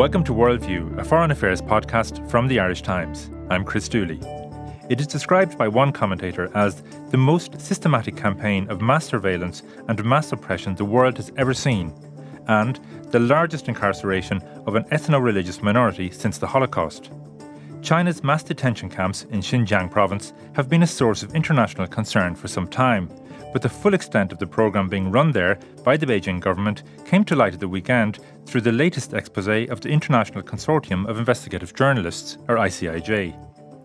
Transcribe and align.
Welcome 0.00 0.24
to 0.24 0.32
Worldview, 0.32 0.98
a 0.98 1.04
foreign 1.04 1.30
affairs 1.30 1.60
podcast 1.60 2.26
from 2.30 2.48
the 2.48 2.58
Irish 2.58 2.80
Times. 2.80 3.30
I'm 3.50 3.66
Chris 3.66 3.86
Dooley. 3.86 4.18
It 4.88 4.98
is 4.98 5.06
described 5.06 5.58
by 5.58 5.68
one 5.68 5.92
commentator 5.92 6.50
as 6.54 6.82
the 7.10 7.18
most 7.18 7.60
systematic 7.60 8.16
campaign 8.16 8.66
of 8.70 8.80
mass 8.80 9.04
surveillance 9.04 9.62
and 9.88 10.02
mass 10.02 10.32
oppression 10.32 10.74
the 10.74 10.86
world 10.86 11.18
has 11.18 11.30
ever 11.36 11.52
seen, 11.52 11.92
and 12.46 12.80
the 13.10 13.18
largest 13.18 13.68
incarceration 13.68 14.40
of 14.66 14.74
an 14.74 14.84
ethno 14.84 15.22
religious 15.22 15.62
minority 15.62 16.10
since 16.10 16.38
the 16.38 16.46
Holocaust. 16.46 17.10
China's 17.82 18.24
mass 18.24 18.42
detention 18.42 18.88
camps 18.88 19.24
in 19.24 19.40
Xinjiang 19.40 19.90
province 19.90 20.32
have 20.54 20.70
been 20.70 20.82
a 20.82 20.86
source 20.86 21.22
of 21.22 21.34
international 21.34 21.86
concern 21.86 22.34
for 22.34 22.48
some 22.48 22.68
time, 22.68 23.10
but 23.52 23.60
the 23.60 23.68
full 23.68 23.92
extent 23.92 24.32
of 24.32 24.38
the 24.38 24.46
programme 24.46 24.88
being 24.88 25.10
run 25.10 25.32
there 25.32 25.58
by 25.84 25.96
the 25.96 26.06
Beijing 26.06 26.40
government 26.40 26.84
came 27.04 27.24
to 27.24 27.36
light 27.36 27.52
at 27.52 27.60
the 27.60 27.68
weekend 27.68 28.18
through 28.50 28.60
the 28.60 28.72
latest 28.72 29.14
expose 29.14 29.68
of 29.68 29.80
the 29.80 29.88
International 29.88 30.42
Consortium 30.42 31.08
of 31.08 31.18
Investigative 31.18 31.72
Journalists, 31.72 32.36
or 32.48 32.56
ICIJ. 32.56 33.32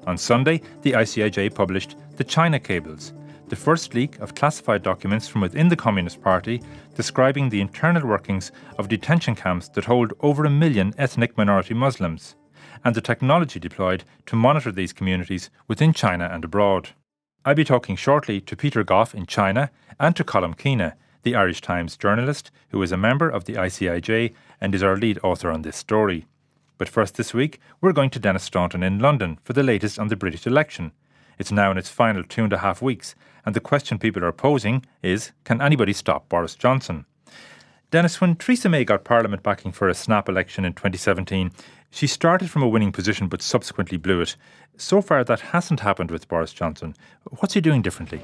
On 0.08 0.18
Sunday, 0.18 0.60
the 0.82 0.94
ICIJ 0.94 1.54
published 1.54 1.96
the 2.16 2.24
China 2.24 2.60
Cables, 2.60 3.14
the 3.50 3.56
first 3.56 3.94
leak 3.94 4.18
of 4.18 4.34
classified 4.34 4.82
documents 4.82 5.28
from 5.28 5.42
within 5.42 5.70
the 5.70 5.76
Communist 5.76 6.20
Party 6.20 6.64
describing 6.96 7.48
the 7.48 7.62
internal 7.62 8.08
workings 8.08 8.52
of 8.80 8.88
detention 8.88 9.36
camps 9.36 9.70
that 9.70 9.86
hold 9.86 10.14
over 10.22 10.46
a 10.46 10.50
million 10.50 10.96
ethnic 10.98 11.38
minority 11.38 11.76
Muslims, 11.76 12.36
and 12.84 12.96
the 12.96 13.02
technology 13.02 13.60
deployed 13.60 14.04
to 14.26 14.36
monitor 14.36 14.72
these 14.72 14.94
communities 14.94 15.52
within 15.68 15.94
China 15.94 16.28
and 16.32 16.44
abroad. 16.44 16.90
I'll 17.46 17.54
be 17.54 17.64
talking 17.64 17.96
shortly 17.96 18.42
to 18.42 18.56
Peter 18.56 18.84
Goff 18.84 19.14
in 19.14 19.28
China 19.28 19.70
and 20.00 20.16
to 20.16 20.24
Colm 20.24 20.58
Keena, 20.58 20.96
the 21.22 21.36
Irish 21.36 21.60
Times 21.60 21.98
journalist 21.98 22.52
who 22.70 22.82
is 22.82 22.92
a 22.92 22.98
member 22.98 23.30
of 23.30 23.46
the 23.46 23.54
ICIJ 23.54 24.34
and 24.60 24.74
is 24.74 24.84
our 24.84 24.98
lead 24.98 25.20
author 25.24 25.52
on 25.52 25.62
this 25.62 25.78
story. 25.78 26.26
But 26.78 26.90
first 26.90 27.16
this 27.16 27.34
week, 27.34 27.60
we're 27.82 27.94
going 27.94 28.10
to 28.12 28.20
Denis 28.20 28.44
Staunton 28.44 28.84
in 28.84 29.00
London 29.00 29.40
for 29.44 29.54
the 29.54 29.64
latest 29.64 29.98
on 29.98 30.10
the 30.10 30.16
British 30.16 30.46
election. 30.46 30.92
It's 31.38 31.52
now 31.52 31.72
in 31.72 31.78
its 31.78 31.90
final 31.90 32.24
two 32.24 32.44
and 32.44 32.54
a 32.54 32.60
half 32.60 32.82
weeks, 32.82 33.16
and 33.46 33.56
the 33.56 33.60
question 33.60 33.98
people 34.00 34.24
are 34.24 34.32
posing 34.32 34.86
is 35.02 35.32
can 35.44 35.62
anybody 35.62 35.94
stop 35.94 36.28
Boris 36.30 36.56
Johnson? 36.56 37.06
Denis, 37.92 38.20
when 38.20 38.36
Theresa 38.36 38.68
May 38.68 38.84
got 38.84 39.06
Parliament 39.06 39.44
backing 39.44 39.72
for 39.72 39.88
a 39.88 39.94
snap 39.94 40.28
election 40.28 40.66
in 40.66 40.74
2017, 40.74 41.52
she 41.90 42.08
started 42.08 42.50
from 42.50 42.64
a 42.64 42.68
winning 42.68 42.92
position 42.92 43.28
but 43.28 43.42
subsequently 43.42 43.98
blew 43.98 44.22
it. 44.22 44.36
So 44.78 45.02
far, 45.02 45.24
that 45.24 45.40
hasn't 45.40 45.80
happened 45.80 46.12
with 46.12 46.28
Boris 46.28 46.52
Johnson. 46.52 46.96
What's 47.40 47.54
he 47.54 47.62
doing 47.62 47.82
differently? 47.82 48.22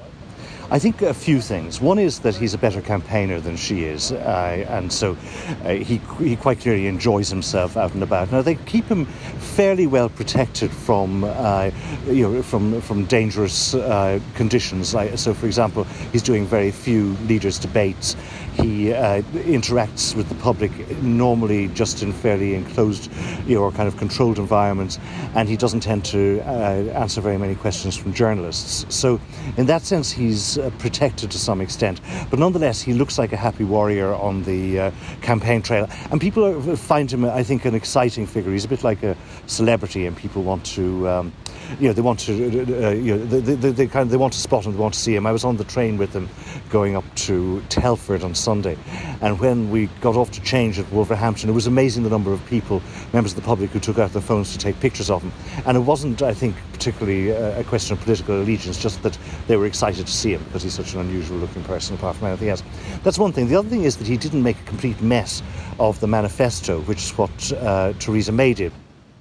I 0.72 0.78
think 0.78 1.02
a 1.02 1.12
few 1.12 1.42
things. 1.42 1.82
One 1.82 1.98
is 1.98 2.20
that 2.20 2.34
he's 2.34 2.54
a 2.54 2.58
better 2.58 2.80
campaigner 2.80 3.40
than 3.40 3.56
she 3.56 3.84
is, 3.84 4.10
uh, 4.10 4.64
and 4.70 4.90
so 4.90 5.18
uh, 5.64 5.74
he, 5.74 6.00
he 6.18 6.34
quite 6.34 6.60
clearly 6.60 6.86
enjoys 6.86 7.28
himself 7.28 7.76
out 7.76 7.92
and 7.92 8.02
about. 8.02 8.32
Now 8.32 8.40
they 8.40 8.54
keep 8.54 8.86
him 8.86 9.04
fairly 9.04 9.86
well 9.86 10.08
protected 10.08 10.70
from 10.70 11.24
uh, 11.24 11.70
you 12.06 12.26
know 12.26 12.42
from 12.42 12.80
from 12.80 13.04
dangerous 13.04 13.74
uh, 13.74 14.18
conditions. 14.34 14.96
So, 15.20 15.34
for 15.34 15.44
example, 15.44 15.84
he's 16.10 16.22
doing 16.22 16.46
very 16.46 16.70
few 16.70 17.18
leaders' 17.28 17.58
debates. 17.58 18.16
He 18.54 18.92
uh, 18.92 19.22
interacts 19.22 20.14
with 20.14 20.28
the 20.28 20.34
public 20.36 20.70
normally 21.02 21.68
just 21.68 22.02
in 22.02 22.12
fairly 22.12 22.54
enclosed 22.54 23.10
you 23.46 23.56
know, 23.56 23.62
or 23.62 23.72
kind 23.72 23.88
of 23.88 23.96
controlled 23.96 24.38
environments, 24.38 24.98
and 25.34 25.48
he 25.48 25.56
doesn't 25.56 25.80
tend 25.80 26.04
to 26.06 26.40
uh, 26.40 26.92
answer 26.94 27.20
very 27.20 27.38
many 27.38 27.54
questions 27.54 27.96
from 27.96 28.12
journalists. 28.12 28.84
So, 28.94 29.20
in 29.56 29.66
that 29.66 29.82
sense, 29.82 30.10
he's 30.10 30.58
uh, 30.58 30.70
protected 30.78 31.30
to 31.30 31.38
some 31.38 31.60
extent. 31.60 32.00
But 32.30 32.38
nonetheless, 32.38 32.82
he 32.82 32.92
looks 32.92 33.18
like 33.18 33.32
a 33.32 33.36
happy 33.36 33.64
warrior 33.64 34.12
on 34.14 34.42
the 34.42 34.78
uh, 34.78 34.90
campaign 35.22 35.62
trail. 35.62 35.88
And 36.10 36.20
people 36.20 36.44
are, 36.44 36.76
find 36.76 37.10
him, 37.10 37.24
I 37.24 37.42
think, 37.42 37.64
an 37.64 37.74
exciting 37.74 38.26
figure. 38.26 38.52
He's 38.52 38.64
a 38.64 38.68
bit 38.68 38.84
like 38.84 39.02
a 39.02 39.16
celebrity, 39.46 40.06
and 40.06 40.16
people 40.16 40.42
want 40.42 40.64
to. 40.66 41.08
Um, 41.08 41.32
you 41.80 41.88
know, 41.88 41.92
they 41.92 42.02
want 42.02 42.20
to, 42.20 42.32
uh, 42.32 42.90
you 42.90 43.16
know, 43.16 43.24
they, 43.24 43.54
they, 43.54 43.70
they, 43.70 43.86
kind 43.86 44.02
of, 44.02 44.10
they 44.10 44.16
want 44.16 44.32
to 44.32 44.38
spot 44.38 44.66
him, 44.66 44.72
they 44.72 44.78
want 44.78 44.94
to 44.94 45.00
see 45.00 45.14
him. 45.14 45.26
I 45.26 45.32
was 45.32 45.44
on 45.44 45.56
the 45.56 45.64
train 45.64 45.96
with 45.98 46.12
them 46.12 46.28
going 46.70 46.96
up 46.96 47.04
to 47.14 47.62
Telford 47.68 48.22
on 48.22 48.34
Sunday, 48.34 48.76
and 49.20 49.38
when 49.40 49.70
we 49.70 49.86
got 50.00 50.16
off 50.16 50.30
to 50.32 50.40
change 50.42 50.78
at 50.78 50.90
Wolverhampton, 50.92 51.48
it 51.48 51.52
was 51.52 51.66
amazing 51.66 52.02
the 52.02 52.10
number 52.10 52.32
of 52.32 52.44
people, 52.46 52.82
members 53.12 53.32
of 53.32 53.36
the 53.36 53.42
public, 53.42 53.70
who 53.70 53.80
took 53.80 53.98
out 53.98 54.12
their 54.12 54.22
phones 54.22 54.52
to 54.52 54.58
take 54.58 54.78
pictures 54.80 55.10
of 55.10 55.22
him. 55.22 55.32
And 55.66 55.76
it 55.76 55.80
wasn't, 55.80 56.22
I 56.22 56.34
think, 56.34 56.56
particularly 56.72 57.30
a 57.30 57.64
question 57.64 57.96
of 57.96 58.02
political 58.02 58.40
allegiance, 58.40 58.82
just 58.82 59.02
that 59.02 59.16
they 59.46 59.56
were 59.56 59.66
excited 59.66 60.06
to 60.06 60.12
see 60.12 60.32
him 60.32 60.42
because 60.44 60.62
he's 60.62 60.74
such 60.74 60.94
an 60.94 61.00
unusual 61.00 61.38
looking 61.38 61.62
person, 61.64 61.94
apart 61.94 62.16
from 62.16 62.28
anything 62.28 62.48
else. 62.48 62.62
That's 63.02 63.18
one 63.18 63.32
thing. 63.32 63.48
The 63.48 63.56
other 63.56 63.68
thing 63.68 63.84
is 63.84 63.96
that 63.96 64.06
he 64.06 64.16
didn't 64.16 64.42
make 64.42 64.58
a 64.58 64.64
complete 64.64 65.00
mess 65.00 65.42
of 65.78 66.00
the 66.00 66.06
manifesto, 66.06 66.80
which 66.82 67.04
is 67.04 67.10
what 67.18 67.52
uh, 67.52 67.92
Theresa 67.98 68.32
May 68.32 68.54
did. 68.54 68.72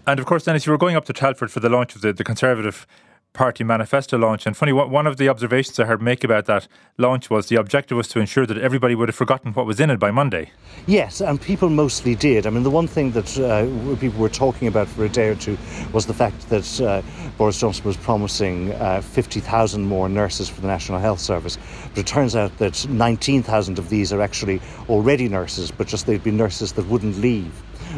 And 0.07 0.19
of 0.19 0.25
course, 0.25 0.45
Denis, 0.45 0.65
you 0.65 0.71
were 0.71 0.77
going 0.77 0.95
up 0.95 1.05
to 1.05 1.13
Telford 1.13 1.51
for 1.51 1.59
the 1.59 1.69
launch 1.69 1.95
of 1.95 2.01
the, 2.01 2.11
the 2.11 2.23
Conservative 2.23 2.87
Party 3.33 3.63
manifesto 3.63 4.17
launch. 4.17 4.45
And 4.45 4.57
funny, 4.57 4.73
one 4.73 5.07
of 5.07 5.15
the 5.15 5.29
observations 5.29 5.79
I 5.79 5.85
heard 5.85 6.01
make 6.01 6.25
about 6.25 6.47
that 6.47 6.67
launch 6.97 7.29
was 7.29 7.47
the 7.47 7.55
objective 7.55 7.95
was 7.95 8.09
to 8.09 8.19
ensure 8.19 8.45
that 8.45 8.57
everybody 8.57 8.93
would 8.93 9.07
have 9.07 9.15
forgotten 9.15 9.53
what 9.53 9.65
was 9.65 9.79
in 9.79 9.89
it 9.89 9.99
by 9.99 10.11
Monday. 10.11 10.51
Yes, 10.85 11.21
and 11.21 11.39
people 11.39 11.69
mostly 11.69 12.13
did. 12.13 12.45
I 12.45 12.49
mean, 12.49 12.63
the 12.63 12.69
one 12.69 12.87
thing 12.87 13.11
that 13.11 13.39
uh, 13.39 13.95
people 14.01 14.19
were 14.19 14.27
talking 14.27 14.67
about 14.67 14.89
for 14.89 15.05
a 15.05 15.09
day 15.09 15.29
or 15.29 15.35
two 15.35 15.57
was 15.93 16.07
the 16.07 16.13
fact 16.13 16.49
that 16.49 16.81
uh, 16.81 17.01
Boris 17.37 17.57
Johnson 17.57 17.85
was 17.85 17.95
promising 17.95 18.73
uh, 18.73 18.99
50,000 18.99 19.81
more 19.81 20.09
nurses 20.09 20.49
for 20.49 20.59
the 20.59 20.67
National 20.67 20.99
Health 20.99 21.21
Service. 21.21 21.57
But 21.89 21.99
it 21.99 22.07
turns 22.07 22.35
out 22.35 22.57
that 22.57 22.85
19,000 22.89 23.79
of 23.79 23.87
these 23.89 24.11
are 24.11 24.19
actually 24.19 24.59
already 24.89 25.29
nurses, 25.29 25.71
but 25.71 25.87
just 25.87 26.05
they'd 26.05 26.23
be 26.23 26.31
nurses 26.31 26.73
that 26.73 26.85
wouldn't 26.87 27.17
leave 27.19 27.53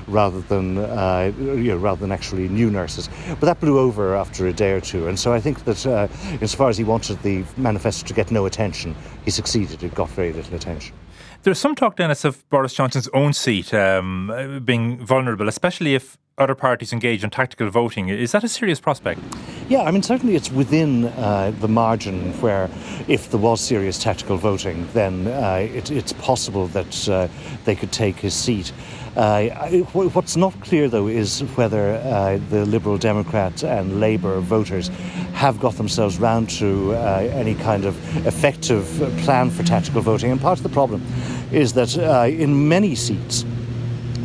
rather 0.07 0.41
than 0.41 0.77
uh, 0.77 1.31
you 1.37 1.71
know, 1.71 1.77
rather 1.77 2.01
than 2.01 2.11
actually 2.11 2.47
new 2.49 2.69
nurses. 2.69 3.09
But 3.39 3.45
that 3.47 3.59
blew 3.59 3.79
over 3.79 4.15
after 4.15 4.47
a 4.47 4.53
day 4.53 4.71
or 4.71 4.81
two, 4.81 5.07
and 5.07 5.19
so 5.19 5.33
I 5.33 5.39
think 5.39 5.65
that 5.65 5.85
uh, 5.85 6.07
as 6.41 6.53
far 6.53 6.69
as 6.69 6.77
he 6.77 6.83
wanted 6.83 7.21
the 7.21 7.43
manifesto 7.57 8.07
to 8.07 8.13
get 8.13 8.31
no 8.31 8.45
attention, 8.45 8.95
he 9.25 9.31
succeeded. 9.31 9.83
It 9.83 9.95
got 9.95 10.09
very 10.09 10.33
little 10.33 10.55
attention. 10.55 10.95
There's 11.43 11.59
some 11.59 11.75
talk, 11.75 11.97
Denis, 11.97 12.23
of 12.23 12.47
Boris 12.49 12.73
Johnson's 12.73 13.09
own 13.09 13.33
seat 13.33 13.73
um, 13.73 14.61
being 14.63 15.05
vulnerable, 15.05 15.49
especially 15.49 15.93
if 15.93 16.17
other 16.37 16.55
parties 16.55 16.93
engage 16.93 17.23
in 17.23 17.29
tactical 17.29 17.69
voting. 17.69 18.07
Is 18.09 18.31
that 18.31 18.43
a 18.43 18.47
serious 18.47 18.79
prospect? 18.79 19.19
Yeah, 19.69 19.81
I 19.81 19.91
mean, 19.91 20.03
certainly 20.03 20.35
it's 20.35 20.51
within 20.51 21.05
uh, 21.05 21.51
the 21.59 21.67
margin 21.67 22.31
where, 22.41 22.69
if 23.07 23.29
there 23.29 23.39
was 23.39 23.61
serious 23.61 23.99
tactical 23.99 24.37
voting, 24.37 24.87
then 24.93 25.27
uh, 25.27 25.67
it, 25.69 25.91
it's 25.91 26.13
possible 26.13 26.67
that 26.67 27.09
uh, 27.09 27.27
they 27.65 27.75
could 27.75 27.91
take 27.91 28.15
his 28.17 28.33
seat. 28.33 28.71
Uh, 29.16 29.50
what's 29.94 30.35
not 30.35 30.59
clear, 30.62 30.90
though, 30.90 31.07
is 31.07 31.41
whether 31.56 31.96
uh, 31.96 32.40
the 32.50 32.66
Liberal 32.66 32.97
Democrat 32.97 33.63
and 33.63 34.00
Labour 34.00 34.40
voters 34.40 34.88
have 35.34 35.59
got 35.59 35.75
themselves 35.75 36.18
round 36.18 36.50
to 36.50 36.94
uh, 36.94 37.29
any 37.34 37.53
kind 37.53 37.85
of 37.85 37.96
effective 38.25 38.85
plan 39.19 39.52
for 39.52 39.63
tactical 39.63 40.02
voting. 40.02 40.31
And 40.31 40.41
part 40.41 40.57
of 40.57 40.63
the 40.63 40.69
problem 40.69 41.06
is 41.52 41.73
that 41.73 41.96
uh, 41.97 42.28
in 42.28 42.68
many 42.68 42.96
seats, 42.96 43.46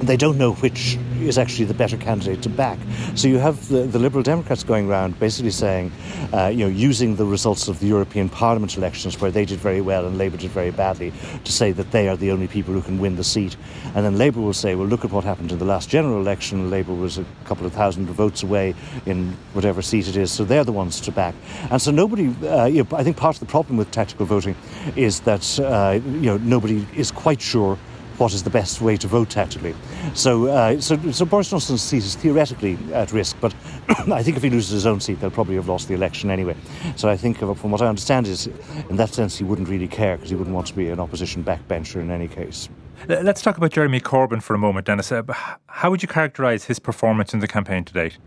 they 0.03 0.16
don't 0.16 0.38
know 0.38 0.54
which 0.54 0.98
is 1.26 1.38
actually 1.38 1.64
the 1.64 1.74
better 1.74 1.96
candidate 1.96 2.42
to 2.42 2.48
back. 2.48 2.78
So 3.14 3.28
you 3.28 3.38
have 3.38 3.68
the, 3.68 3.82
the 3.82 3.98
Liberal 3.98 4.22
Democrats 4.22 4.62
going 4.62 4.88
around 4.88 5.18
basically 5.18 5.50
saying, 5.50 5.92
uh, 6.32 6.46
you 6.46 6.64
know, 6.64 6.70
using 6.70 7.16
the 7.16 7.24
results 7.24 7.68
of 7.68 7.80
the 7.80 7.86
European 7.86 8.28
Parliament 8.28 8.76
elections 8.76 9.20
where 9.20 9.30
they 9.30 9.44
did 9.44 9.58
very 9.58 9.80
well 9.80 10.06
and 10.06 10.18
Labour 10.18 10.36
did 10.36 10.50
very 10.50 10.70
badly 10.70 11.12
to 11.44 11.52
say 11.52 11.72
that 11.72 11.90
they 11.90 12.08
are 12.08 12.16
the 12.16 12.30
only 12.30 12.46
people 12.46 12.74
who 12.74 12.82
can 12.82 12.98
win 12.98 13.16
the 13.16 13.24
seat. 13.24 13.56
And 13.94 14.04
then 14.04 14.18
Labour 14.18 14.40
will 14.40 14.52
say, 14.52 14.74
well, 14.74 14.86
look 14.86 15.04
at 15.04 15.10
what 15.10 15.24
happened 15.24 15.52
in 15.52 15.58
the 15.58 15.64
last 15.64 15.88
general 15.88 16.20
election. 16.20 16.70
Labour 16.70 16.94
was 16.94 17.18
a 17.18 17.24
couple 17.44 17.66
of 17.66 17.72
thousand 17.72 18.06
votes 18.06 18.42
away 18.42 18.74
in 19.06 19.36
whatever 19.52 19.82
seat 19.82 20.08
it 20.08 20.16
is, 20.16 20.30
so 20.30 20.44
they're 20.44 20.64
the 20.64 20.72
ones 20.72 21.00
to 21.00 21.12
back. 21.12 21.34
And 21.70 21.80
so 21.80 21.90
nobody, 21.90 22.34
uh, 22.46 22.66
you 22.66 22.82
know, 22.82 22.96
I 22.96 23.02
think 23.02 23.16
part 23.16 23.36
of 23.36 23.40
the 23.40 23.46
problem 23.46 23.76
with 23.76 23.90
tactical 23.90 24.26
voting 24.26 24.54
is 24.96 25.20
that, 25.20 25.58
uh, 25.60 26.00
you 26.04 26.26
know, 26.26 26.38
nobody 26.38 26.86
is 26.94 27.10
quite 27.10 27.41
sure 27.41 27.78
what 28.18 28.34
is 28.34 28.42
the 28.42 28.50
best 28.50 28.80
way 28.80 28.97
to 28.97 29.06
vote 29.06 29.30
tactically. 29.30 29.74
So, 30.15 30.47
uh, 30.47 30.80
so, 30.80 30.97
so 31.12 31.24
Boris 31.24 31.50
Johnson's 31.50 31.82
seat 31.82 32.04
is 32.04 32.15
theoretically 32.16 32.78
at 32.92 33.12
risk, 33.12 33.36
but 33.41 33.54
I 33.88 34.22
think 34.22 34.36
if 34.36 34.42
he 34.42 34.50
loses 34.50 34.70
his 34.70 34.86
own 34.86 35.00
seat, 35.00 35.20
they'll 35.20 35.30
probably 35.30 35.54
have 35.54 35.68
lost 35.68 35.88
the 35.88 35.94
election 35.94 36.30
anyway. 36.30 36.56
So 36.97 37.09
I 37.09 37.16
think, 37.16 37.42
uh, 37.42 37.54
from 37.54 37.70
what 37.70 37.80
I 37.80 37.86
understand, 37.86 38.26
is 38.26 38.47
in 38.88 38.97
that 38.97 39.15
sense 39.15 39.38
he 39.38 39.44
wouldn't 39.44 39.68
really 39.68 39.88
care 39.88 40.16
because 40.16 40.30
he 40.30 40.36
wouldn't 40.36 40.54
want 40.54 40.66
to 40.68 40.74
be 40.74 40.88
an 40.88 41.00
opposition 41.00 41.44
backbencher 41.44 42.00
in 42.00 42.10
any 42.10 42.28
case. 42.28 42.68
Let's 43.06 43.42
talk 43.42 43.56
about 43.56 43.70
Jeremy 43.70 44.00
Corbyn 44.00 44.42
for 44.42 44.54
a 44.54 44.59
moment, 44.59 44.86
Denis. 44.86 45.12
Uh, 45.12 45.22
how 45.68 45.91
would 45.91 46.03
you 46.03 46.09
characterise 46.09 46.64
his 46.64 46.80
performance 46.80 47.32
in 47.32 47.38
the 47.41 47.47
campaign 47.47 47.84
to 47.84 47.92
date? 47.92 48.18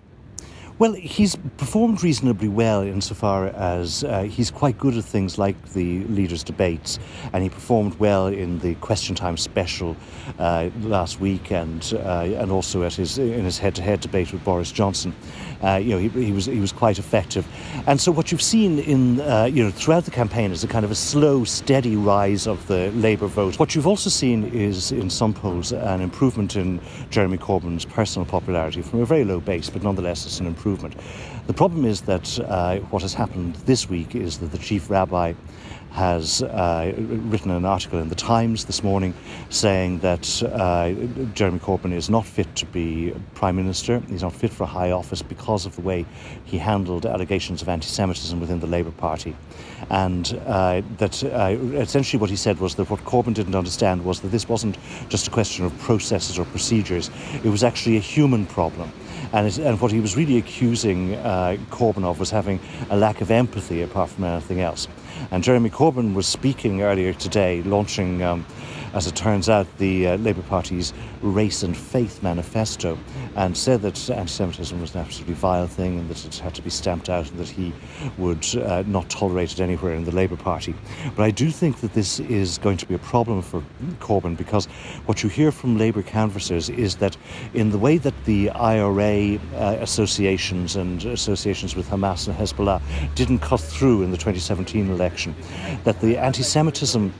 Well, 0.82 0.94
he's 0.94 1.36
performed 1.58 2.02
reasonably 2.02 2.48
well 2.48 2.82
insofar 2.82 3.50
as 3.50 4.04
uh, 4.04 4.24
he's 4.24 4.50
quite 4.50 4.80
good 4.80 4.98
at 4.98 5.04
things 5.04 5.38
like 5.38 5.74
the 5.74 6.04
leaders' 6.06 6.44
debates, 6.44 6.98
and 7.34 7.44
he 7.44 7.50
performed 7.50 8.00
well 8.00 8.26
in 8.26 8.58
the 8.58 8.74
Question 8.74 9.14
Time 9.14 9.38
special 9.38 9.96
uh, 10.40 10.72
last 10.82 11.20
week, 11.20 11.52
and 11.52 11.94
uh, 12.04 12.22
and 12.24 12.52
also 12.52 12.82
at 12.82 12.96
his 12.96 13.20
in 13.20 13.46
his 13.46 13.60
head-to-head 13.60 14.00
debate 14.02 14.34
with 14.34 14.44
Boris 14.44 14.72
Johnson. 14.72 15.14
Uh, 15.64 15.76
you 15.76 15.92
know, 15.92 16.00
he, 16.00 16.10
he, 16.10 16.32
was 16.32 16.48
he 16.48 16.60
was 16.60 16.72
quite 16.72 16.98
effective, 16.98 17.46
and 17.86 18.02
so 18.02 18.12
what 18.12 18.32
you've 18.32 18.42
seen 18.42 18.80
in 18.80 19.22
uh, 19.22 19.44
you 19.44 19.64
know 19.64 19.70
throughout 19.70 20.06
the 20.06 20.10
campaign 20.10 20.52
is 20.52 20.64
a 20.64 20.68
kind 20.68 20.84
of 20.84 20.90
a 20.90 20.96
slow, 20.96 21.44
steady 21.44 21.96
rise 21.96 22.48
of 22.48 22.66
the 22.66 22.90
Labour 22.94 23.28
vote. 23.28 23.60
What 23.60 23.76
you've 23.76 23.86
also 23.86 24.10
seen 24.10 24.46
is 24.46 24.92
in 24.92 25.12
some 25.12 25.32
polls 25.32 25.74
an 25.74 26.02
improvement 26.02 26.56
in 26.56 26.82
Jeremy 27.12 27.38
Corbyn's 27.38 27.86
personal 27.86 28.26
popularity 28.26 28.82
from 28.82 29.02
a 29.02 29.06
very 29.06 29.24
low 29.24 29.40
base, 29.40 29.70
but 29.70 29.84
nonetheless 29.84 30.26
it's 30.26 30.40
an 30.40 30.48
improvement. 30.48 30.71
The 31.48 31.54
problem 31.54 31.86
is 31.86 32.02
that 32.02 32.40
uh, 32.40 32.78
what 32.92 33.02
has 33.02 33.14
happened 33.14 33.56
this 33.66 33.90
week 33.90 34.16
is 34.16 34.40
that 34.40 34.52
the 34.52 34.58
chief 34.58 34.90
rabbi 34.90 35.34
has 35.92 36.42
uh, 36.42 36.94
written 36.98 37.52
an 37.52 37.66
article 37.66 38.00
in 38.00 38.08
the 38.08 38.16
Times 38.16 38.66
this 38.66 38.82
morning 38.82 39.14
saying 39.50 40.00
that 40.00 40.42
uh, 40.44 40.94
Jeremy 41.34 41.60
Corbyn 41.60 41.92
is 41.92 42.10
not 42.10 42.26
fit 42.26 42.56
to 42.56 42.66
be 42.68 43.14
Prime 43.36 43.58
Minister. 43.58 44.00
He's 44.08 44.22
not 44.22 44.34
fit 44.34 44.54
for 44.54 44.64
a 44.64 44.68
high 44.68 44.92
office 44.92 45.22
because 45.22 45.66
of 45.66 45.76
the 45.76 45.82
way 45.82 46.06
he 46.46 46.58
handled 46.58 47.06
allegations 47.06 47.62
of 47.62 47.68
anti 47.68 47.88
Semitism 47.88 48.40
within 48.40 48.62
the 48.62 48.68
Labour 48.68 48.92
Party. 48.92 49.36
And 49.90 50.42
uh, 50.46 50.82
that 50.98 51.24
uh, 51.26 51.58
essentially 51.76 52.22
what 52.22 52.30
he 52.30 52.38
said 52.38 52.60
was 52.60 52.76
that 52.76 52.90
what 52.90 53.02
Corbyn 53.02 53.34
didn't 53.34 53.56
understand 53.56 54.06
was 54.06 54.22
that 54.22 54.30
this 54.30 54.48
wasn't 54.48 54.78
just 55.10 55.28
a 55.28 55.32
question 55.32 55.66
of 55.66 55.78
processes 55.80 56.40
or 56.40 56.46
procedures, 56.46 57.12
it 57.44 57.50
was 57.50 57.66
actually 57.66 57.98
a 57.98 58.02
human 58.02 58.46
problem. 58.46 58.94
And, 59.34 59.48
it, 59.48 59.58
and 59.60 59.80
what 59.80 59.92
he 59.92 60.00
was 60.00 60.18
really 60.18 60.38
accusing 60.38 61.16
uh, 61.16 61.58
Corbyn 61.70 62.04
of 62.04 62.20
was 62.20 62.32
having 62.32 62.60
a 62.90 62.98
lack 62.98 63.22
of 63.22 63.32
empathy 63.32 63.82
apart 63.82 64.10
from 64.10 64.26
anything 64.26 64.60
else. 64.60 64.88
And 65.32 65.44
Jeremy 65.44 65.70
Corbyn 65.70 66.14
was 66.14 66.28
speaking 66.28 66.82
earlier 66.82 67.14
today, 67.14 67.62
launching 67.64 68.22
um, 68.24 68.46
as 68.94 69.08
it 69.08 69.16
turns 69.16 69.48
out, 69.48 69.68
the 69.78 70.08
uh, 70.08 70.18
Labour 70.18 70.42
Party's 70.44 70.94
Race 71.22 71.64
and 71.64 71.76
Faith 71.76 72.22
manifesto 72.22 72.98
and 73.36 73.56
said 73.56 73.82
that 73.84 74.10
anti 74.10 74.32
Semitism 74.32 74.80
was 74.82 74.94
an 74.96 75.02
absolutely 75.02 75.36
vile 75.36 75.68
thing 75.68 76.00
and 76.00 76.10
that 76.10 76.26
it 76.26 76.36
had 76.36 76.54
to 76.56 76.62
be 76.62 76.70
stamped 76.70 77.10
out 77.10 77.30
and 77.30 77.40
that 77.40 77.48
he 77.48 77.74
would 78.18 78.46
uh, 78.56 78.84
not 78.88 79.10
tolerate 79.10 79.54
it 79.54 79.60
anywhere 79.60 79.94
in 79.94 80.04
the 80.04 80.12
Labour 80.12 80.36
Party. 80.36 80.76
But 81.16 81.24
I 81.24 81.32
do 81.32 81.52
think 81.52 81.78
that 81.78 81.94
this 81.94 82.20
is 82.20 82.58
going 82.58 82.78
to 82.78 82.86
be 82.86 82.96
a 82.96 83.00
problem 83.00 83.42
for 83.42 83.64
Corbyn 84.00 84.36
because 84.36 84.66
what 85.06 85.24
you 85.24 85.30
hear 85.30 85.52
from 85.52 85.78
Labour 85.78 86.02
canvassers 86.02 86.70
is 86.70 86.98
that 86.98 87.16
in 87.54 87.72
the 87.72 87.78
way 87.78 87.98
that 87.98 88.14
the 88.26 88.50
IRA 88.52 89.40
uh, 89.56 89.78
associations 89.80 90.76
and 90.76 91.06
associations 91.06 91.76
with 91.76 91.88
Hamas 91.90 92.28
and 92.28 92.36
Hezbollah 92.36 92.82
didn't 93.16 93.40
cut 93.40 93.62
through 93.62 94.04
in 94.04 94.12
the 94.12 94.18
2017 94.18 94.90
election, 94.90 95.36
that 95.84 96.00
the 96.02 96.18
anti 96.18 96.44
Semitism 96.44 97.14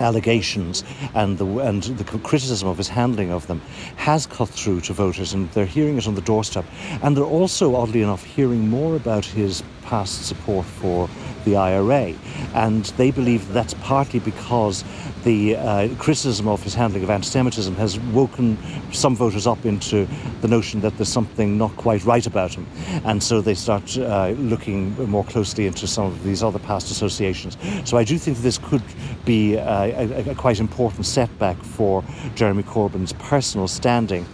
allegations 0.00 0.84
and 1.14 1.38
the 1.38 1.46
and 1.58 1.82
the 1.82 2.04
criticism 2.18 2.68
of 2.68 2.78
his 2.78 2.88
handling 2.88 3.30
of 3.30 3.46
them 3.46 3.60
has 3.96 4.26
cut 4.26 4.48
through 4.48 4.80
to 4.82 4.92
voters, 4.92 5.34
and 5.34 5.50
they're 5.52 5.66
hearing 5.66 5.98
it 5.98 6.06
on 6.06 6.14
the 6.14 6.20
doorstep, 6.20 6.64
and 7.02 7.16
they're 7.16 7.24
also 7.24 7.74
oddly 7.74 8.02
enough 8.02 8.24
hearing 8.24 8.68
more 8.68 8.96
about 8.96 9.24
his 9.24 9.62
past 9.92 10.24
support 10.24 10.64
for 10.64 11.06
the 11.44 11.54
IRA, 11.54 12.14
and 12.54 12.86
they 12.96 13.10
believe 13.10 13.46
that's 13.52 13.74
partly 13.74 14.20
because 14.20 14.84
the 15.24 15.54
uh, 15.54 15.88
criticism 15.96 16.48
of 16.48 16.62
his 16.62 16.72
handling 16.72 17.04
of 17.04 17.10
anti-Semitism 17.10 17.74
has 17.74 17.98
woken 18.14 18.56
some 18.90 19.14
voters 19.14 19.46
up 19.46 19.66
into 19.66 20.08
the 20.40 20.48
notion 20.48 20.80
that 20.80 20.96
there's 20.96 21.10
something 21.10 21.58
not 21.58 21.76
quite 21.76 22.02
right 22.06 22.26
about 22.26 22.54
him, 22.54 22.66
and 23.04 23.22
so 23.22 23.42
they 23.42 23.52
start 23.52 23.98
uh, 23.98 24.28
looking 24.38 24.96
more 25.10 25.24
closely 25.24 25.66
into 25.66 25.86
some 25.86 26.06
of 26.06 26.24
these 26.24 26.42
other 26.42 26.58
past 26.60 26.90
associations. 26.90 27.58
So 27.84 27.98
I 27.98 28.04
do 28.04 28.16
think 28.16 28.38
that 28.38 28.42
this 28.42 28.56
could 28.56 28.82
be 29.26 29.58
uh, 29.58 29.88
a, 29.88 30.30
a 30.30 30.34
quite 30.34 30.58
important 30.58 31.04
setback 31.04 31.58
for 31.62 32.02
Jeremy 32.34 32.62
Corbyn's 32.62 33.12
personal 33.12 33.68
standing, 33.68 34.24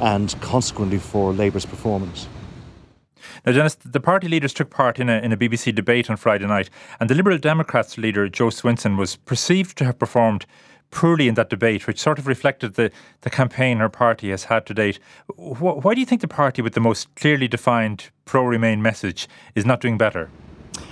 and 0.00 0.32
consequently 0.40 0.98
for 0.98 1.32
Labour's 1.32 1.66
performance. 1.66 2.28
Now, 3.44 3.52
Denis, 3.52 3.76
the 3.76 4.00
party 4.00 4.28
leaders 4.28 4.52
took 4.52 4.70
part 4.70 4.98
in 4.98 5.08
a, 5.08 5.18
in 5.20 5.32
a 5.32 5.36
BBC 5.36 5.74
debate 5.74 6.10
on 6.10 6.16
Friday 6.16 6.46
night, 6.46 6.70
and 7.00 7.08
the 7.08 7.14
Liberal 7.14 7.38
Democrats 7.38 7.98
leader, 7.98 8.28
Jo 8.28 8.48
Swinson, 8.48 8.96
was 8.96 9.16
perceived 9.16 9.76
to 9.78 9.84
have 9.84 9.98
performed 9.98 10.46
poorly 10.90 11.28
in 11.28 11.34
that 11.34 11.50
debate, 11.50 11.86
which 11.86 12.00
sort 12.00 12.18
of 12.18 12.26
reflected 12.26 12.74
the, 12.74 12.90
the 13.20 13.30
campaign 13.30 13.78
her 13.78 13.88
party 13.88 14.30
has 14.30 14.44
had 14.44 14.66
to 14.66 14.74
date. 14.74 14.98
Wh- 15.36 15.84
why 15.84 15.94
do 15.94 16.00
you 16.00 16.06
think 16.06 16.20
the 16.20 16.28
party 16.28 16.62
with 16.62 16.74
the 16.74 16.80
most 16.80 17.14
clearly 17.14 17.48
defined 17.48 18.10
pro 18.24 18.44
Remain 18.44 18.80
message 18.82 19.28
is 19.54 19.66
not 19.66 19.80
doing 19.80 19.98
better? 19.98 20.30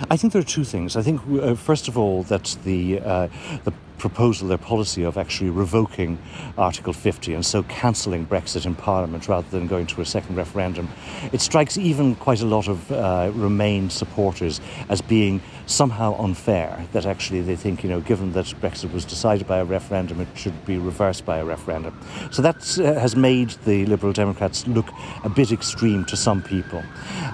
I 0.09 0.17
think 0.17 0.33
there 0.33 0.41
are 0.41 0.45
two 0.45 0.63
things. 0.63 0.95
I 0.95 1.01
think, 1.01 1.21
uh, 1.41 1.55
first 1.55 1.87
of 1.87 1.97
all, 1.97 2.23
that 2.23 2.57
the 2.63 2.99
uh, 2.99 3.27
the 3.63 3.73
proposal, 3.97 4.47
their 4.47 4.57
policy 4.57 5.03
of 5.03 5.17
actually 5.17 5.49
revoking 5.49 6.17
Article 6.57 6.93
50 6.93 7.33
and 7.33 7.45
so 7.45 7.63
cancelling 7.63 8.25
Brexit 8.25 8.65
in 8.65 8.75
Parliament 8.75 9.27
rather 9.27 9.49
than 9.49 9.67
going 9.67 9.87
to 9.87 10.01
a 10.01 10.05
second 10.05 10.35
referendum, 10.35 10.89
it 11.31 11.41
strikes 11.41 11.77
even 11.77 12.15
quite 12.15 12.41
a 12.41 12.45
lot 12.45 12.67
of 12.67 12.91
uh, 12.91 13.31
Remain 13.33 13.89
supporters 13.89 14.61
as 14.89 15.01
being 15.01 15.41
somehow 15.67 16.19
unfair. 16.19 16.85
That 16.93 17.05
actually 17.05 17.41
they 17.41 17.55
think, 17.55 17.83
you 17.83 17.89
know, 17.89 18.01
given 18.01 18.31
that 18.33 18.45
Brexit 18.61 18.91
was 18.91 19.05
decided 19.05 19.45
by 19.45 19.59
a 19.59 19.65
referendum, 19.65 20.19
it 20.21 20.27
should 20.33 20.65
be 20.65 20.77
reversed 20.77 21.25
by 21.25 21.37
a 21.37 21.45
referendum. 21.45 21.97
So 22.31 22.41
that 22.41 22.79
uh, 22.79 22.99
has 22.99 23.15
made 23.15 23.51
the 23.65 23.85
Liberal 23.85 24.13
Democrats 24.13 24.67
look 24.67 24.89
a 25.23 25.29
bit 25.29 25.51
extreme 25.51 26.05
to 26.05 26.17
some 26.17 26.41
people. 26.41 26.81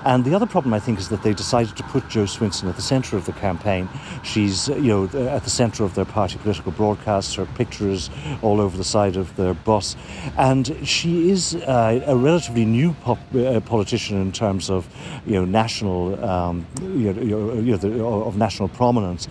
And 0.05 0.25
the 0.25 0.35
other 0.35 0.45
problem, 0.45 0.73
I 0.73 0.79
think, 0.79 0.99
is 0.99 1.09
that 1.09 1.23
they 1.23 1.33
decided 1.33 1.77
to 1.77 1.83
put 1.83 2.09
Jo 2.09 2.23
Swinson 2.23 2.67
at 2.67 2.75
the 2.75 2.81
centre 2.81 3.15
of 3.15 3.25
the 3.25 3.33
campaign. 3.33 3.87
She's, 4.23 4.67
you 4.67 4.81
know, 4.81 5.03
at 5.05 5.43
the 5.43 5.49
centre 5.49 5.83
of 5.83 5.95
their 5.95 6.05
party 6.05 6.37
political 6.39 6.71
broadcasts. 6.71 7.35
Her 7.35 7.45
pictures 7.45 8.09
all 8.41 8.59
over 8.59 8.75
the 8.75 8.83
side 8.83 9.15
of 9.15 9.35
their 9.35 9.53
bus, 9.53 9.95
and 10.37 10.75
she 10.83 11.29
is 11.29 11.55
uh, 11.55 12.03
a 12.05 12.15
relatively 12.15 12.65
new 12.65 12.93
pop, 12.93 13.19
uh, 13.35 13.59
politician 13.61 14.21
in 14.21 14.31
terms 14.31 14.69
of 14.69 14.87
you 15.25 15.33
know 15.33 15.45
national 15.45 16.23
um, 16.23 16.65
you 16.81 17.13
know, 17.13 17.53
you 17.55 17.71
know 17.71 17.77
the, 17.77 18.03
of 18.27 18.37
national 18.37 18.69
prominence, 18.69 19.27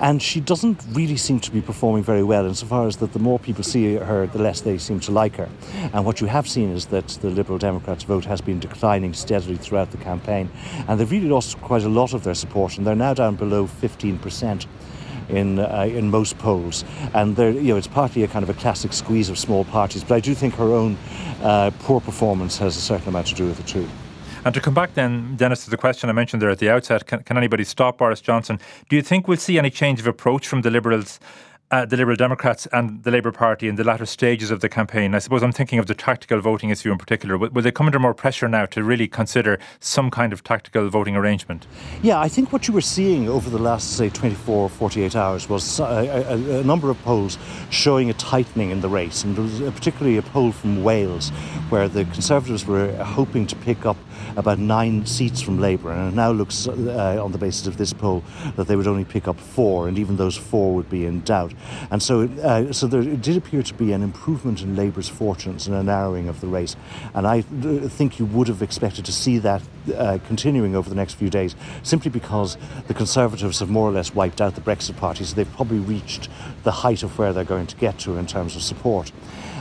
and 0.00 0.22
she 0.22 0.40
doesn't 0.40 0.80
really 0.92 1.16
seem 1.16 1.40
to 1.40 1.50
be 1.50 1.60
performing 1.60 2.02
very 2.02 2.22
well 2.22 2.46
insofar 2.46 2.86
as 2.86 2.96
that 2.98 3.12
the 3.12 3.18
more 3.18 3.38
people 3.38 3.64
see 3.64 3.94
her, 3.94 4.26
the 4.26 4.38
less 4.38 4.60
they 4.60 4.78
seem 4.78 5.00
to 5.00 5.12
like 5.12 5.36
her. 5.36 5.48
And 5.92 6.04
what 6.04 6.20
you 6.20 6.26
have 6.26 6.48
seen 6.48 6.70
is 6.70 6.86
that 6.86 7.08
the 7.08 7.30
Liberal 7.30 7.58
Democrats' 7.58 8.04
vote 8.04 8.24
has 8.24 8.40
been 8.40 8.60
declining 8.60 9.14
steadily 9.14 9.56
throughout 9.56 9.90
the 9.90 9.98
campaign, 9.98 10.50
and 10.88 10.98
they've 10.98 11.10
really 11.10 11.28
lost 11.28 11.60
quite 11.60 11.82
a 11.82 11.88
lot 11.88 12.14
of 12.14 12.24
their 12.24 12.34
support, 12.34 12.76
and 12.76 12.86
they're 12.86 12.94
now 12.94 13.14
down 13.14 13.36
below 13.36 13.66
15 13.66 14.18
percent 14.18 14.66
in 15.28 15.58
uh, 15.58 15.86
in 15.88 16.10
most 16.10 16.38
polls, 16.38 16.84
and 17.14 17.36
there, 17.36 17.50
you 17.50 17.72
know, 17.72 17.76
it's 17.76 17.86
partly 17.86 18.22
a 18.22 18.28
kind 18.28 18.42
of 18.42 18.50
a 18.50 18.54
classic 18.54 18.92
squeeze 18.92 19.28
of 19.28 19.38
small 19.38 19.64
parties. 19.64 20.04
But 20.04 20.14
I 20.14 20.20
do 20.20 20.34
think 20.34 20.54
her 20.54 20.72
own 20.72 20.96
uh, 21.42 21.70
poor 21.80 22.00
performance 22.00 22.58
has 22.58 22.76
a 22.76 22.80
certain 22.80 23.08
amount 23.08 23.28
to 23.28 23.34
do 23.34 23.46
with 23.46 23.60
it 23.60 23.66
too. 23.66 23.88
And 24.46 24.54
to 24.54 24.60
come 24.60 24.74
back 24.74 24.94
then, 24.94 25.34
Denis, 25.34 25.64
to 25.64 25.70
the 25.70 25.76
question 25.76 26.08
I 26.08 26.12
mentioned 26.12 26.40
there 26.40 26.50
at 26.50 26.60
the 26.60 26.70
outset, 26.70 27.04
can, 27.08 27.24
can 27.24 27.36
anybody 27.36 27.64
stop 27.64 27.98
Boris 27.98 28.20
Johnson? 28.20 28.60
Do 28.88 28.94
you 28.94 29.02
think 29.02 29.26
we'll 29.26 29.38
see 29.38 29.58
any 29.58 29.70
change 29.70 29.98
of 29.98 30.06
approach 30.06 30.46
from 30.46 30.62
the 30.62 30.70
Liberals 30.70 31.18
uh, 31.70 31.84
the 31.84 31.96
Liberal 31.96 32.16
Democrats 32.16 32.66
and 32.72 33.02
the 33.02 33.10
Labour 33.10 33.32
Party 33.32 33.66
in 33.66 33.74
the 33.74 33.82
latter 33.82 34.06
stages 34.06 34.52
of 34.52 34.60
the 34.60 34.68
campaign. 34.68 35.14
I 35.14 35.18
suppose 35.18 35.42
I'm 35.42 35.50
thinking 35.50 35.80
of 35.80 35.86
the 35.86 35.94
tactical 35.94 36.40
voting 36.40 36.70
issue 36.70 36.92
in 36.92 36.98
particular. 36.98 37.36
Will, 37.36 37.50
will, 37.50 37.62
they 37.62 37.72
come 37.72 37.86
under 37.86 37.98
more 37.98 38.14
pressure 38.14 38.48
now 38.48 38.66
to 38.66 38.84
really 38.84 39.08
consider 39.08 39.58
some 39.80 40.10
kind 40.10 40.32
of 40.32 40.44
tactical 40.44 40.88
voting 40.88 41.16
arrangement? 41.16 41.66
Yeah, 42.02 42.20
I 42.20 42.28
think 42.28 42.52
what 42.52 42.68
you 42.68 42.74
were 42.74 42.80
seeing 42.80 43.28
over 43.28 43.50
the 43.50 43.58
last, 43.58 43.96
say, 43.96 44.10
24, 44.10 44.68
48 44.68 45.16
hours 45.16 45.48
was 45.48 45.80
a, 45.80 45.84
a, 45.84 46.60
a 46.60 46.62
number 46.64 46.88
of 46.88 47.02
polls 47.02 47.36
showing 47.70 48.10
a 48.10 48.14
tightening 48.14 48.70
in 48.70 48.80
the 48.80 48.88
race. 48.88 49.24
And 49.24 49.34
there 49.34 49.42
was 49.42 49.60
particularly 49.74 50.18
a 50.18 50.22
poll 50.22 50.52
from 50.52 50.84
Wales 50.84 51.30
where 51.68 51.88
the 51.88 52.04
Conservatives 52.04 52.64
were 52.64 52.94
hoping 53.02 53.44
to 53.48 53.56
pick 53.56 53.84
up 53.84 53.96
about 54.36 54.58
nine 54.58 55.04
seats 55.06 55.40
from 55.40 55.58
Labour. 55.58 55.90
And 55.90 56.12
it 56.12 56.16
now 56.16 56.30
looks, 56.30 56.68
uh, 56.68 57.20
on 57.22 57.32
the 57.32 57.38
basis 57.38 57.66
of 57.66 57.76
this 57.76 57.92
poll, 57.92 58.22
that 58.56 58.66
they 58.68 58.76
would 58.76 58.86
only 58.86 59.04
pick 59.04 59.26
up 59.26 59.38
four, 59.40 59.88
and 59.88 59.98
even 59.98 60.16
those 60.16 60.36
four 60.36 60.74
would 60.74 60.88
be 60.90 61.06
in 61.06 61.22
doubt. 61.22 61.52
And 61.90 62.02
so, 62.02 62.22
uh, 62.42 62.72
so 62.72 62.86
there 62.86 63.02
did 63.02 63.36
appear 63.36 63.62
to 63.62 63.74
be 63.74 63.92
an 63.92 64.02
improvement 64.02 64.62
in 64.62 64.76
Labour's 64.76 65.08
fortunes 65.08 65.66
and 65.66 65.74
a 65.74 65.82
narrowing 65.82 66.28
of 66.28 66.40
the 66.40 66.46
race. 66.46 66.76
And 67.14 67.26
I 67.26 67.40
think 67.42 68.18
you 68.18 68.26
would 68.26 68.48
have 68.48 68.62
expected 68.62 69.04
to 69.06 69.12
see 69.12 69.38
that 69.38 69.62
uh, 69.96 70.18
continuing 70.26 70.76
over 70.76 70.88
the 70.88 70.96
next 70.96 71.14
few 71.14 71.30
days, 71.30 71.54
simply 71.82 72.10
because 72.10 72.56
the 72.88 72.94
Conservatives 72.94 73.60
have 73.60 73.70
more 73.70 73.88
or 73.88 73.92
less 73.92 74.14
wiped 74.14 74.40
out 74.40 74.54
the 74.54 74.60
Brexit 74.60 74.96
party, 74.96 75.24
so 75.24 75.34
they've 75.34 75.52
probably 75.54 75.78
reached 75.78 76.28
the 76.64 76.72
height 76.72 77.02
of 77.02 77.18
where 77.18 77.32
they're 77.32 77.44
going 77.44 77.66
to 77.66 77.76
get 77.76 77.98
to 78.00 78.16
in 78.16 78.26
terms 78.26 78.56
of 78.56 78.62
support. 78.62 79.12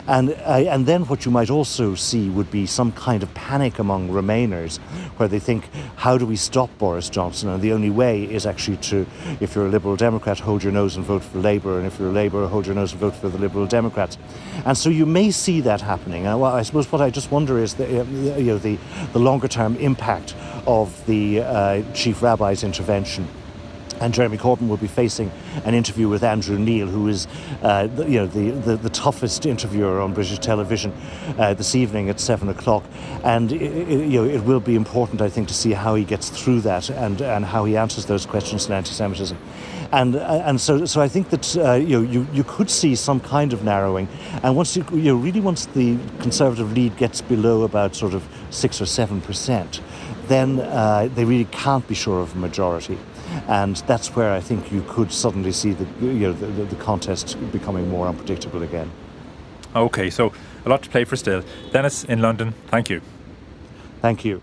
And, 0.08 0.32
uh, 0.32 0.64
and 0.70 0.86
then 0.86 1.06
what 1.06 1.26
you 1.26 1.32
might 1.32 1.50
also 1.50 1.96
see 1.96 2.30
would 2.30 2.52
be 2.52 2.66
some 2.66 2.92
kind 2.92 3.24
of 3.24 3.34
panic 3.34 3.80
among 3.80 4.10
Remainers 4.10 4.78
where 5.18 5.28
they 5.28 5.40
think, 5.40 5.68
how 5.96 6.18
do 6.18 6.26
we 6.26 6.36
stop 6.36 6.70
Boris 6.78 7.10
Johnson? 7.10 7.50
And 7.50 7.62
the 7.62 7.72
only 7.74 7.90
way 7.90 8.24
is 8.24 8.46
actually 8.46 8.78
to, 8.78 9.08
if 9.40 9.56
you're 9.56 9.66
a 9.66 9.70
Liberal 9.70 9.96
Democrat, 9.96 10.40
hold 10.40 10.64
your 10.64 10.72
nose 10.72 10.96
and 10.96 11.06
vote 11.06 11.24
for 11.24 11.40
Labour, 11.40 11.78
and 11.78 11.88
if 11.88 12.00
you're 12.00 12.10
a 12.10 12.12
Labour, 12.12 12.48
hold 12.48 12.68
your 12.68 12.76
nose 12.76 12.92
and 12.92 13.02
vote 13.02 13.16
for 13.16 13.30
the 13.30 13.38
Liberal 13.38 13.66
Democrats. 13.66 14.18
And 14.66 14.78
so 14.78 14.90
you 14.90 15.06
may 15.06 15.32
see 15.32 15.62
that 15.62 15.82
happening. 15.82 16.24
Well, 16.24 16.46
I 16.46 16.62
suppose 16.62 16.92
what 16.92 17.02
I 17.02 17.10
just 17.10 17.32
wonder 17.32 17.58
is 17.58 17.74
the, 17.74 18.02
uh, 18.02 18.04
you 18.38 18.46
know, 18.46 18.58
the, 18.58 18.78
the 19.14 19.20
longer 19.20 19.48
term 19.48 19.76
impact 19.78 20.36
of 20.68 21.04
the 21.08 21.42
uh, 21.42 21.94
Chief 21.94 22.22
Rabbi's 22.22 22.64
intervention 22.64 23.28
and 24.00 24.14
Jeremy 24.14 24.38
Corbyn 24.38 24.68
will 24.68 24.78
be 24.78 24.88
facing 24.88 25.32
an 25.64 25.74
interview 25.74 26.10
with 26.10 26.24
Andrew 26.24 26.58
Neil, 26.58 26.88
who 26.88 27.08
is, 27.08 27.28
uh, 27.62 27.88
the, 27.88 28.04
you 28.06 28.20
know, 28.20 28.28
the, 28.28 28.52
the, 28.52 28.78
the, 28.78 28.90
toughest 28.90 29.46
interviewer 29.46 30.00
on 30.00 30.14
British 30.14 30.40
television 30.40 30.94
uh, 31.38 31.54
this 31.54 31.76
evening 31.76 32.10
at 32.10 32.20
seven 32.20 32.50
o'clock. 32.50 32.84
And 33.24 33.52
it, 33.52 33.62
it, 33.62 34.10
you 34.10 34.22
know, 34.22 34.26
it 34.26 34.44
will 34.44 34.60
be 34.60 34.76
important, 34.76 35.22
I 35.22 35.30
think, 35.30 35.48
to 35.50 35.54
see 35.54 35.72
how 35.72 35.96
he 35.96 36.04
gets 36.04 36.30
through 36.30 36.62
that 36.62 36.90
and, 36.90 37.22
and 37.22 37.46
how 37.46 37.66
he 37.66 37.78
answers 37.78 38.06
those 38.06 38.26
questions 38.26 38.66
on 38.68 38.74
anti-Semitism. 38.74 39.38
And, 39.92 40.16
uh, 40.16 40.44
and 40.46 40.60
so, 40.60 40.86
so 40.86 41.02
I 41.02 41.08
think 41.08 41.30
that 41.30 41.58
uh, 41.58 41.74
you, 41.74 42.02
know, 42.02 42.12
you, 42.12 42.28
you 42.34 42.44
could 42.44 42.70
see 42.70 42.96
some 42.96 43.20
kind 43.20 43.54
of 43.54 43.64
narrowing. 43.64 44.08
And 44.44 44.56
once 44.56 44.76
you, 44.76 44.86
you 44.92 45.14
know, 45.14 45.16
really 45.16 45.40
once 45.40 45.68
the 45.68 45.98
Conservative 46.20 46.74
lead 46.74 46.98
gets 46.98 47.22
below 47.22 47.64
about 47.64 47.96
sort 47.96 48.14
of 48.14 48.28
six 48.50 48.82
or 48.82 48.86
seven 48.86 49.22
percent, 49.22 49.82
then 50.28 50.60
uh, 50.60 51.08
they 51.14 51.24
really 51.24 51.46
can't 51.46 51.88
be 51.88 51.96
sure 51.96 52.20
of 52.20 52.36
a 52.36 52.38
majority 52.38 52.98
and 53.48 53.76
that's 53.88 54.16
where 54.16 54.32
I 54.32 54.42
think 54.42 54.72
you 54.72 54.84
could 54.88 55.12
suddenly 55.12 55.52
see 55.52 55.74
the 55.74 55.86
you 56.06 56.28
know 56.28 56.34
the, 56.34 56.48
the 56.66 56.76
contest 56.76 57.38
becoming 57.52 57.90
more 57.90 58.08
unpredictable 58.08 58.64
again. 58.64 58.92
Okay, 59.76 60.10
so 60.10 60.32
a 60.66 60.70
lot 60.70 60.82
to 60.84 60.90
play 60.90 61.04
for 61.04 61.16
still. 61.16 61.44
Denis 61.72 62.04
in 62.06 62.22
London, 62.22 62.54
thank 62.68 62.90
you. 62.90 63.02
Thank 64.02 64.24
you. 64.24 64.42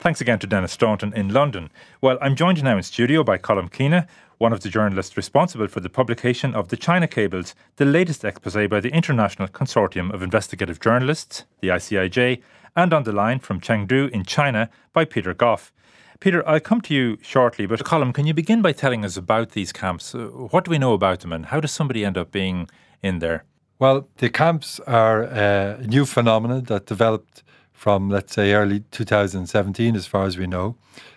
Thanks 0.00 0.22
again 0.22 0.38
to 0.38 0.46
Denis 0.46 0.72
Staunton 0.72 1.12
in 1.12 1.28
London. 1.28 1.68
Well, 2.00 2.16
I'm 2.22 2.34
joined 2.34 2.62
now 2.64 2.78
in 2.78 2.82
studio 2.82 3.22
by 3.22 3.36
Colm 3.36 3.70
Keena, 3.70 4.06
one 4.40 4.54
of 4.54 4.60
the 4.60 4.70
journalists 4.70 5.18
responsible 5.18 5.68
for 5.68 5.80
the 5.80 5.90
publication 5.90 6.54
of 6.54 6.68
the 6.68 6.76
China 6.76 7.06
Cables, 7.06 7.54
the 7.76 7.84
latest 7.84 8.24
expose 8.24 8.68
by 8.68 8.80
the 8.80 8.88
International 8.88 9.46
Consortium 9.46 10.10
of 10.14 10.22
Investigative 10.22 10.80
Journalists, 10.80 11.44
the 11.60 11.68
ICIJ, 11.68 12.40
and 12.74 12.94
on 12.94 13.02
the 13.02 13.12
line 13.12 13.38
from 13.38 13.60
Chengdu 13.60 14.08
in 14.08 14.24
China 14.24 14.70
by 14.94 15.04
Peter 15.04 15.34
Goff. 15.34 15.74
Peter, 16.20 16.46
I'll 16.48 16.58
come 16.58 16.80
to 16.82 16.94
you 16.94 17.18
shortly, 17.20 17.66
but 17.66 17.80
Colm, 17.80 18.14
can 18.14 18.26
you 18.26 18.32
begin 18.32 18.62
by 18.62 18.72
telling 18.72 19.04
us 19.04 19.18
about 19.18 19.50
these 19.50 19.72
camps? 19.72 20.14
Uh, 20.14 20.28
what 20.28 20.64
do 20.64 20.70
we 20.70 20.78
know 20.78 20.94
about 20.94 21.20
them 21.20 21.34
and 21.34 21.46
how 21.46 21.60
does 21.60 21.72
somebody 21.72 22.02
end 22.02 22.16
up 22.16 22.32
being 22.32 22.70
in 23.02 23.18
there? 23.18 23.44
Well, 23.78 24.08
the 24.16 24.30
camps 24.30 24.80
are 24.86 25.24
a 25.24 25.84
new 25.86 26.06
phenomenon 26.06 26.64
that 26.64 26.86
developed 26.86 27.42
from, 27.74 28.08
let's 28.08 28.32
say, 28.32 28.54
early 28.54 28.80
2017, 28.90 29.94
as 29.94 30.06
far 30.06 30.24
as 30.24 30.38
we 30.38 30.46
know. 30.46 30.76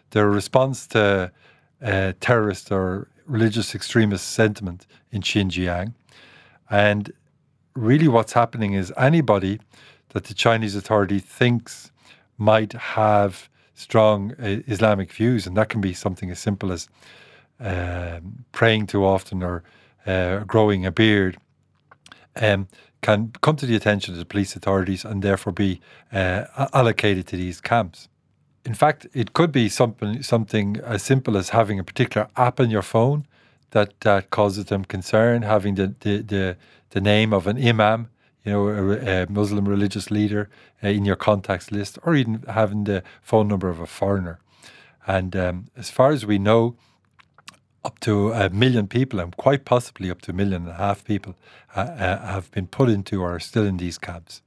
They're 0.09 0.27
a 0.27 0.29
response 0.29 0.87
to 0.87 1.31
uh, 1.81 2.13
terrorist 2.19 2.69
or 2.69 3.07
religious 3.25 3.75
extremist 3.75 4.27
sentiment 4.29 4.87
in 5.11 5.21
Xinjiang. 5.21 5.93
And 6.69 7.11
really, 7.75 8.07
what's 8.07 8.33
happening 8.33 8.73
is 8.73 8.93
anybody 8.97 9.59
that 10.09 10.25
the 10.25 10.33
Chinese 10.33 10.75
authority 10.75 11.19
thinks 11.19 11.91
might 12.37 12.73
have 12.73 13.49
strong 13.73 14.33
uh, 14.33 14.61
Islamic 14.67 15.11
views, 15.11 15.47
and 15.47 15.57
that 15.57 15.69
can 15.69 15.81
be 15.81 15.93
something 15.93 16.29
as 16.29 16.39
simple 16.39 16.71
as 16.71 16.87
uh, 17.59 18.19
praying 18.51 18.87
too 18.87 19.05
often 19.05 19.43
or 19.43 19.63
uh, 20.05 20.39
growing 20.39 20.85
a 20.85 20.91
beard, 20.91 21.37
um, 22.35 22.67
can 23.01 23.31
come 23.41 23.55
to 23.55 23.65
the 23.65 23.75
attention 23.75 24.13
of 24.13 24.19
the 24.19 24.25
police 24.25 24.55
authorities 24.55 25.05
and 25.05 25.21
therefore 25.21 25.53
be 25.53 25.81
uh, 26.11 26.45
allocated 26.73 27.27
to 27.27 27.35
these 27.35 27.61
camps. 27.61 28.07
In 28.65 28.73
fact, 28.73 29.07
it 29.13 29.33
could 29.33 29.51
be 29.51 29.67
something 29.67 30.23
something 30.23 30.77
as 30.83 31.03
simple 31.03 31.37
as 31.37 31.49
having 31.49 31.79
a 31.79 31.83
particular 31.83 32.27
app 32.37 32.59
on 32.59 32.69
your 32.69 32.81
phone 32.81 33.25
that, 33.71 33.99
that 34.01 34.29
causes 34.29 34.65
them 34.65 34.85
concern, 34.85 35.41
having 35.41 35.75
the, 35.75 35.93
the, 35.99 36.21
the, 36.21 36.57
the 36.91 37.01
name 37.01 37.33
of 37.33 37.47
an 37.47 37.57
imam 37.57 38.09
you 38.43 38.51
know, 38.51 38.67
a, 38.67 39.23
a 39.23 39.29
Muslim 39.29 39.67
religious 39.67 40.11
leader 40.11 40.49
uh, 40.83 40.89
in 40.89 41.05
your 41.05 41.15
contacts 41.15 41.71
list, 41.71 41.97
or 42.03 42.15
even 42.15 42.43
having 42.47 42.83
the 42.83 43.03
phone 43.21 43.47
number 43.47 43.69
of 43.69 43.79
a 43.79 43.87
foreigner. 43.87 44.39
And 45.07 45.35
um, 45.35 45.67
as 45.77 45.89
far 45.89 46.11
as 46.11 46.25
we 46.25 46.39
know, 46.39 46.75
up 47.85 47.99
to 47.99 48.31
a 48.31 48.49
million 48.49 48.87
people, 48.87 49.19
and 49.19 49.35
quite 49.35 49.65
possibly 49.65 50.09
up 50.09 50.21
to 50.21 50.31
a 50.31 50.33
million 50.33 50.63
and 50.63 50.71
a 50.71 50.75
half 50.75 51.03
people, 51.03 51.35
uh, 51.75 51.79
uh, 51.79 52.27
have 52.27 52.51
been 52.51 52.67
put 52.67 52.89
into 52.89 53.21
or 53.21 53.35
are 53.35 53.39
still 53.39 53.65
in 53.65 53.77
these 53.77 53.97
camps. 53.97 54.41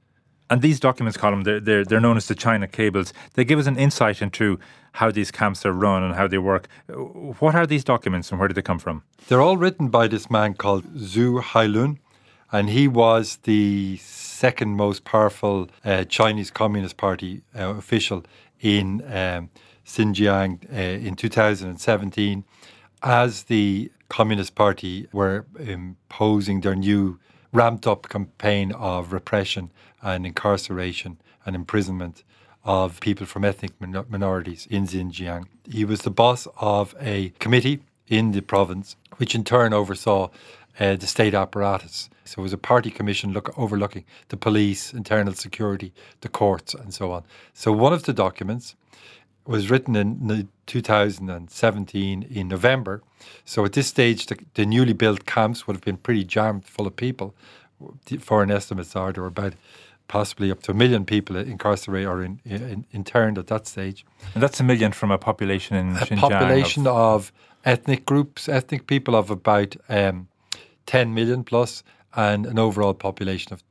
And 0.49 0.61
these 0.61 0.79
documents, 0.79 1.17
Colm, 1.17 1.43
they're, 1.43 1.59
they're, 1.59 1.83
they're 1.83 1.99
known 1.99 2.17
as 2.17 2.27
the 2.27 2.35
China 2.35 2.67
cables. 2.67 3.13
They 3.33 3.43
give 3.43 3.59
us 3.59 3.67
an 3.67 3.77
insight 3.77 4.21
into 4.21 4.59
how 4.93 5.11
these 5.11 5.29
camps 5.29 5.65
are 5.65 5.73
run 5.73 6.03
and 6.03 6.15
how 6.15 6.27
they 6.27 6.37
work. 6.37 6.67
What 6.87 7.53
are 7.53 7.67
these 7.67 7.83
documents 7.83 8.31
and 8.31 8.39
where 8.39 8.47
did 8.47 8.55
they 8.55 8.61
come 8.61 8.79
from? 8.79 9.03
They're 9.27 9.41
all 9.41 9.57
written 9.57 9.89
by 9.89 10.07
this 10.07 10.29
man 10.29 10.53
called 10.53 10.85
Zhu 10.95 11.41
Hailun 11.41 11.97
and 12.51 12.69
he 12.69 12.87
was 12.87 13.37
the 13.43 13.97
second 13.97 14.75
most 14.75 15.03
powerful 15.03 15.69
uh, 15.83 16.05
Chinese 16.05 16.49
Communist 16.49 16.97
Party 16.97 17.41
uh, 17.57 17.69
official 17.71 18.23
in 18.61 19.01
um, 19.13 19.49
Xinjiang 19.85 20.71
uh, 20.71 20.75
in 20.75 21.15
2017 21.15 22.43
as 23.03 23.43
the 23.43 23.91
Communist 24.09 24.55
Party 24.55 25.07
were 25.11 25.45
imposing 25.59 26.61
their 26.61 26.75
new 26.75 27.19
ramped 27.57 27.87
up 27.87 28.07
campaign 28.07 28.71
of 28.73 29.11
repression 29.11 29.71
and 30.03 30.27
incarceration 30.27 31.17
and 31.43 31.55
imprisonment 31.55 32.23
of 32.63 32.99
people 32.99 33.25
from 33.25 33.43
ethnic 33.43 33.71
min- 33.81 34.05
minorities 34.09 34.67
in 34.69 34.85
Xinjiang. 34.85 35.45
He 35.67 35.83
was 35.83 36.01
the 36.01 36.11
boss 36.11 36.47
of 36.57 36.93
a 37.01 37.33
committee 37.39 37.79
in 38.07 38.31
the 38.31 38.41
province, 38.41 38.95
which 39.17 39.33
in 39.33 39.43
turn 39.43 39.73
oversaw 39.73 40.29
uh, 40.79 40.95
the 40.97 41.07
state 41.07 41.33
apparatus. 41.33 42.09
So 42.25 42.41
it 42.41 42.43
was 42.43 42.53
a 42.53 42.59
party 42.59 42.91
commission 42.91 43.33
look, 43.33 43.57
overlooking 43.57 44.05
the 44.27 44.37
police, 44.37 44.93
internal 44.93 45.33
security, 45.33 45.91
the 46.21 46.29
courts, 46.29 46.75
and 46.75 46.93
so 46.93 47.11
on. 47.11 47.23
So 47.53 47.71
one 47.71 47.93
of 47.93 48.03
the 48.03 48.13
documents 48.13 48.75
was 49.47 49.69
written 49.69 49.95
in 49.95 50.49
2017 50.65 52.23
in 52.23 52.47
November. 52.47 53.01
So 53.45 53.65
at 53.65 53.73
this 53.73 53.87
stage, 53.87 54.25
the, 54.25 54.37
the 54.55 54.65
newly 54.65 54.93
built 54.93 55.25
camps 55.25 55.65
would 55.65 55.75
have 55.75 55.83
been 55.83 55.97
pretty 55.97 56.23
jammed 56.23 56.65
full 56.65 56.87
of 56.87 56.95
people. 56.95 57.33
The 58.05 58.17
foreign 58.17 58.51
estimates 58.51 58.95
are 58.95 59.11
there 59.13 59.23
were 59.23 59.29
about 59.29 59.53
possibly 60.07 60.51
up 60.51 60.63
to 60.63 60.71
a 60.71 60.73
million 60.73 61.05
people 61.05 61.35
incarcerated 61.35 62.07
or 62.07 62.23
in, 62.23 62.39
in, 62.45 62.85
interned 62.91 63.37
at 63.37 63.47
that 63.47 63.67
stage. 63.67 64.05
And 64.33 64.41
that's 64.41 64.59
a 64.59 64.63
million 64.63 64.91
from 64.91 65.11
a 65.11 65.17
population 65.17 65.75
in 65.75 65.89
a 65.95 65.99
Xinjiang 65.99 66.19
population 66.19 66.87
of, 66.87 66.93
of, 66.95 67.31
ethnic 67.65 68.05
groups, 68.05 68.47
ethnic 68.47 68.87
people 68.87 69.15
of 69.15 69.29
about 69.29 69.75
um, 69.89 70.27
10 70.85 71.13
million 71.13 71.43
plus 71.43 71.83
and 72.15 72.45
an 72.45 72.57
overall 72.57 72.93
population 72.93 73.51
of 73.53 73.63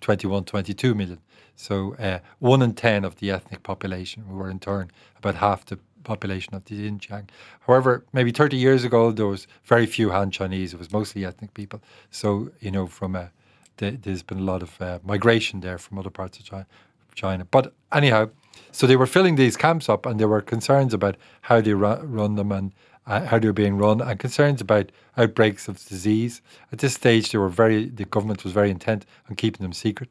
21, 0.00 0.44
22 0.44 0.94
million. 0.94 1.18
So 1.56 1.94
uh, 1.96 2.18
one 2.38 2.62
in 2.62 2.74
10 2.74 3.04
of 3.04 3.16
the 3.16 3.30
ethnic 3.30 3.62
population 3.62 4.28
were 4.28 4.50
in 4.50 4.58
turn 4.58 4.90
about 5.18 5.36
half 5.36 5.64
the 5.66 5.78
population 6.04 6.54
of 6.54 6.64
the 6.64 6.90
Xinjiang. 6.90 7.28
However, 7.60 8.04
maybe 8.12 8.32
30 8.32 8.56
years 8.56 8.84
ago, 8.84 9.12
there 9.12 9.26
was 9.26 9.46
very 9.64 9.86
few 9.86 10.10
Han 10.10 10.30
Chinese. 10.30 10.72
It 10.74 10.78
was 10.78 10.92
mostly 10.92 11.24
ethnic 11.24 11.54
people. 11.54 11.80
So, 12.10 12.50
you 12.60 12.70
know, 12.70 12.86
from 12.86 13.14
a, 13.14 13.30
there's 13.76 14.22
been 14.22 14.38
a 14.38 14.44
lot 14.44 14.62
of 14.62 14.80
uh, 14.80 14.98
migration 15.04 15.60
there 15.60 15.78
from 15.78 15.98
other 15.98 16.10
parts 16.10 16.38
of 16.38 16.44
China, 16.44 16.66
China. 17.14 17.44
But 17.44 17.72
anyhow, 17.92 18.30
so 18.70 18.86
they 18.86 18.96
were 18.96 19.06
filling 19.06 19.36
these 19.36 19.56
camps 19.56 19.88
up 19.88 20.06
and 20.06 20.18
there 20.18 20.28
were 20.28 20.40
concerns 20.40 20.94
about 20.94 21.16
how 21.42 21.60
they 21.60 21.74
run 21.74 22.36
them 22.36 22.52
and 22.52 22.72
uh, 23.06 23.26
how 23.26 23.38
they 23.38 23.48
were 23.48 23.52
being 23.52 23.76
run, 23.76 24.00
and 24.00 24.18
concerns 24.18 24.60
about 24.60 24.92
outbreaks 25.16 25.68
of 25.68 25.84
disease. 25.86 26.40
At 26.70 26.78
this 26.78 26.94
stage, 26.94 27.32
they 27.32 27.38
were 27.38 27.48
very 27.48 27.88
the 27.88 28.04
government 28.04 28.44
was 28.44 28.52
very 28.52 28.70
intent 28.70 29.06
on 29.28 29.36
keeping 29.36 29.62
them 29.62 29.72
secret. 29.72 30.08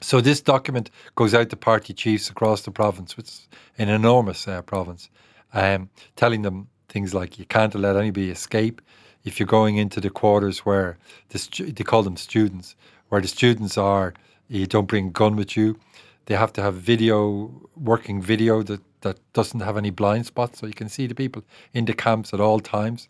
So 0.00 0.20
this 0.20 0.40
document 0.40 0.90
goes 1.16 1.34
out 1.34 1.50
to 1.50 1.56
party 1.56 1.92
chiefs 1.92 2.30
across 2.30 2.62
the 2.62 2.70
province, 2.70 3.16
which 3.16 3.28
is 3.28 3.48
an 3.78 3.88
enormous 3.88 4.46
uh, 4.46 4.62
province, 4.62 5.10
um, 5.52 5.90
telling 6.14 6.42
them 6.42 6.68
things 6.88 7.14
like 7.14 7.38
you 7.38 7.44
can't 7.44 7.74
let 7.74 7.96
anybody 7.96 8.30
escape. 8.30 8.80
If 9.24 9.38
you're 9.38 9.46
going 9.46 9.76
into 9.76 10.00
the 10.00 10.10
quarters 10.10 10.60
where 10.60 10.98
the 11.30 11.38
stu- 11.38 11.72
they 11.72 11.84
call 11.84 12.02
them 12.02 12.16
students, 12.16 12.76
where 13.08 13.20
the 13.20 13.28
students 13.28 13.76
are, 13.76 14.14
you 14.48 14.66
don't 14.66 14.86
bring 14.86 15.08
a 15.08 15.10
gun 15.10 15.36
with 15.36 15.56
you. 15.56 15.78
They 16.26 16.36
have 16.36 16.52
to 16.54 16.62
have 16.62 16.74
video, 16.74 17.50
working 17.76 18.22
video 18.22 18.62
that 18.62 18.80
that 19.00 19.18
doesn't 19.32 19.60
have 19.60 19.76
any 19.76 19.90
blind 19.90 20.26
spots, 20.26 20.58
so 20.58 20.66
you 20.66 20.72
can 20.72 20.88
see 20.88 21.06
the 21.06 21.14
people 21.14 21.42
in 21.72 21.84
the 21.84 21.94
camps 21.94 22.34
at 22.34 22.40
all 22.40 22.60
times. 22.60 23.08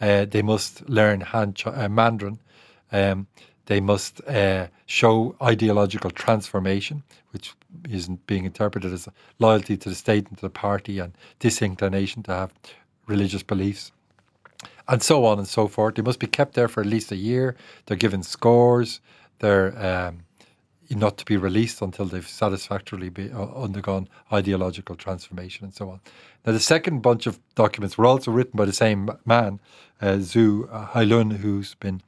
Uh, 0.00 0.24
they 0.24 0.42
must 0.42 0.88
learn 0.88 1.20
Han 1.20 1.54
Ch- 1.54 1.66
uh, 1.66 1.88
Mandarin. 1.88 2.38
Um, 2.90 3.26
they 3.68 3.80
must 3.80 4.26
uh, 4.26 4.66
show 4.86 5.36
ideological 5.42 6.10
transformation, 6.10 7.02
which 7.32 7.52
is 7.90 8.08
being 8.26 8.46
interpreted 8.46 8.92
as 8.94 9.08
loyalty 9.38 9.76
to 9.76 9.90
the 9.90 9.94
state 9.94 10.26
and 10.28 10.38
to 10.38 10.42
the 10.42 10.50
party 10.50 10.98
and 10.98 11.12
disinclination 11.38 12.22
to 12.22 12.32
have 12.32 12.54
religious 13.06 13.42
beliefs, 13.42 13.92
and 14.88 15.02
so 15.02 15.26
on 15.26 15.38
and 15.38 15.46
so 15.46 15.68
forth. 15.68 15.96
They 15.96 16.02
must 16.02 16.18
be 16.18 16.26
kept 16.26 16.54
there 16.54 16.66
for 16.66 16.80
at 16.80 16.86
least 16.86 17.12
a 17.12 17.16
year. 17.16 17.56
They're 17.84 17.98
given 17.98 18.22
scores. 18.22 19.00
They're 19.40 19.76
um, 19.78 20.20
not 20.88 21.18
to 21.18 21.26
be 21.26 21.36
released 21.36 21.82
until 21.82 22.06
they've 22.06 22.26
satisfactorily 22.26 23.10
be, 23.10 23.30
uh, 23.30 23.48
undergone 23.54 24.08
ideological 24.32 24.96
transformation 24.96 25.66
and 25.66 25.74
so 25.74 25.90
on. 25.90 26.00
Now, 26.46 26.52
the 26.52 26.60
second 26.60 27.02
bunch 27.02 27.26
of 27.26 27.38
documents 27.54 27.98
were 27.98 28.06
also 28.06 28.30
written 28.30 28.56
by 28.56 28.64
the 28.64 28.72
same 28.72 29.10
man, 29.26 29.60
uh, 30.00 30.12
Zhu 30.32 30.66
Hailun, 30.92 31.36
who's 31.36 31.74
been 31.74 32.00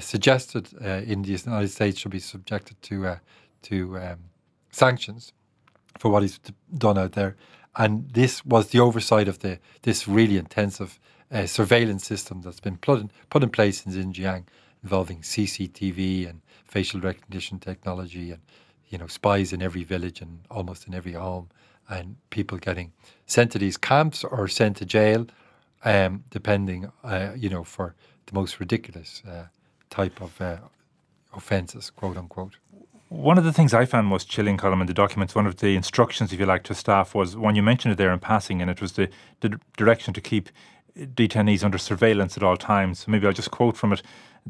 suggested 0.00 0.68
uh, 0.84 1.02
in 1.06 1.22
the 1.22 1.30
United 1.30 1.68
States 1.68 1.98
should 1.98 2.10
be 2.10 2.18
subjected 2.18 2.80
to 2.82 3.06
uh, 3.06 3.18
to 3.62 3.98
um, 3.98 4.18
sanctions 4.70 5.32
for 5.98 6.10
what 6.10 6.22
he's 6.22 6.38
done 6.76 6.98
out 6.98 7.12
there. 7.12 7.36
And 7.76 8.10
this 8.10 8.44
was 8.44 8.68
the 8.68 8.80
oversight 8.80 9.28
of 9.28 9.38
the 9.40 9.58
this 9.82 10.08
really 10.08 10.36
intensive 10.36 10.98
uh, 11.30 11.46
surveillance 11.46 12.06
system 12.06 12.40
that's 12.42 12.60
been 12.60 12.76
put 12.78 13.00
in, 13.00 13.10
put 13.30 13.42
in 13.42 13.50
place 13.50 13.84
in 13.84 13.92
Xinjiang, 13.92 14.44
involving 14.82 15.20
CCTV 15.20 16.28
and 16.28 16.40
facial 16.64 17.00
recognition 17.00 17.58
technology, 17.58 18.30
and 18.30 18.40
you 18.88 18.98
know 18.98 19.06
spies 19.06 19.52
in 19.52 19.62
every 19.62 19.84
village 19.84 20.20
and 20.20 20.40
almost 20.50 20.86
in 20.86 20.94
every 20.94 21.12
home, 21.12 21.48
and 21.88 22.16
people 22.30 22.58
getting 22.58 22.92
sent 23.26 23.52
to 23.52 23.58
these 23.58 23.76
camps 23.76 24.24
or 24.24 24.48
sent 24.48 24.76
to 24.78 24.84
jail, 24.84 25.26
um, 25.84 26.24
depending, 26.30 26.90
uh, 27.04 27.30
you 27.36 27.48
know, 27.48 27.64
for 27.64 27.94
the 28.26 28.34
most 28.34 28.60
ridiculous 28.60 29.22
uh, 29.28 29.44
type 29.90 30.20
of 30.20 30.40
uh, 30.40 30.58
offences, 31.34 31.90
quote 31.90 32.16
unquote. 32.16 32.56
One 33.08 33.38
of 33.38 33.44
the 33.44 33.52
things 33.54 33.72
I 33.72 33.86
found 33.86 34.06
most 34.06 34.28
chilling, 34.28 34.58
Colm 34.58 34.80
in 34.82 34.86
the 34.86 34.92
documents, 34.92 35.34
one 35.34 35.46
of 35.46 35.56
the 35.56 35.74
instructions, 35.76 36.32
if 36.32 36.38
you 36.38 36.44
like, 36.44 36.62
to 36.64 36.74
staff 36.74 37.14
was 37.14 37.36
one 37.36 37.54
you 37.54 37.62
mentioned 37.62 37.92
it 37.92 37.96
there 37.96 38.12
in 38.12 38.18
passing, 38.18 38.60
and 38.60 38.70
it 38.70 38.82
was 38.82 38.92
the, 38.92 39.08
the 39.40 39.58
direction 39.78 40.12
to 40.12 40.20
keep 40.20 40.50
detainees 40.96 41.64
under 41.64 41.78
surveillance 41.78 42.36
at 42.36 42.42
all 42.42 42.56
times. 42.56 43.08
Maybe 43.08 43.26
I'll 43.26 43.32
just 43.32 43.50
quote 43.50 43.76
from 43.76 43.92
it. 43.92 44.02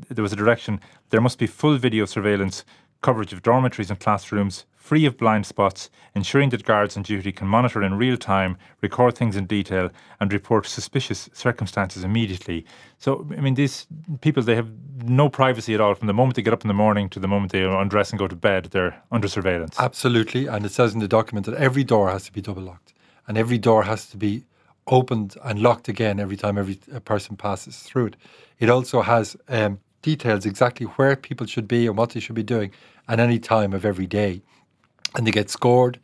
There 0.08 0.22
was 0.22 0.32
a 0.32 0.36
direction 0.36 0.80
there 1.10 1.20
must 1.20 1.38
be 1.38 1.46
full 1.46 1.76
video 1.78 2.04
surveillance, 2.04 2.64
coverage 3.00 3.32
of 3.32 3.42
dormitories 3.42 3.90
and 3.90 4.00
classrooms, 4.00 4.64
free 4.88 5.04
of 5.04 5.18
blind 5.18 5.44
spots, 5.44 5.90
ensuring 6.14 6.48
that 6.48 6.64
guards 6.64 6.96
on 6.96 7.02
duty 7.02 7.30
can 7.30 7.46
monitor 7.46 7.82
in 7.82 7.92
real 7.94 8.16
time, 8.16 8.56
record 8.80 9.14
things 9.14 9.36
in 9.36 9.44
detail, 9.44 9.90
and 10.18 10.32
report 10.32 10.64
suspicious 10.66 11.28
circumstances 11.34 12.04
immediately. 12.04 12.64
So, 12.98 13.26
I 13.36 13.40
mean, 13.42 13.54
these 13.54 13.86
people, 14.22 14.42
they 14.42 14.54
have 14.54 14.70
no 15.04 15.28
privacy 15.28 15.74
at 15.74 15.80
all 15.82 15.94
from 15.94 16.06
the 16.06 16.14
moment 16.14 16.36
they 16.36 16.42
get 16.42 16.54
up 16.54 16.64
in 16.64 16.68
the 16.68 16.80
morning 16.86 17.10
to 17.10 17.20
the 17.20 17.28
moment 17.28 17.52
they 17.52 17.64
undress 17.64 18.10
and 18.10 18.18
go 18.18 18.28
to 18.28 18.34
bed. 18.34 18.68
They're 18.70 18.96
under 19.12 19.28
surveillance. 19.28 19.76
Absolutely. 19.78 20.46
And 20.46 20.64
it 20.64 20.72
says 20.72 20.94
in 20.94 21.00
the 21.00 21.08
document 21.08 21.44
that 21.44 21.56
every 21.56 21.84
door 21.84 22.08
has 22.10 22.24
to 22.24 22.32
be 22.32 22.40
double 22.40 22.62
locked 22.62 22.94
and 23.26 23.36
every 23.36 23.58
door 23.58 23.82
has 23.82 24.06
to 24.06 24.16
be 24.16 24.44
opened 24.86 25.36
and 25.44 25.60
locked 25.60 25.88
again 25.88 26.18
every 26.18 26.36
time 26.36 26.56
every 26.56 26.76
person 27.04 27.36
passes 27.36 27.76
through 27.80 28.06
it. 28.06 28.16
It 28.58 28.70
also 28.70 29.02
has 29.02 29.36
um, 29.48 29.80
details 30.00 30.46
exactly 30.46 30.86
where 30.86 31.14
people 31.14 31.46
should 31.46 31.68
be 31.68 31.86
and 31.86 31.96
what 31.96 32.10
they 32.10 32.20
should 32.20 32.34
be 32.34 32.42
doing 32.42 32.70
at 33.06 33.20
any 33.20 33.38
time 33.38 33.72
of 33.72 33.84
every 33.84 34.06
day. 34.06 34.42
And 35.14 35.26
they 35.26 35.30
get 35.30 35.50
scored, 35.50 35.98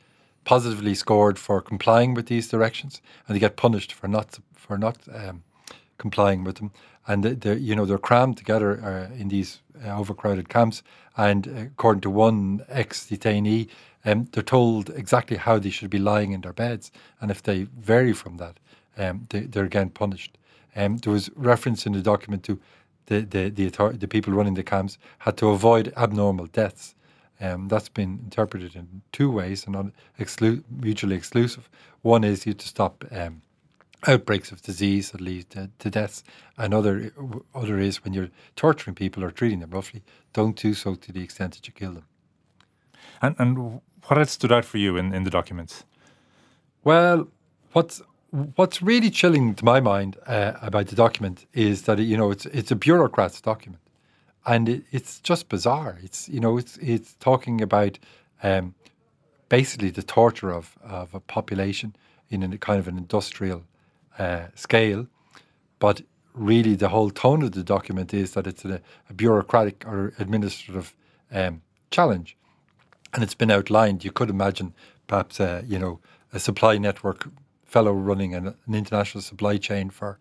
positively 0.45 0.95
scored 0.95 1.39
for 1.39 1.61
complying 1.61 2.15
with 2.15 2.27
these 2.27 2.49
directions, 2.49 3.03
and 3.27 3.35
they 3.35 3.41
get 3.41 3.57
punished 3.57 3.93
for 3.93 4.09
not 4.09 4.39
for 4.55 4.79
not 4.79 4.99
um, 5.15 5.43
complying 5.99 6.45
with 6.45 6.57
them. 6.57 6.71
And 7.07 7.23
they 7.23 7.57
you 7.57 7.75
know 7.77 7.85
they're 7.85 7.99
crammed 7.99 8.37
together 8.37 8.83
uh, 8.83 9.15
in 9.15 9.29
these 9.29 9.61
uh, 9.85 9.99
overcrowded 9.99 10.49
camps. 10.49 10.83
And 11.17 11.47
according 11.47 12.01
to 12.03 12.11
one 12.11 12.65
ex-detainee, 12.69 13.69
um, 14.05 14.25
they're 14.33 14.43
told 14.43 14.91
exactly 14.91 15.37
how 15.37 15.59
they 15.59 15.71
should 15.71 15.91
be 15.91 15.99
lying 15.99 16.33
in 16.33 16.41
their 16.41 16.53
beds, 16.53 16.91
and 17.21 17.31
if 17.31 17.43
they 17.43 17.65
vary 17.79 18.13
from 18.13 18.37
that, 18.39 18.59
um, 18.99 19.27
they, 19.31 19.49
are 19.61 19.65
again 19.65 19.91
punished. 19.91 20.37
Um, 20.77 20.99
there 20.99 21.13
was 21.13 21.31
reference 21.37 21.87
in 21.87 21.93
the 21.93 22.03
document 22.03 22.43
to 22.45 22.61
the 23.07 23.21
the 23.21 23.51
the, 23.51 23.97
the 23.99 24.09
people 24.09 24.33
running 24.33 24.55
the 24.55 24.63
camps 24.63 24.99
had 25.19 25.37
to 25.39 25.49
avoid 25.49 25.93
abnormal 25.97 26.47
deaths. 26.47 26.95
Um, 27.41 27.69
that's 27.69 27.89
been 27.89 28.21
interpreted 28.25 28.77
in 28.77 29.03
two 29.13 29.31
ways 29.31 29.65
and 29.65 29.75
not 29.75 29.87
exclu- 30.19 30.63
mutually 30.71 31.17
exclusive. 31.17 31.69
One 32.03 32.25
is 32.25 32.47
you 32.47 32.55
to 32.55 32.69
stop 32.69 33.05
um, 33.11 33.43
outbreaks 34.07 34.53
of 34.53 34.63
disease 34.63 35.11
that 35.11 35.21
lead 35.21 35.51
to, 35.51 35.71
to 35.79 35.91
deaths. 35.91 36.23
Another 36.57 37.13
other 37.55 37.79
is 37.79 38.05
when 38.05 38.15
you're 38.15 38.31
torturing 38.57 38.95
people 38.95 39.25
or 39.25 39.31
treating 39.31 39.61
them 39.61 39.71
roughly, 39.71 40.03
don't 40.33 40.57
do 40.57 40.75
so 40.75 40.95
to 40.95 41.13
the 41.13 41.23
extent 41.23 41.55
that 41.55 41.67
you 41.67 41.73
kill 41.73 41.93
them. 41.93 42.07
And 43.23 43.35
and 43.39 43.81
what 44.07 44.19
had 44.19 44.29
stood 44.29 44.53
out 44.53 44.65
for 44.65 44.79
you 44.79 44.97
in, 44.97 45.15
in 45.15 45.25
the 45.25 45.31
documents? 45.31 45.85
Well, 46.85 47.29
what's 47.73 48.03
what's 48.57 48.83
really 48.83 49.11
chilling 49.11 49.55
to 49.55 49.65
my 49.65 49.81
mind 49.81 50.17
uh, 50.27 50.53
about 50.61 50.89
the 50.89 50.97
document 50.97 51.47
is 51.53 51.83
that 51.83 51.99
you 51.99 52.17
know 52.17 52.31
it's 52.31 52.47
it's 52.47 52.71
a 52.71 52.77
bureaucrat's 52.77 53.41
document, 53.41 53.83
and 54.47 54.69
it, 54.69 54.85
it's 54.93 55.21
just 55.21 55.49
bizarre. 55.49 55.99
It's 56.03 56.29
you 56.29 56.41
know 56.41 56.59
it's 56.59 56.77
it's 56.79 57.15
talking 57.15 57.61
about 57.61 57.99
um, 58.43 58.75
basically 59.49 59.91
the 59.91 60.03
torture 60.03 60.53
of 60.53 60.77
of 60.83 61.15
a 61.15 61.21
population 61.21 61.95
in 62.31 62.43
a 62.43 62.59
kind 62.59 62.79
of 62.79 62.89
an 62.89 62.99
industrial 62.99 63.63
uh, 64.19 64.47
scale, 64.55 65.07
but 65.79 66.03
really 66.35 66.75
the 66.75 66.89
whole 66.89 67.11
tone 67.11 67.43
of 67.43 67.53
the 67.53 67.63
document 67.63 68.13
is 68.13 68.33
that 68.33 68.47
it's 68.47 68.65
a, 68.65 68.81
a 69.09 69.13
bureaucratic 69.15 69.85
or 69.87 70.13
administrative 70.19 70.95
um, 71.31 71.63
challenge, 71.91 72.37
and 73.13 73.23
it's 73.23 73.35
been 73.35 73.51
outlined. 73.51 74.05
You 74.05 74.13
could 74.13 74.31
imagine 74.31 74.75
perhaps 75.07 75.41
uh, 75.41 75.63
you 75.67 75.79
know 75.79 76.01
a 76.33 76.41
supply 76.41 76.79
network 76.79 77.29
fellow 77.75 77.93
running 77.93 78.37
an, 78.37 78.47
an 78.47 78.75
international 78.75 79.21
supply 79.21 79.57
chain 79.57 79.91
for, 79.91 80.17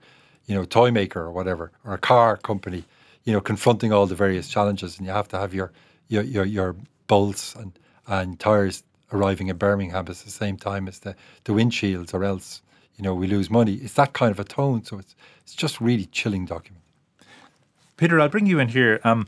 you 0.48 0.56
know, 0.56 0.66
toy 0.66 0.90
maker 0.90 1.22
or 1.22 1.32
whatever, 1.32 1.72
or 1.86 1.94
a 1.94 2.00
car 2.00 2.36
company, 2.36 2.84
you 3.24 3.34
know, 3.34 3.42
confronting 3.42 3.92
all 3.92 4.06
the 4.06 4.16
various 4.16 4.48
challenges, 4.48 4.98
and 4.98 5.08
you 5.08 5.14
have 5.14 5.28
to 5.30 5.38
have 5.38 5.54
your 5.54 5.72
your 6.08 6.24
your, 6.24 6.46
your 6.46 6.76
bolts 7.08 7.56
and 7.56 7.78
and 8.08 8.40
tires 8.40 8.84
arriving 9.12 9.48
in 9.48 9.58
Birmingham 9.58 10.06
at 10.08 10.08
the 10.08 10.32
same 10.32 10.58
time 10.58 10.88
as 10.88 11.00
the 11.00 11.16
the 11.46 11.54
windshields, 11.54 12.14
or 12.14 12.24
else 12.24 12.62
you 12.96 13.04
know 13.04 13.14
we 13.14 13.28
lose 13.28 13.50
money. 13.50 13.76
It's 13.76 13.94
that 13.94 14.14
kind 14.14 14.32
of 14.32 14.40
a 14.40 14.44
tone, 14.44 14.84
so 14.84 15.00
it's 15.00 15.16
it's 15.44 15.56
just 15.56 15.80
really 15.80 16.06
chilling 16.06 16.46
document. 16.46 16.84
Peter, 17.98 18.20
I'll 18.20 18.30
bring 18.30 18.48
you 18.48 18.60
in 18.60 18.70
here. 18.70 19.00
Um, 19.04 19.28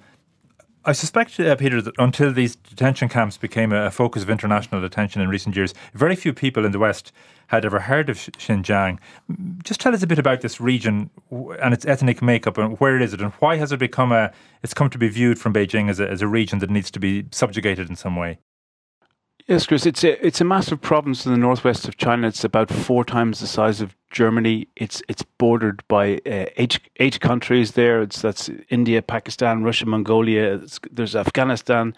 I 0.87 0.91
suspect, 0.91 1.39
uh, 1.39 1.55
Peter, 1.55 1.81
that 1.81 1.95
until 1.97 2.31
these 2.31 2.55
detention 2.55 3.09
camps 3.09 3.37
became 3.37 3.71
a, 3.71 3.89
focus 3.89 4.21
of 4.21 4.29
international 4.29 4.85
attention 4.85 5.19
in 5.19 5.29
recent 5.29 5.55
years, 5.55 5.73
very 5.95 6.15
few 6.15 6.31
people 6.31 6.63
in 6.63 6.71
the 6.73 6.79
West 6.79 7.11
had 7.47 7.65
ever 7.65 7.79
heard 7.79 8.07
of 8.07 8.17
Xinjiang. 8.17 8.99
Just 9.63 9.79
tell 9.79 9.95
us 9.95 10.03
a 10.03 10.07
bit 10.07 10.19
about 10.19 10.41
this 10.41 10.61
region 10.61 11.09
and 11.31 11.73
its 11.73 11.85
ethnic 11.85 12.21
makeup 12.21 12.59
and 12.59 12.79
where 12.79 12.99
is 12.99 13.13
it 13.13 13.21
and 13.21 13.31
why 13.33 13.55
has 13.55 13.71
it 13.71 13.79
become 13.79 14.11
a, 14.11 14.31
it's 14.61 14.75
come 14.75 14.89
to 14.91 14.99
be 14.99 15.07
viewed 15.07 15.39
from 15.39 15.53
Beijing 15.53 15.89
as 15.89 15.99
a, 15.99 16.07
as 16.07 16.21
a 16.21 16.27
region 16.27 16.59
that 16.59 16.69
needs 16.69 16.91
to 16.91 16.99
be 16.99 17.25
subjugated 17.31 17.89
in 17.89 17.95
some 17.95 18.15
way? 18.15 18.37
Yes, 19.47 19.67
Chris, 19.67 19.85
it's 19.85 20.03
a 20.03 20.25
it's 20.25 20.41
a 20.41 20.43
massive 20.43 20.81
province 20.81 21.27
in 21.27 21.31
the 21.31 21.37
northwest 21.37 21.87
of 21.87 21.97
China. 21.97 22.27
It's 22.27 22.43
about 22.43 22.71
four 22.71 23.05
times 23.05 23.39
the 23.39 23.45
size 23.45 23.79
of 23.79 23.95
Germany. 24.15 24.67
It's 24.77 25.03
it's 25.09 25.23
bordered 25.37 25.83
by 25.89 26.15
uh, 26.25 26.45
eight 26.55 26.79
eight 26.97 27.19
countries 27.19 27.73
there. 27.73 28.01
It's 28.01 28.21
that's 28.21 28.49
India, 28.69 29.01
Pakistan, 29.01 29.63
Russia, 29.63 29.85
Mongolia. 29.85 30.61
there's 30.91 31.15
Afghanistan, 31.15 31.93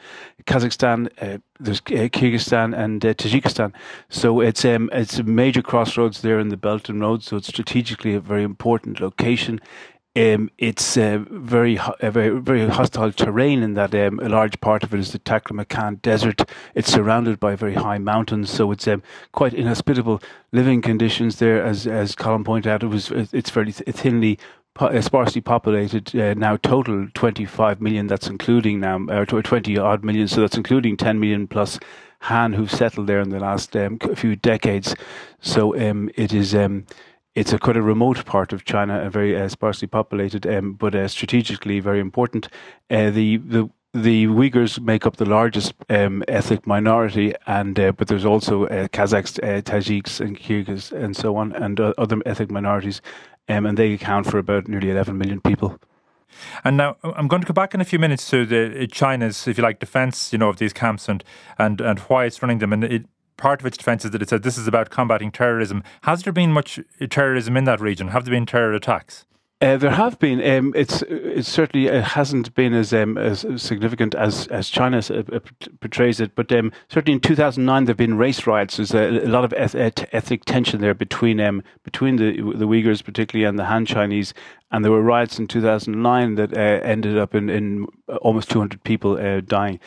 Kazakhstan. 0.46 1.10
Uh, 1.22 1.38
there's 1.60 1.80
Kyrgyzstan 1.82 2.78
and 2.78 3.06
uh, 3.06 3.14
Tajikistan. 3.14 3.72
So 4.10 4.42
it's 4.42 4.66
um 4.66 4.90
it's 4.92 5.20
a 5.20 5.24
major 5.24 5.62
crossroads 5.62 6.22
there 6.22 6.40
in 6.40 6.50
the 6.50 6.58
Belt 6.58 6.90
and 6.90 7.00
Road. 7.02 7.24
So 7.24 7.38
it's 7.38 7.48
strategically 7.48 8.16
a 8.16 8.20
very 8.20 8.44
important 8.44 9.00
location. 9.00 9.62
Um, 10.18 10.50
it's 10.58 10.98
uh, 10.98 11.24
very, 11.30 11.78
a 12.00 12.10
very, 12.10 12.40
very 12.40 12.68
hostile 12.68 13.12
terrain 13.12 13.62
in 13.62 13.76
that 13.76 13.94
um, 13.94 14.20
a 14.20 14.28
large 14.28 14.60
part 14.62 14.82
of 14.82 14.92
it 14.92 15.00
is 15.00 15.12
the 15.12 15.20
Taklamakan 15.20 16.02
Desert. 16.02 16.50
It's 16.74 16.92
surrounded 16.92 17.40
by 17.40 17.56
very 17.56 17.76
high 17.76 18.00
mountains, 18.00 18.50
so 18.50 18.72
it's 18.72 18.88
um, 18.88 19.04
quite 19.32 19.54
inhospitable 19.54 20.20
living 20.52 20.82
conditions 20.82 21.38
there. 21.38 21.64
As 21.64 21.86
as 21.86 22.16
Colm 22.16 22.44
pointed 22.44 22.68
out, 22.68 22.82
it 22.82 22.88
was 22.88 23.12
it's 23.12 23.52
very 23.52 23.72
thinly 23.72 24.40
uh, 24.80 25.02
sparsely 25.02 25.42
populated 25.42 26.16
uh, 26.16 26.34
now 26.34 26.58
total 26.58 27.08
25 27.14 27.80
million 27.80 28.08
that's 28.08 28.28
including 28.28 28.80
now 28.80 29.06
uh, 29.10 29.26
20 29.26 29.78
odd 29.78 30.04
million 30.04 30.28
so 30.28 30.42
that's 30.42 30.58
including 30.58 30.96
10 30.96 31.20
million 31.20 31.48
plus 31.48 31.80
Han 32.22 32.54
who've 32.54 32.72
settled 32.72 33.08
there 33.08 33.20
in 33.20 33.30
the 33.30 33.40
last 33.40 33.76
um, 33.76 33.98
few 34.16 34.36
decades 34.36 34.96
so 35.42 35.76
um, 35.80 36.12
it 36.16 36.32
is 36.32 36.54
um, 36.54 36.86
it's 37.38 37.54
a 37.54 37.60
quite 37.60 37.78
a 37.78 37.84
remote 37.84 38.26
part 38.26 38.52
of 38.52 38.66
China, 38.66 39.00
a 39.00 39.12
very 39.12 39.40
uh, 39.40 39.48
sparsely 39.48 39.88
populated, 39.88 40.48
um, 40.48 40.74
but 40.74 40.96
uh, 40.96 41.08
strategically 41.08 41.80
very 41.80 42.00
important. 42.00 42.50
Uh, 42.90 43.12
the 43.12 43.38
the 43.38 43.70
the 43.94 44.26
Uyghurs 44.26 44.80
make 44.80 45.06
up 45.06 45.18
the 45.18 45.26
largest 45.26 45.74
um, 45.90 46.24
ethnic 46.28 46.66
minority, 46.66 47.36
and 47.46 47.80
uh, 47.80 47.92
but 47.92 48.08
there's 48.08 48.26
also 48.26 48.66
uh, 48.66 48.88
Kazakhs, 48.88 49.38
uh, 49.44 49.62
Tajiks, 49.62 50.20
and 50.20 50.38
Kyrgyz, 50.38 50.92
and 50.92 51.16
so 51.16 51.36
on, 51.36 51.54
and 51.54 51.80
other 51.80 52.18
ethnic 52.26 52.50
minorities, 52.50 53.02
um, 53.48 53.68
and 53.68 53.78
they 53.78 53.94
account 53.94 54.26
for 54.26 54.40
about 54.40 54.68
nearly 54.68 54.90
11 54.90 55.16
million 55.16 55.40
people. 55.40 55.80
And 56.64 56.76
now 56.76 56.98
I'm 57.04 57.28
going 57.28 57.42
to 57.42 57.48
go 57.48 57.54
back 57.54 57.74
in 57.74 57.82
a 57.82 57.86
few 57.86 58.00
minutes 58.00 58.30
to 58.32 58.46
the 58.46 58.88
China's, 58.92 59.48
if 59.48 59.58
you 59.58 59.64
like, 59.64 59.80
defence, 59.80 60.34
you 60.34 60.40
know, 60.40 60.50
of 60.50 60.58
these 60.58 60.74
camps 60.74 61.08
and 61.08 61.24
and 61.60 61.82
and 61.82 62.00
why 62.00 62.26
it's 62.26 62.42
running 62.42 62.58
them. 62.60 62.74
And 62.74 62.84
it, 62.84 63.06
part 63.38 63.62
of 63.62 63.66
its 63.66 63.78
defence 63.78 64.04
is 64.04 64.12
that 64.12 64.22
it 64.22 64.30
said 64.30 64.44
this 64.44 64.58
is 64.58 64.68
about 64.68 64.90
combating 64.90 65.32
terrorism. 65.32 65.84
Has 66.02 66.24
there 66.24 66.34
been 66.34 66.52
much 66.52 66.80
terrorism 67.10 67.56
in 67.56 67.64
that 67.66 67.80
region? 67.80 68.10
Have 68.10 68.26
there 68.26 68.34
been 68.34 68.46
terror 68.46 68.74
attacks? 68.74 69.26
Uh, 69.60 69.76
there 69.76 69.90
have 69.90 70.20
been. 70.20 70.40
Um, 70.48 70.72
it's 70.76 71.02
it 71.04 71.44
certainly 71.44 71.88
it 71.88 72.04
hasn't 72.04 72.54
been 72.54 72.76
as 72.76 72.94
um, 72.94 73.18
as 73.18 73.44
significant 73.56 74.14
as 74.14 74.46
as 74.50 74.70
China 74.70 74.98
uh, 75.00 75.40
portrays 75.80 76.20
it. 76.20 76.36
But 76.36 76.52
um, 76.52 76.72
certainly 76.90 77.14
in 77.14 77.20
2009, 77.22 77.86
there've 77.86 77.98
been 77.98 78.20
race 78.20 78.46
riots. 78.46 78.78
There's 78.78 78.94
a, 78.94 79.26
a 79.26 79.26
lot 79.26 79.44
of 79.44 79.54
eth- 79.54 79.74
ethnic 80.14 80.46
tension 80.46 80.80
there 80.80 80.94
between 80.94 81.40
um, 81.40 81.64
between 81.82 82.18
the 82.18 82.34
the 82.34 82.68
Uyghurs, 82.68 83.04
particularly, 83.04 83.50
and 83.50 83.58
the 83.58 83.66
Han 83.66 83.88
Chinese. 83.88 84.32
And 84.70 84.86
there 84.86 84.92
were 84.92 85.02
riots 85.02 85.40
in 85.40 85.48
2009 85.48 86.36
that 86.36 86.56
uh, 86.56 86.60
ended 86.86 87.18
up 87.18 87.34
in, 87.34 87.50
in 87.50 87.88
almost 88.22 88.52
200 88.52 88.84
people 88.84 89.18
uh, 89.18 89.40
dying. 89.40 89.80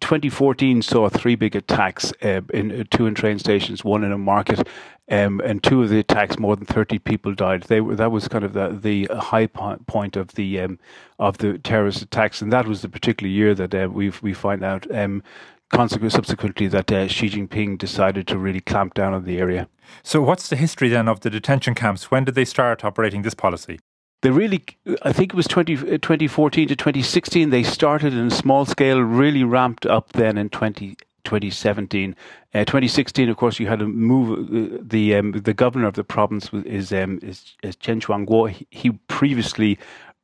2014 0.00 0.82
saw 0.82 1.08
three 1.08 1.34
big 1.34 1.56
attacks 1.56 2.12
uh, 2.22 2.40
in 2.52 2.80
uh, 2.80 2.84
two 2.90 3.06
in 3.06 3.14
train 3.14 3.38
stations, 3.38 3.84
one 3.84 4.04
in 4.04 4.12
a 4.12 4.18
market, 4.18 4.66
um, 5.10 5.40
and 5.40 5.62
two 5.62 5.82
of 5.82 5.88
the 5.88 5.98
attacks, 5.98 6.38
more 6.38 6.56
than 6.56 6.66
30 6.66 6.98
people 7.00 7.34
died. 7.34 7.64
They 7.64 7.80
were, 7.80 7.96
that 7.96 8.10
was 8.10 8.28
kind 8.28 8.44
of 8.44 8.52
the, 8.52 8.78
the 8.80 9.06
high 9.14 9.46
point 9.46 10.16
of 10.16 10.28
the 10.34 10.60
um, 10.60 10.78
of 11.18 11.38
the 11.38 11.58
terrorist 11.58 12.02
attacks, 12.02 12.42
and 12.42 12.52
that 12.52 12.66
was 12.66 12.82
the 12.82 12.88
particular 12.88 13.30
year 13.30 13.54
that 13.54 13.74
uh, 13.74 13.88
we 13.90 14.12
we 14.22 14.32
find 14.32 14.64
out. 14.64 14.92
Um, 14.94 15.22
consequently, 15.70 16.10
subsequently, 16.10 16.66
that 16.68 16.92
uh, 16.92 17.08
Xi 17.08 17.28
Jinping 17.28 17.78
decided 17.78 18.26
to 18.28 18.38
really 18.38 18.60
clamp 18.60 18.94
down 18.94 19.14
on 19.14 19.24
the 19.24 19.38
area. 19.38 19.68
So, 20.02 20.20
what's 20.22 20.48
the 20.48 20.56
history 20.56 20.88
then 20.88 21.08
of 21.08 21.20
the 21.20 21.30
detention 21.30 21.74
camps? 21.74 22.10
When 22.10 22.24
did 22.24 22.34
they 22.34 22.44
start 22.44 22.84
operating 22.84 23.22
this 23.22 23.34
policy? 23.34 23.78
They 24.22 24.30
really, 24.30 24.64
I 25.02 25.12
think 25.12 25.32
it 25.32 25.36
was 25.36 25.46
20, 25.46 25.74
uh, 25.74 25.78
2014 25.98 26.68
to 26.68 26.76
2016, 26.76 27.50
they 27.50 27.62
started 27.62 28.12
in 28.12 28.26
a 28.26 28.30
small 28.30 28.64
scale, 28.64 29.00
really 29.00 29.44
ramped 29.44 29.86
up 29.86 30.12
then 30.12 30.38
in 30.38 30.48
20, 30.48 30.96
2017. 31.24 32.16
Uh, 32.54 32.60
2016, 32.60 33.28
of 33.28 33.36
course, 33.36 33.60
you 33.60 33.66
had 33.66 33.80
to 33.80 33.86
move. 33.86 34.38
Uh, 34.38 34.78
the 34.80 35.14
um, 35.16 35.32
the 35.32 35.52
governor 35.52 35.86
of 35.86 35.94
the 35.94 36.04
province 36.04 36.48
is 36.64 36.92
um, 36.92 37.18
is, 37.22 37.56
is 37.62 37.76
Chen 37.76 38.00
Quanguo. 38.00 38.48
He, 38.48 38.66
he 38.70 38.90
previously 39.08 39.78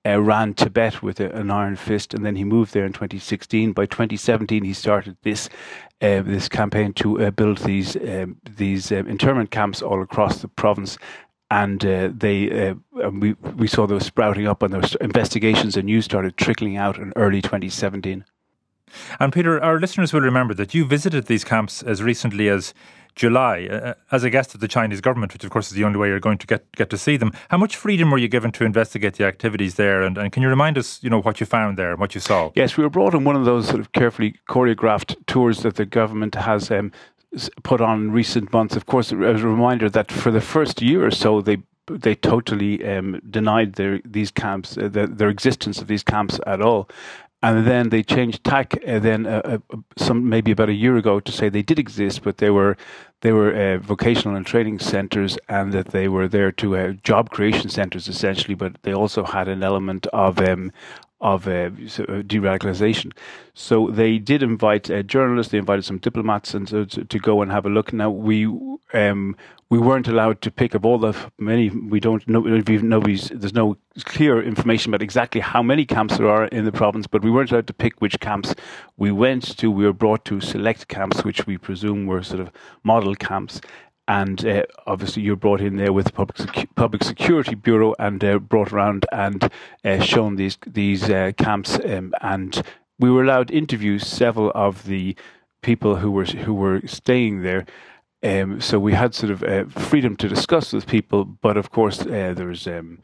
uh, 0.06 0.20
ran 0.20 0.54
Tibet 0.54 1.02
with 1.02 1.20
a, 1.20 1.30
an 1.32 1.50
iron 1.50 1.76
fist, 1.76 2.14
and 2.14 2.24
then 2.24 2.36
he 2.36 2.44
moved 2.44 2.72
there 2.72 2.86
in 2.86 2.92
2016. 2.92 3.72
By 3.72 3.86
2017, 3.86 4.64
he 4.64 4.72
started 4.72 5.16
this 5.22 5.48
uh, 6.00 6.22
this 6.22 6.48
campaign 6.48 6.92
to 6.94 7.22
uh, 7.22 7.30
build 7.30 7.58
these 7.58 7.96
um, 7.96 8.36
these 8.56 8.90
um, 8.92 9.06
internment 9.08 9.50
camps 9.50 9.82
all 9.82 10.02
across 10.02 10.40
the 10.40 10.48
province, 10.48 10.96
and 11.52 11.84
uh, 11.84 12.08
they 12.16 12.70
uh, 12.70 13.10
we 13.10 13.34
we 13.56 13.66
saw 13.66 13.86
those 13.86 14.06
sprouting 14.06 14.48
up, 14.48 14.62
and 14.62 14.72
those 14.72 14.94
investigations 15.02 15.76
and 15.76 15.84
news 15.84 16.06
started 16.06 16.38
trickling 16.38 16.78
out 16.78 16.96
in 16.96 17.12
early 17.14 17.42
2017. 17.42 18.24
And 19.20 19.32
Peter, 19.32 19.62
our 19.62 19.78
listeners 19.78 20.12
will 20.14 20.22
remember 20.22 20.54
that 20.54 20.74
you 20.74 20.86
visited 20.86 21.26
these 21.26 21.44
camps 21.44 21.82
as 21.82 22.02
recently 22.02 22.48
as 22.48 22.72
July 23.14 23.66
uh, 23.66 23.94
as 24.10 24.24
a 24.24 24.30
guest 24.30 24.54
of 24.54 24.60
the 24.60 24.68
Chinese 24.68 25.02
government, 25.02 25.34
which 25.34 25.44
of 25.44 25.50
course 25.50 25.68
is 25.70 25.76
the 25.76 25.84
only 25.84 25.98
way 25.98 26.08
you're 26.08 26.20
going 26.20 26.38
to 26.38 26.46
get 26.46 26.72
get 26.72 26.88
to 26.88 26.96
see 26.96 27.18
them. 27.18 27.32
How 27.50 27.58
much 27.58 27.76
freedom 27.76 28.10
were 28.10 28.18
you 28.18 28.28
given 28.28 28.50
to 28.52 28.64
investigate 28.64 29.14
the 29.14 29.26
activities 29.26 29.74
there, 29.74 30.00
and, 30.02 30.16
and 30.16 30.32
can 30.32 30.42
you 30.42 30.48
remind 30.48 30.78
us, 30.78 31.02
you 31.02 31.10
know, 31.10 31.20
what 31.20 31.38
you 31.38 31.44
found 31.44 31.76
there, 31.76 31.90
and 31.90 32.00
what 32.00 32.14
you 32.14 32.20
saw? 32.22 32.50
Yes, 32.54 32.78
we 32.78 32.84
were 32.84 32.90
brought 32.90 33.14
on 33.14 33.24
one 33.24 33.36
of 33.36 33.44
those 33.44 33.68
sort 33.68 33.80
of 33.80 33.92
carefully 33.92 34.36
choreographed 34.48 35.16
tours 35.26 35.62
that 35.64 35.76
the 35.76 35.84
government 35.84 36.34
has 36.34 36.70
um, 36.70 36.92
put 37.62 37.80
on 37.80 38.10
recent 38.10 38.52
months. 38.52 38.76
Of 38.76 38.86
course, 38.86 39.12
as 39.12 39.42
a 39.42 39.48
reminder 39.48 39.88
that 39.90 40.12
for 40.12 40.30
the 40.30 40.40
first 40.40 40.82
year 40.82 41.06
or 41.06 41.10
so, 41.10 41.40
they 41.40 41.58
they 41.86 42.14
totally 42.14 42.84
um, 42.84 43.20
denied 43.28 43.74
their 43.74 44.00
these 44.04 44.30
camps, 44.30 44.78
uh, 44.78 44.88
the, 44.88 45.06
their 45.06 45.28
existence 45.28 45.80
of 45.80 45.88
these 45.88 46.02
camps 46.02 46.38
at 46.46 46.60
all. 46.60 46.88
And 47.44 47.66
then 47.66 47.88
they 47.88 48.04
changed 48.04 48.44
tack. 48.44 48.78
Uh, 48.86 49.00
then 49.00 49.26
uh, 49.26 49.58
uh, 49.72 49.76
some 49.96 50.28
maybe 50.28 50.52
about 50.52 50.68
a 50.68 50.74
year 50.74 50.96
ago 50.96 51.18
to 51.18 51.32
say 51.32 51.48
they 51.48 51.62
did 51.62 51.78
exist, 51.78 52.22
but 52.22 52.38
they 52.38 52.50
were 52.50 52.76
they 53.22 53.32
were 53.32 53.52
uh, 53.52 53.78
vocational 53.78 54.36
and 54.36 54.46
training 54.46 54.78
centres, 54.78 55.36
and 55.48 55.72
that 55.72 55.88
they 55.88 56.08
were 56.08 56.28
there 56.28 56.52
to 56.52 56.76
uh, 56.76 56.92
job 57.02 57.30
creation 57.30 57.68
centres 57.68 58.06
essentially. 58.08 58.54
But 58.54 58.80
they 58.82 58.94
also 58.94 59.24
had 59.24 59.48
an 59.48 59.64
element 59.64 60.06
of 60.12 60.38
um, 60.38 60.70
of 61.22 61.46
uh, 61.46 61.68
de-radicalization. 61.68 63.12
So 63.54 63.88
they 63.90 64.18
did 64.18 64.42
invite 64.42 64.90
uh, 64.90 65.02
journalists, 65.02 65.52
they 65.52 65.58
invited 65.58 65.84
some 65.84 65.98
diplomats, 65.98 66.52
and 66.52 66.66
to, 66.68 66.84
to, 66.84 67.18
go 67.18 67.42
and 67.42 67.52
have 67.52 67.64
a 67.64 67.70
look. 67.70 67.92
Now 67.92 68.10
we 68.10 68.46
um, 68.92 69.36
we 69.70 69.78
weren't 69.78 70.08
allowed 70.08 70.42
to 70.42 70.50
pick 70.50 70.74
up 70.74 70.84
all 70.84 70.98
the 70.98 71.16
many. 71.38 71.70
We 71.70 72.00
don't 72.00 72.26
know. 72.28 72.40
Nobody's 72.40 73.28
there's 73.28 73.54
no 73.54 73.76
clear 74.04 74.42
information 74.42 74.90
about 74.90 75.02
exactly 75.02 75.40
how 75.40 75.62
many 75.62 75.86
camps 75.86 76.18
there 76.18 76.28
are 76.28 76.46
in 76.46 76.64
the 76.64 76.72
province, 76.72 77.06
but 77.06 77.22
we 77.22 77.30
weren't 77.30 77.52
allowed 77.52 77.68
to 77.68 77.72
pick 77.72 78.00
which 78.00 78.18
camps 78.18 78.54
we 78.96 79.12
went 79.12 79.56
to. 79.58 79.70
We 79.70 79.84
were 79.84 79.92
brought 79.92 80.24
to 80.26 80.40
select 80.40 80.88
camps, 80.88 81.24
which 81.24 81.46
we 81.46 81.56
presume 81.56 82.06
were 82.06 82.22
sort 82.22 82.40
of 82.40 82.50
model 82.82 83.14
camps, 83.14 83.60
and 84.08 84.44
uh, 84.44 84.62
obviously 84.86 85.22
you're 85.22 85.36
brought 85.36 85.60
in 85.60 85.76
there 85.76 85.92
with 85.92 86.06
the 86.06 86.12
public 86.12 86.36
Secu- 86.36 86.74
public 86.74 87.04
security 87.04 87.54
bureau 87.54 87.94
and 87.98 88.22
uh, 88.24 88.38
brought 88.38 88.72
around 88.72 89.06
and 89.12 89.50
uh, 89.84 90.00
shown 90.00 90.36
these 90.36 90.58
these 90.66 91.08
uh, 91.08 91.32
camps 91.36 91.78
um, 91.84 92.12
and 92.20 92.62
we 92.98 93.10
were 93.10 93.22
allowed 93.22 93.48
to 93.48 93.54
interview 93.54 93.98
several 93.98 94.52
of 94.54 94.84
the 94.84 95.16
people 95.62 95.96
who 95.96 96.10
were 96.10 96.24
who 96.24 96.54
were 96.54 96.80
staying 96.86 97.42
there. 97.42 97.64
Um, 98.24 98.60
so 98.60 98.78
we 98.78 98.92
had 98.92 99.14
sort 99.14 99.32
of 99.32 99.42
uh, 99.42 99.64
freedom 99.64 100.16
to 100.16 100.28
discuss 100.28 100.72
with 100.72 100.86
people, 100.86 101.24
but 101.24 101.56
of 101.56 101.70
course 101.70 102.02
uh, 102.02 102.32
there 102.36 102.46
was 102.46 102.66
um, 102.66 103.00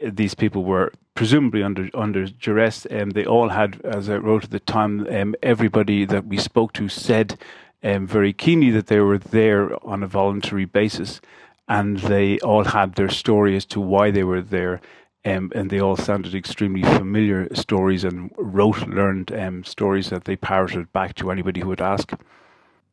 these 0.00 0.34
people 0.34 0.62
were 0.62 0.92
presumably 1.14 1.62
under 1.62 1.88
under 1.94 2.26
duress. 2.26 2.86
and 2.86 3.12
they 3.12 3.24
all 3.24 3.48
had, 3.48 3.80
as 3.84 4.08
I 4.08 4.16
wrote 4.16 4.44
at 4.44 4.50
the 4.50 4.60
time, 4.60 5.06
um, 5.10 5.34
everybody 5.42 6.04
that 6.04 6.26
we 6.26 6.36
spoke 6.36 6.72
to 6.74 6.88
said 6.88 7.38
um, 7.84 8.06
very 8.06 8.32
keenly 8.32 8.70
that 8.70 8.86
they 8.86 9.00
were 9.00 9.18
there 9.18 9.76
on 9.86 10.02
a 10.02 10.08
voluntary 10.08 10.64
basis, 10.64 11.20
and 11.68 11.98
they 11.98 12.38
all 12.40 12.64
had 12.64 12.94
their 12.94 13.10
story 13.10 13.56
as 13.56 13.66
to 13.66 13.80
why 13.80 14.10
they 14.10 14.24
were 14.24 14.42
there. 14.42 14.80
Um, 15.26 15.52
and 15.54 15.70
they 15.70 15.80
all 15.80 15.96
sounded 15.96 16.34
extremely 16.34 16.82
familiar 16.82 17.48
stories 17.54 18.04
and 18.04 18.30
rote 18.36 18.86
learned 18.86 19.32
um, 19.32 19.64
stories 19.64 20.10
that 20.10 20.24
they 20.24 20.36
parroted 20.36 20.92
back 20.92 21.14
to 21.14 21.30
anybody 21.30 21.62
who 21.62 21.68
would 21.68 21.80
ask. 21.80 22.12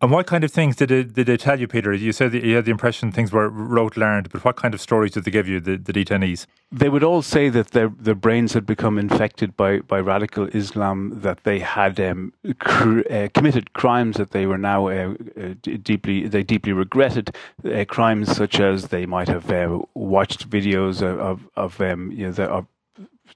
And 0.02 0.10
what 0.10 0.26
kind 0.26 0.44
of 0.44 0.52
things 0.52 0.76
did 0.78 0.90
they, 0.90 1.04
did 1.04 1.28
they 1.28 1.38
tell 1.38 1.60
you, 1.60 1.68
Peter? 1.68 1.94
You 1.94 2.12
said 2.12 2.34
you 2.34 2.56
had 2.56 2.66
the 2.66 2.72
impression 2.72 3.12
things 3.12 3.32
were 3.32 3.48
rote 3.50 3.96
learned, 3.96 4.32
but 4.32 4.44
what 4.44 4.56
kind 4.56 4.74
of 4.74 4.82
stories 4.82 5.12
did 5.12 5.26
they 5.26 5.32
give 5.32 5.48
you, 5.48 5.60
the, 5.60 5.78
the 5.78 5.94
detainees? 5.94 6.48
They 6.72 6.90
would 6.90 7.04
all 7.04 7.22
say 7.22 7.50
that 7.50 7.72
their 7.72 7.90
their 7.90 8.16
brains 8.16 8.54
had 8.54 8.66
become 8.66 8.98
infected 8.98 9.56
by, 9.56 9.80
by 9.82 10.00
radical 10.00 10.48
Islam, 10.48 11.20
that 11.22 11.44
they 11.44 11.60
had 11.60 12.00
um, 12.00 12.34
cr- 12.58 13.02
uh, 13.12 13.28
committed 13.36 13.74
crimes 13.74 14.18
that 14.18 14.32
they 14.32 14.48
were 14.48 14.58
now 14.58 14.88
uh, 14.88 15.14
uh, 15.40 15.54
deeply 15.84 16.28
they 16.28 16.42
deeply 16.42 16.74
regretted, 16.74 17.36
uh, 17.64 17.86
crimes 17.88 18.36
such 18.36 18.60
as 18.60 18.88
they 18.88 19.06
might 19.06 19.28
have 19.28 19.52
uh, 19.52 19.80
watched 19.94 20.50
videos 20.50 21.04
of 21.04 21.48
of, 21.56 21.80
um, 21.80 22.12
you 22.12 22.32
know 22.32 22.46
of, 22.46 22.66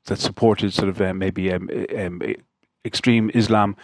that 0.06 0.18
supported 0.18 0.74
sort 0.74 0.90
of 0.90 1.00
uh, 1.00 1.14
maybe 1.14 1.52
um, 1.54 1.70
um, 1.96 2.22
extreme 2.86 3.30
Islam 3.34 3.76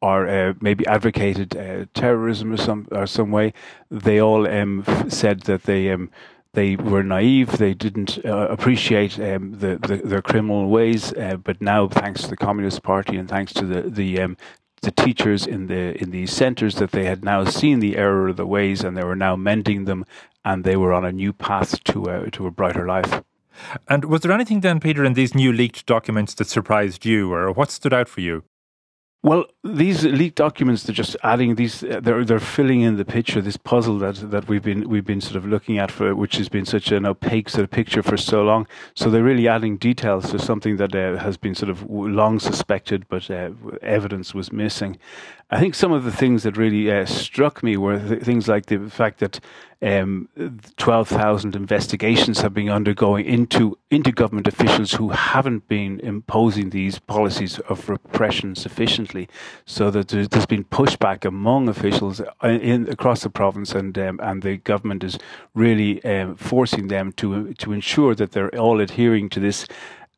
or 0.00 0.28
uh, 0.28 0.54
maybe 0.60 0.86
advocated 0.86 1.56
uh, 1.56 1.86
terrorism 1.94 2.52
or 2.52 2.56
some 2.56 2.86
or 2.92 3.06
some 3.06 3.30
way. 3.30 3.52
They 3.90 4.20
all 4.20 4.48
um, 4.48 4.84
said 5.08 5.42
that 5.42 5.64
they 5.64 5.90
um, 5.90 6.10
they 6.52 6.76
were 6.76 7.02
naive. 7.02 7.58
They 7.58 7.74
didn't 7.74 8.24
uh, 8.24 8.48
appreciate 8.48 9.18
um, 9.20 9.52
the, 9.58 9.78
the, 9.78 10.00
their 10.04 10.22
criminal 10.22 10.68
ways. 10.68 11.12
Uh, 11.12 11.36
but 11.36 11.60
now, 11.60 11.88
thanks 11.88 12.22
to 12.22 12.28
the 12.28 12.36
Communist 12.36 12.82
Party 12.82 13.16
and 13.16 13.28
thanks 13.28 13.52
to 13.54 13.64
the 13.64 13.82
the 13.82 14.20
um, 14.20 14.36
the 14.82 14.90
teachers 14.90 15.46
in 15.46 15.66
the 15.66 16.00
in 16.00 16.10
these 16.10 16.32
centres, 16.32 16.76
that 16.76 16.92
they 16.92 17.04
had 17.04 17.24
now 17.24 17.44
seen 17.44 17.80
the 17.80 17.96
error 17.96 18.28
of 18.28 18.36
the 18.36 18.46
ways 18.46 18.84
and 18.84 18.96
they 18.96 19.04
were 19.04 19.16
now 19.16 19.36
mending 19.36 19.84
them, 19.84 20.04
and 20.44 20.64
they 20.64 20.76
were 20.76 20.92
on 20.92 21.04
a 21.04 21.12
new 21.12 21.32
path 21.32 21.82
to 21.84 22.04
uh, 22.04 22.26
to 22.30 22.46
a 22.46 22.50
brighter 22.50 22.86
life. 22.86 23.22
And 23.88 24.04
was 24.04 24.20
there 24.20 24.30
anything 24.32 24.60
then, 24.60 24.78
Peter, 24.78 25.04
in 25.04 25.14
these 25.14 25.34
new 25.34 25.52
leaked 25.52 25.84
documents 25.84 26.34
that 26.34 26.46
surprised 26.46 27.04
you, 27.04 27.32
or 27.32 27.50
what 27.50 27.72
stood 27.72 27.92
out 27.92 28.08
for 28.08 28.20
you? 28.20 28.44
Well, 29.20 29.46
these 29.64 30.04
leaked 30.04 30.36
documents 30.36 30.84
they're 30.84 30.94
just 30.94 31.16
adding 31.24 31.56
these 31.56 31.80
they're 31.80 32.24
they're 32.24 32.38
filling 32.38 32.82
in 32.82 32.96
the 32.96 33.04
picture 33.04 33.40
this 33.40 33.56
puzzle 33.56 33.98
that 33.98 34.30
that 34.30 34.46
we've 34.46 34.62
been 34.62 34.88
we've 34.88 35.04
been 35.04 35.20
sort 35.20 35.34
of 35.34 35.44
looking 35.44 35.76
at 35.76 35.90
for 35.90 36.14
which 36.14 36.36
has 36.36 36.48
been 36.48 36.64
such 36.64 36.92
an 36.92 37.04
opaque 37.04 37.48
sort 37.48 37.64
of 37.64 37.70
picture 37.70 38.00
for 38.00 38.16
so 38.16 38.44
long. 38.44 38.68
So 38.94 39.10
they're 39.10 39.24
really 39.24 39.48
adding 39.48 39.76
details 39.76 40.30
to 40.30 40.38
something 40.38 40.76
that 40.76 40.94
uh, 40.94 41.16
has 41.16 41.36
been 41.36 41.56
sort 41.56 41.70
of 41.70 41.82
long 41.90 42.38
suspected 42.38 43.08
but 43.08 43.28
uh, 43.28 43.50
evidence 43.82 44.34
was 44.34 44.52
missing. 44.52 44.98
I 45.50 45.58
think 45.58 45.74
some 45.74 45.92
of 45.92 46.04
the 46.04 46.12
things 46.12 46.42
that 46.42 46.58
really 46.58 46.92
uh, 46.92 47.06
struck 47.06 47.62
me 47.62 47.76
were 47.76 47.98
th- 47.98 48.22
things 48.22 48.48
like 48.48 48.66
the 48.66 48.90
fact 48.90 49.18
that 49.20 49.40
um, 49.80 50.28
12,000 50.76 51.54
investigations 51.54 52.40
have 52.40 52.52
been 52.52 52.68
undergoing 52.68 53.24
into 53.24 53.78
into 53.90 54.10
government 54.10 54.48
officials 54.48 54.92
who 54.92 55.10
haven't 55.10 55.68
been 55.68 56.00
imposing 56.00 56.70
these 56.70 56.98
policies 56.98 57.60
of 57.60 57.88
repression 57.88 58.56
sufficiently, 58.56 59.07
so 59.66 59.90
that 59.90 60.08
there's 60.08 60.46
been 60.46 60.64
pushback 60.64 61.24
among 61.24 61.68
officials 61.68 62.20
uh, 62.20 62.48
in, 62.48 62.88
across 62.88 63.22
the 63.22 63.30
province, 63.30 63.72
and 63.72 63.98
um, 63.98 64.20
and 64.22 64.42
the 64.42 64.56
government 64.58 65.04
is 65.04 65.18
really 65.54 66.02
um, 66.04 66.36
forcing 66.36 66.88
them 66.88 67.12
to 67.12 67.54
to 67.54 67.72
ensure 67.72 68.14
that 68.14 68.32
they're 68.32 68.54
all 68.58 68.80
adhering 68.80 69.28
to 69.30 69.40
this 69.40 69.66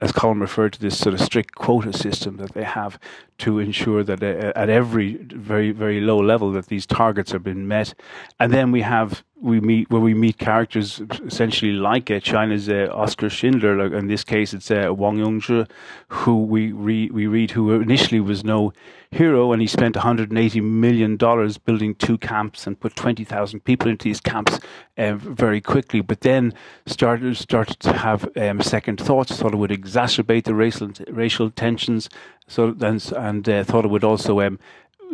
as 0.01 0.13
Colm 0.13 0.41
referred 0.41 0.73
to 0.73 0.81
this 0.81 0.99
sort 0.99 1.15
of 1.15 1.21
strict 1.21 1.55
quota 1.55 1.93
system 1.93 2.39
that 2.39 2.55
they 2.55 2.65
have 2.65 2.99
to 3.41 3.59
ensure 3.59 4.03
that 4.05 4.23
uh, 4.23 4.53
at 4.57 4.69
every 4.69 5.17
very 5.17 5.71
very 5.73 6.01
low 6.01 6.19
level 6.19 6.53
that 6.53 6.67
these 6.67 6.87
targets 6.87 7.35
are 7.35 7.39
being 7.39 7.67
met, 7.67 7.95
and 8.39 8.53
then 8.53 8.71
we 8.73 8.83
have 8.83 9.25
we 9.41 9.59
meet 9.61 9.91
where 9.91 10.01
we 10.01 10.13
meet 10.13 10.39
characters 10.39 11.01
essentially 11.27 11.73
like 11.73 12.11
uh, 12.11 12.21
China's 12.21 12.69
uh, 12.69 12.89
Oskar 12.93 13.31
Schindler. 13.31 13.77
Like 13.77 13.99
in 13.99 14.07
this 14.07 14.23
case, 14.23 14.53
it's 14.53 14.71
uh, 14.71 14.93
Wang 14.93 15.17
Yongzhi, 15.17 15.69
who 16.09 16.45
we 16.45 16.73
re- 16.73 17.11
we 17.11 17.27
read 17.27 17.53
who 17.53 17.73
initially 17.81 18.21
was 18.21 18.45
no 18.45 18.73
hero, 19.11 19.53
and 19.53 19.61
he 19.61 19.67
spent 19.67 19.97
180 19.97 20.61
million 20.61 21.17
dollars 21.17 21.57
building 21.59 21.95
two 21.95 22.19
camps 22.19 22.67
and 22.67 22.79
put 22.79 22.95
20,000 22.95 23.61
people 23.61 23.91
into 23.91 24.05
these 24.05 24.21
camps 24.21 24.61
uh, 24.99 25.15
very 25.15 25.61
quickly. 25.61 26.03
But 26.03 26.21
then 26.21 26.53
started 26.87 27.37
started 27.37 27.81
to 27.81 27.95
have 27.95 28.29
um, 28.37 28.61
second 28.61 29.01
thoughts. 29.01 29.37
Thought 29.37 29.55
it 29.55 29.57
would 29.57 29.71
exacerbate 29.71 30.45
the 30.45 30.55
racial 30.55 30.91
racial 31.09 31.51
tensions. 31.51 32.09
So 32.51 32.75
and, 32.81 33.13
and 33.17 33.49
uh, 33.49 33.63
thought 33.63 33.85
it 33.85 33.91
would 33.93 34.03
also 34.03 34.41
um, 34.41 34.59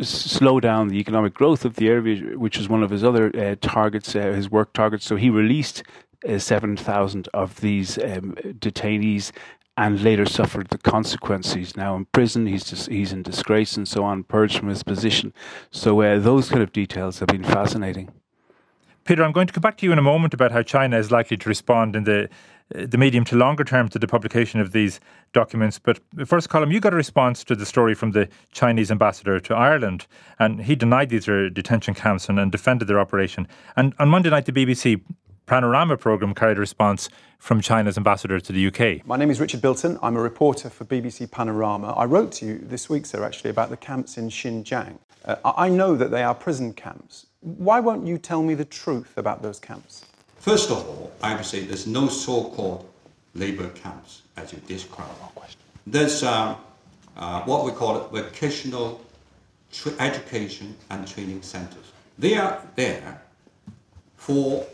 slow 0.01 0.59
down 0.59 0.87
the 0.87 0.99
economic 0.99 1.35
growth 1.35 1.65
of 1.65 1.75
the 1.75 1.87
area, 1.87 2.35
which 2.35 2.57
is 2.57 2.67
one 2.67 2.81
of 2.81 2.89
his 2.89 3.03
other 3.03 3.31
uh, 3.37 3.55
targets, 3.61 4.15
uh, 4.15 4.31
his 4.31 4.49
work 4.49 4.73
targets. 4.73 5.05
So 5.05 5.17
he 5.17 5.29
released 5.29 5.83
uh, 6.27 6.39
7,000 6.39 7.29
of 7.35 7.61
these 7.61 7.99
um, 7.99 8.33
detainees 8.59 9.31
and 9.77 10.01
later 10.01 10.25
suffered 10.25 10.69
the 10.69 10.79
consequences. 10.79 11.77
Now 11.77 11.95
in 11.95 12.05
prison, 12.05 12.47
he's, 12.47 12.63
just, 12.63 12.89
he's 12.89 13.13
in 13.13 13.21
disgrace 13.21 13.77
and 13.77 13.87
so 13.87 14.03
on, 14.03 14.23
purged 14.23 14.57
from 14.57 14.69
his 14.69 14.81
position. 14.81 15.31
So 15.69 16.01
uh, 16.01 16.17
those 16.17 16.49
kind 16.49 16.63
of 16.63 16.73
details 16.73 17.19
have 17.19 17.27
been 17.27 17.43
fascinating. 17.43 18.09
Peter, 19.05 19.23
I'm 19.23 19.31
going 19.31 19.45
to 19.45 19.53
come 19.53 19.61
back 19.61 19.77
to 19.77 19.85
you 19.85 19.91
in 19.91 19.99
a 19.99 20.01
moment 20.01 20.33
about 20.33 20.51
how 20.51 20.63
China 20.63 20.97
is 20.97 21.11
likely 21.11 21.37
to 21.37 21.47
respond 21.47 21.95
in 21.95 22.03
the 22.03 22.29
the 22.69 22.97
medium 22.97 23.23
to 23.25 23.35
longer 23.35 23.63
term 23.63 23.89
to 23.89 23.99
the 23.99 24.07
publication 24.07 24.59
of 24.59 24.71
these 24.71 24.99
documents. 25.33 25.79
But 25.79 25.99
first, 26.25 26.49
Colm, 26.49 26.71
you 26.71 26.79
got 26.79 26.93
a 26.93 26.97
response 26.97 27.43
to 27.45 27.55
the 27.55 27.65
story 27.65 27.93
from 27.93 28.11
the 28.11 28.27
Chinese 28.51 28.91
ambassador 28.91 29.39
to 29.39 29.55
Ireland, 29.55 30.07
and 30.39 30.61
he 30.61 30.75
denied 30.75 31.09
these 31.09 31.27
are 31.27 31.49
detention 31.49 31.93
camps 31.93 32.29
and, 32.29 32.39
and 32.39 32.51
defended 32.51 32.87
their 32.87 32.99
operation. 32.99 33.47
And 33.75 33.93
on 33.99 34.09
Monday 34.09 34.29
night, 34.29 34.45
the 34.45 34.51
BBC 34.51 35.01
Panorama 35.45 35.95
programme 35.95 36.35
carried 36.35 36.57
a 36.57 36.59
response 36.59 37.09
from 37.39 37.61
China's 37.61 37.97
ambassador 37.97 38.39
to 38.39 38.51
the 38.51 38.67
UK. 38.67 39.05
My 39.07 39.15
name 39.15 39.29
is 39.29 39.39
Richard 39.39 39.61
Bilton. 39.61 39.97
I'm 40.01 40.17
a 40.17 40.21
reporter 40.21 40.69
for 40.69 40.83
BBC 40.83 41.31
Panorama. 41.31 41.93
I 41.93 42.03
wrote 42.03 42.33
to 42.33 42.45
you 42.45 42.57
this 42.57 42.89
week, 42.89 43.05
sir, 43.05 43.23
actually, 43.23 43.51
about 43.51 43.69
the 43.69 43.77
camps 43.77 44.17
in 44.17 44.27
Xinjiang. 44.27 44.99
Uh, 45.23 45.35
I 45.45 45.69
know 45.69 45.95
that 45.95 46.11
they 46.11 46.23
are 46.23 46.35
prison 46.35 46.73
camps. 46.73 47.27
Why 47.39 47.79
won't 47.79 48.05
you 48.05 48.17
tell 48.17 48.43
me 48.43 48.55
the 48.55 48.65
truth 48.65 49.17
about 49.17 49.41
those 49.41 49.59
camps? 49.59 50.06
First 50.47 50.71
of 50.71 50.77
all, 50.87 51.11
I 51.21 51.35
would 51.35 51.45
say 51.45 51.65
there's 51.65 51.87
no 51.87 52.07
so-called 52.07 52.87
labor 53.35 53.67
camps 53.67 54.21
as 54.37 54.53
you 54.53 54.59
described. 54.59 55.11
There's 55.85 56.23
uh, 56.23 56.55
uh, 57.17 57.41
what 57.41 57.65
we 57.65 57.71
call 57.73 57.97
it 57.97 58.09
vocational 58.09 59.01
education 59.99 60.73
and 60.89 61.05
training 61.05 61.41
centers. 61.41 61.91
They 62.17 62.37
are 62.37 62.61
there 62.77 63.21
for 64.15 64.65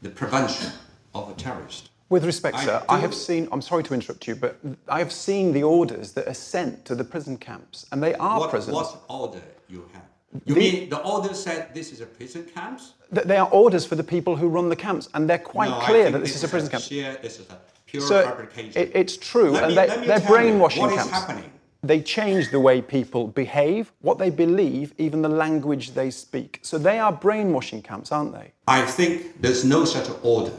the 0.00 0.10
prevention 0.10 0.70
of 1.12 1.28
a 1.28 1.34
terrorist. 1.34 1.90
With 2.08 2.24
respect, 2.24 2.58
I 2.58 2.64
sir, 2.64 2.84
I 2.88 3.00
have 3.00 3.12
seen, 3.12 3.48
I'm 3.50 3.62
sorry 3.62 3.82
to 3.82 3.94
interrupt 3.94 4.28
you, 4.28 4.36
but 4.36 4.60
I 4.88 5.00
have 5.00 5.10
seen 5.10 5.52
the 5.52 5.64
orders 5.64 6.12
that 6.12 6.28
are 6.28 6.34
sent 6.34 6.84
to 6.84 6.94
the 6.94 7.02
prison 7.02 7.36
camps, 7.36 7.84
and 7.90 8.00
they 8.00 8.14
are 8.14 8.38
what, 8.38 8.50
prisons. 8.50 8.76
What 8.76 9.02
order 9.08 9.42
you 9.68 9.90
have? 9.92 10.02
You 10.44 10.54
the, 10.54 10.60
mean 10.60 10.88
the 10.88 11.00
order 11.02 11.34
said 11.34 11.74
this 11.74 11.92
is 11.92 12.00
a 12.00 12.06
prison 12.06 12.44
camps? 12.54 12.94
They 13.10 13.36
are 13.36 13.48
orders 13.50 13.84
for 13.84 13.96
the 13.96 14.04
people 14.04 14.36
who 14.36 14.48
run 14.48 14.68
the 14.68 14.76
camps, 14.76 15.08
and 15.14 15.28
they're 15.28 15.38
quite 15.38 15.70
no, 15.70 15.80
clear 15.80 16.10
that 16.10 16.20
this, 16.20 16.36
is 16.36 16.44
a 16.44 16.48
prison 16.48 16.70
camp. 16.70 16.84
Sheer, 16.84 17.18
this 17.20 17.40
is 17.40 17.50
a 17.50 17.58
pure 17.86 18.02
so 18.02 18.22
fabrication. 18.22 18.80
It, 18.80 18.92
it's 18.94 19.16
true, 19.16 19.50
let 19.50 19.64
and 19.64 20.02
me, 20.02 20.06
they, 20.06 20.12
are 20.12 20.20
brainwashing 20.20 20.82
what 20.82 20.94
camps. 20.94 21.10
What 21.10 21.20
is 21.20 21.26
happening? 21.26 21.50
They 21.82 22.00
change 22.00 22.50
the 22.50 22.60
way 22.60 22.82
people 22.82 23.26
behave, 23.26 23.90
what 24.02 24.18
they 24.18 24.30
believe, 24.30 24.92
even 24.98 25.22
the 25.22 25.28
language 25.28 25.94
they 25.94 26.10
speak. 26.10 26.60
So 26.62 26.78
they 26.78 26.98
are 26.98 27.10
brainwashing 27.10 27.82
camps, 27.82 28.12
aren't 28.12 28.32
they? 28.32 28.52
I 28.68 28.82
think 28.82 29.40
there's 29.40 29.64
no 29.64 29.84
such 29.84 30.08
order 30.22 30.52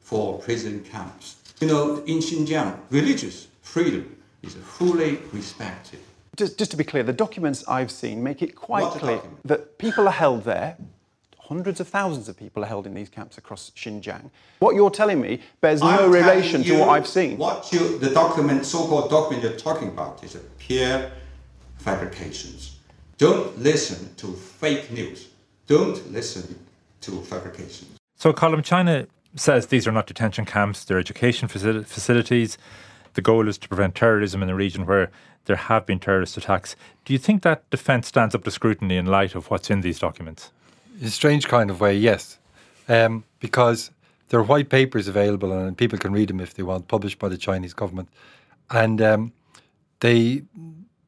for 0.00 0.38
prison 0.38 0.84
camps. 0.84 1.36
You 1.60 1.68
know, 1.68 1.96
in 2.06 2.18
Xinjiang, 2.18 2.78
religious 2.90 3.48
freedom 3.60 4.16
is 4.42 4.54
fully 4.54 5.18
respected. 5.32 6.00
Just, 6.36 6.58
just 6.58 6.70
to 6.70 6.76
be 6.76 6.84
clear, 6.84 7.02
the 7.02 7.12
documents 7.12 7.62
I've 7.68 7.90
seen 7.90 8.22
make 8.22 8.40
it 8.40 8.56
quite 8.56 8.84
what 8.84 8.98
clear 8.98 9.20
that 9.44 9.76
people 9.78 10.08
are 10.08 10.12
held 10.12 10.44
there. 10.44 10.76
Hundreds 11.38 11.80
of 11.80 11.88
thousands 11.88 12.28
of 12.30 12.38
people 12.38 12.62
are 12.64 12.66
held 12.66 12.86
in 12.86 12.94
these 12.94 13.10
camps 13.10 13.36
across 13.36 13.70
Xinjiang. 13.76 14.30
What 14.60 14.74
you're 14.74 14.90
telling 14.90 15.20
me 15.20 15.40
bears 15.60 15.82
I'm 15.82 15.96
no 15.96 16.08
relation 16.08 16.62
to 16.62 16.78
what 16.78 16.88
I've 16.88 17.06
seen. 17.06 17.36
What 17.36 17.70
you, 17.70 17.98
the 17.98 18.08
document, 18.10 18.64
so-called 18.64 19.10
document 19.10 19.42
you're 19.42 19.58
talking 19.58 19.88
about, 19.88 20.24
is 20.24 20.34
a 20.34 20.38
pure 20.58 21.10
fabrications. 21.76 22.78
Don't 23.18 23.58
listen 23.58 24.14
to 24.16 24.32
fake 24.32 24.90
news. 24.90 25.28
Don't 25.66 26.10
listen 26.10 26.58
to 27.02 27.20
fabrications. 27.22 27.98
So, 28.16 28.32
Colm, 28.32 28.64
China 28.64 29.06
says 29.36 29.66
these 29.66 29.86
are 29.86 29.92
not 29.92 30.06
detention 30.06 30.46
camps; 30.46 30.84
they're 30.84 30.98
education 30.98 31.48
facilities. 31.48 32.56
The 33.14 33.22
goal 33.22 33.48
is 33.48 33.58
to 33.58 33.68
prevent 33.68 33.94
terrorism 33.94 34.42
in 34.42 34.48
a 34.48 34.54
region 34.54 34.86
where 34.86 35.10
there 35.44 35.56
have 35.56 35.86
been 35.86 35.98
terrorist 35.98 36.36
attacks. 36.36 36.76
Do 37.04 37.12
you 37.12 37.18
think 37.18 37.42
that 37.42 37.68
defence 37.70 38.08
stands 38.08 38.34
up 38.34 38.44
to 38.44 38.50
scrutiny 38.50 38.96
in 38.96 39.06
light 39.06 39.34
of 39.34 39.50
what's 39.50 39.70
in 39.70 39.80
these 39.80 39.98
documents? 39.98 40.50
In 41.00 41.06
a 41.06 41.10
strange 41.10 41.48
kind 41.48 41.70
of 41.70 41.80
way, 41.80 41.96
yes. 41.96 42.38
Um, 42.88 43.24
because 43.40 43.90
there 44.28 44.40
are 44.40 44.44
white 44.44 44.68
papers 44.68 45.08
available 45.08 45.52
and 45.52 45.76
people 45.76 45.98
can 45.98 46.12
read 46.12 46.28
them 46.28 46.40
if 46.40 46.54
they 46.54 46.62
want, 46.62 46.88
published 46.88 47.18
by 47.18 47.28
the 47.28 47.36
Chinese 47.36 47.74
government. 47.74 48.08
And 48.70 49.02
um, 49.02 49.32
they 50.00 50.42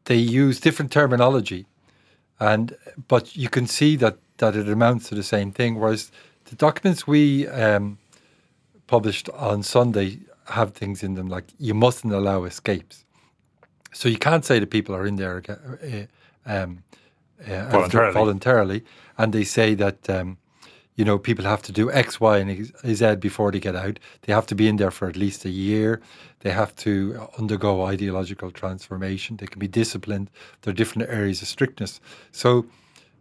they 0.04 0.16
use 0.16 0.60
different 0.60 0.92
terminology. 0.92 1.66
And 2.40 2.76
but 3.08 3.36
you 3.36 3.48
can 3.48 3.66
see 3.66 3.96
that 3.96 4.18
that 4.38 4.56
it 4.56 4.68
amounts 4.68 5.08
to 5.08 5.14
the 5.14 5.22
same 5.22 5.52
thing. 5.52 5.80
Whereas 5.80 6.10
the 6.46 6.56
documents 6.56 7.06
we 7.06 7.48
um, 7.48 7.98
published 8.86 9.30
on 9.30 9.62
Sunday 9.62 10.18
have 10.46 10.72
things 10.72 11.02
in 11.02 11.14
them 11.14 11.28
like 11.28 11.44
you 11.58 11.74
mustn't 11.74 12.12
allow 12.12 12.44
escapes. 12.44 13.04
So 13.92 14.08
you 14.08 14.18
can't 14.18 14.44
say 14.44 14.58
that 14.58 14.70
people 14.70 14.94
are 14.94 15.06
in 15.06 15.16
there 15.16 15.42
uh, 15.48 16.06
um, 16.46 16.82
uh, 17.46 17.68
voluntarily. 17.70 18.12
voluntarily, 18.12 18.84
and 19.16 19.32
they 19.32 19.44
say 19.44 19.74
that 19.74 20.10
um, 20.10 20.36
you 20.96 21.04
know 21.04 21.18
people 21.18 21.44
have 21.44 21.62
to 21.62 21.72
do 21.72 21.90
X, 21.92 22.20
Y, 22.20 22.38
and 22.38 22.72
Z 22.96 23.16
before 23.16 23.52
they 23.52 23.60
get 23.60 23.76
out. 23.76 23.98
They 24.22 24.32
have 24.32 24.46
to 24.46 24.54
be 24.54 24.68
in 24.68 24.76
there 24.76 24.90
for 24.90 25.08
at 25.08 25.16
least 25.16 25.44
a 25.44 25.50
year. 25.50 26.00
They 26.40 26.50
have 26.50 26.74
to 26.76 27.28
undergo 27.38 27.84
ideological 27.84 28.50
transformation. 28.50 29.36
They 29.36 29.46
can 29.46 29.60
be 29.60 29.68
disciplined. 29.68 30.28
There 30.62 30.72
are 30.72 30.74
different 30.74 31.08
areas 31.08 31.40
of 31.40 31.48
strictness. 31.48 32.00
So 32.32 32.66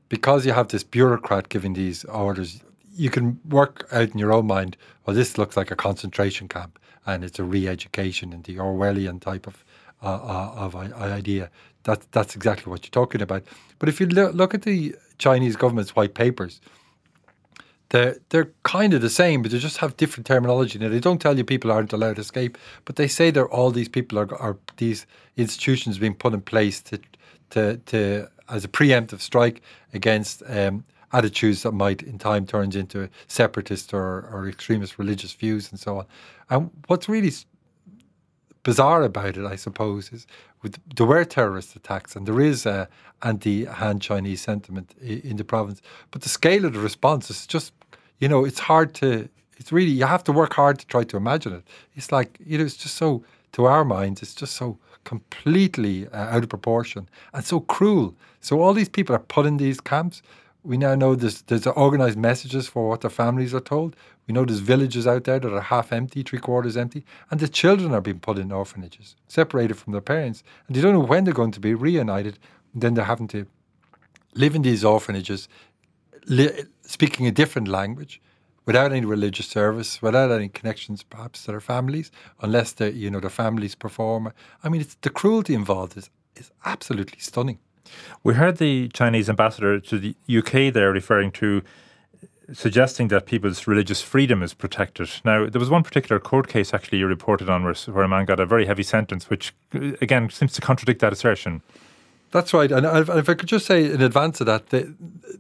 because 0.10 0.46
you 0.46 0.52
have 0.52 0.68
this 0.68 0.84
bureaucrat 0.84 1.50
giving 1.50 1.74
these 1.74 2.06
orders, 2.06 2.62
you 2.96 3.10
can 3.10 3.40
work 3.50 3.88
out 3.92 4.10
in 4.12 4.20
your 4.20 4.32
own 4.32 4.46
mind. 4.46 4.78
Well, 5.06 5.16
this 5.16 5.38
looks 5.38 5.58
like 5.58 5.72
a 5.72 5.76
concentration 5.76 6.48
camp, 6.48 6.78
and 7.06 7.24
it's 7.24 7.40
a 7.40 7.44
re-education 7.44 8.34
in 8.34 8.42
the 8.44 8.56
Orwellian 8.58 9.20
type 9.20 9.48
of 9.48 9.64
uh, 10.02 10.08
uh, 10.08 10.54
of 10.56 10.76
idea. 10.76 11.50
That, 11.84 12.12
that's 12.12 12.36
exactly 12.36 12.70
what 12.70 12.84
you're 12.84 12.92
talking 12.92 13.22
about. 13.22 13.44
But 13.80 13.90
if 13.90 14.00
you 14.02 14.08
lo- 14.08 14.32
look 14.32 14.54
at 14.54 14.64
the 14.64 14.96
Chinese 15.18 15.56
government's 15.56 15.96
white 15.96 16.14
papers, 16.14 16.62
they're, 17.90 18.18
they're 18.30 18.52
kind 18.64 18.94
of 18.94 19.02
the 19.02 19.10
same, 19.10 19.42
but 19.42 19.52
they 19.52 19.60
just 19.60 19.78
have 19.78 19.96
different 19.98 20.26
terminology. 20.26 20.80
Now, 20.80 20.90
they 20.90 21.00
don't 21.00 21.22
tell 21.22 21.38
you 21.38 21.44
people 21.44 21.72
aren't 21.72 21.94
allowed 21.94 22.16
to 22.16 22.22
escape, 22.22 22.58
but 22.86 22.96
they 22.96 23.08
say 23.08 23.32
that 23.32 23.44
all 23.44 23.72
these 23.72 23.90
people 23.90 24.18
are, 24.18 24.34
are 24.42 24.58
these 24.78 25.06
institutions 25.38 26.00
being 26.00 26.16
put 26.16 26.34
in 26.34 26.42
place 26.42 26.82
to, 26.82 27.00
to, 27.52 27.78
to 27.78 28.28
as 28.50 28.66
a 28.66 28.68
preemptive 28.68 29.22
strike 29.22 29.62
against 29.94 30.42
um, 30.48 30.84
attitudes 31.14 31.64
that 31.64 31.72
might 31.72 32.02
in 32.02 32.18
time 32.18 32.46
turns 32.46 32.76
into 32.76 33.10
separatist 33.28 33.94
or, 33.94 34.28
or 34.32 34.50
extremist 34.50 34.98
religious 34.98 35.34
views 35.34 35.72
and 35.72 35.80
so 35.80 36.00
on. 36.00 36.06
And 36.50 36.70
what's 36.88 37.08
really 37.08 37.32
bizarre 38.64 39.04
about 39.04 39.38
it, 39.38 39.46
I 39.46 39.56
suppose, 39.56 40.12
is 40.12 40.26
with, 40.62 40.80
there 40.96 41.06
were 41.06 41.24
terrorist 41.26 41.76
attacks 41.76 42.16
and 42.16 42.26
there 42.26 42.42
is 42.42 42.66
anti-Han 43.22 44.00
Chinese 44.00 44.42
sentiment 44.42 44.96
in 45.02 45.38
the 45.38 45.44
province, 45.44 45.82
but 46.12 46.22
the 46.22 46.30
scale 46.30 46.66
of 46.66 46.74
the 46.74 46.80
response 46.80 47.30
is 47.30 47.46
just, 47.46 47.74
you 48.20 48.28
know, 48.28 48.44
it's 48.46 48.60
hard 48.60 48.94
to. 48.96 49.30
It's 49.58 49.72
really 49.72 49.92
you 49.92 50.06
have 50.06 50.24
to 50.24 50.32
work 50.32 50.56
hard 50.56 50.80
to 50.80 50.88
try 50.88 51.04
to 51.04 51.16
imagine 51.16 51.54
it. 51.54 51.64
It's 51.96 52.12
like 52.12 52.38
you 52.44 52.58
know, 52.58 52.66
it's 52.66 52.76
just 52.76 52.96
so 52.96 53.24
to 53.54 53.66
our 53.66 53.86
minds, 53.86 54.22
it's 54.24 54.34
just 54.34 54.56
so 54.56 54.78
completely 55.04 56.08
uh, 56.08 56.36
out 56.36 56.44
of 56.44 56.50
proportion 56.50 57.08
and 57.34 57.46
so 57.46 57.60
cruel. 57.60 58.16
So 58.42 58.62
all 58.62 58.74
these 58.74 58.90
people 58.90 59.16
are 59.16 59.20
put 59.20 59.46
in 59.46 59.58
these 59.58 59.80
camps. 59.80 60.22
We 60.64 60.78
now 60.78 60.96
know 60.96 61.16
there's 61.16 61.42
there's 61.44 61.68
organized 61.68 62.18
messages 62.18 62.68
for 62.68 62.88
what 62.90 63.02
their 63.02 63.10
families 63.10 63.54
are 63.54 63.60
told. 63.60 63.96
We 64.28 64.34
know 64.34 64.46
there's 64.46 64.60
villages 64.60 65.06
out 65.06 65.26
there 65.26 65.40
that 65.40 65.54
are 65.54 65.62
half 65.62 65.92
empty, 65.92 66.24
three 66.24 66.40
quarters 66.40 66.78
empty, 66.78 67.04
and 67.30 67.40
the 67.40 67.50
children 67.50 67.94
are 67.94 68.02
being 68.02 68.20
put 68.20 68.38
in 68.38 68.52
orphanages, 68.52 69.16
separated 69.28 69.76
from 69.76 69.92
their 69.92 70.02
parents, 70.02 70.44
and 70.68 70.76
they 70.76 70.82
don't 70.82 70.94
know 70.94 71.00
when 71.12 71.26
they're 71.26 71.34
going 71.34 71.52
to 71.52 71.60
be 71.60 71.74
reunited. 71.74 72.40
then 72.74 72.94
they're 72.96 73.06
having 73.06 73.28
to 73.28 73.46
live 74.34 74.56
in 74.56 74.64
these 74.64 74.84
orphanages, 74.84 75.48
li- 76.26 76.64
speaking 76.82 77.28
a 77.28 77.32
different 77.32 77.68
language, 77.68 78.20
without 78.66 78.92
any 78.92 79.06
religious 79.06 79.48
service, 79.48 80.02
without 80.02 80.32
any 80.32 80.50
connections 80.50 81.04
perhaps 81.04 81.44
to 81.44 81.52
their 81.52 81.60
families, 81.60 82.12
unless 82.42 82.72
the 82.72 82.92
you 82.94 83.12
know 83.12 83.20
families 83.30 83.76
perform. 83.76 84.32
I 84.64 84.70
mean, 84.70 84.82
it's 84.82 84.96
the 85.02 85.10
cruelty 85.10 85.54
involved 85.54 85.98
is 85.98 86.10
is 86.36 86.52
absolutely 86.66 87.20
stunning. 87.20 87.60
We 88.24 88.36
heard 88.36 88.58
the 88.58 88.88
Chinese 88.90 89.30
ambassador 89.30 89.80
to 89.80 90.00
the 90.00 90.16
UK 90.30 90.74
there 90.74 90.92
referring 90.92 91.32
to 91.34 91.62
suggesting 92.52 93.08
that 93.08 93.26
people's 93.26 93.68
religious 93.68 94.02
freedom 94.02 94.44
is 94.44 94.54
protected. 94.54 95.10
Now, 95.24 95.48
there 95.48 95.60
was 95.60 95.70
one 95.70 95.84
particular 95.84 96.20
court 96.20 96.48
case 96.48 96.74
actually 96.74 97.00
you 97.00 97.08
reported 97.08 97.50
on 97.50 97.64
where, 97.64 97.74
where 97.74 98.04
a 98.04 98.08
man 98.08 98.26
got 98.26 98.40
a 98.40 98.46
very 98.46 98.66
heavy 98.66 98.84
sentence, 98.84 99.30
which 99.30 99.54
uh, 99.74 99.94
again 100.02 100.30
seems 100.30 100.54
to 100.54 100.62
contradict 100.62 101.00
that 101.02 101.14
assertion. 101.14 101.62
That's 102.32 102.54
right. 102.54 102.72
And 102.72 102.86
if 102.86 103.30
I 103.30 103.34
could 103.36 103.48
just 103.48 103.66
say 103.66 103.92
in 103.92 104.02
advance 104.02 104.42
of 104.42 104.48
that, 104.48 104.70
the 104.70 104.94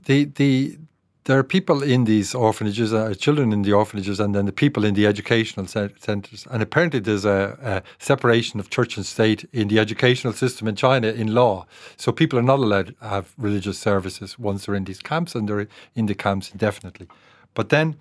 the, 0.05 0.25
the 0.25 0.77
there 1.25 1.39
are 1.39 1.43
people 1.43 1.81
in 1.81 2.03
these 2.03 2.35
orphanages, 2.35 2.93
uh, 2.93 3.13
children 3.13 3.53
in 3.53 3.61
the 3.61 3.71
orphanages, 3.71 4.19
and 4.19 4.35
then 4.35 4.45
the 4.45 4.51
people 4.51 4.83
in 4.83 4.93
the 4.93 5.07
educational 5.07 5.65
centres. 5.67 6.45
And 6.51 6.61
apparently, 6.61 6.99
there's 6.99 7.23
a, 7.23 7.57
a, 7.61 8.03
separation 8.03 8.59
of 8.59 8.69
church 8.69 8.97
and 8.97 9.05
state 9.05 9.47
in 9.53 9.69
the 9.69 9.79
educational 9.79 10.33
system 10.33 10.67
in 10.67 10.75
China 10.75 11.07
in 11.07 11.33
law. 11.33 11.65
So 11.95 12.11
people 12.11 12.37
are 12.37 12.43
not 12.43 12.59
allowed 12.59 12.87
to 12.99 13.07
have 13.07 13.33
religious 13.37 13.79
services 13.79 14.37
once 14.37 14.65
they're 14.65 14.75
in 14.75 14.83
these 14.83 14.99
camps, 14.99 15.33
and 15.33 15.47
they're 15.47 15.67
in 15.95 16.07
the 16.07 16.15
camps 16.15 16.51
indefinitely. 16.51 17.07
But 17.53 17.69
then, 17.69 17.95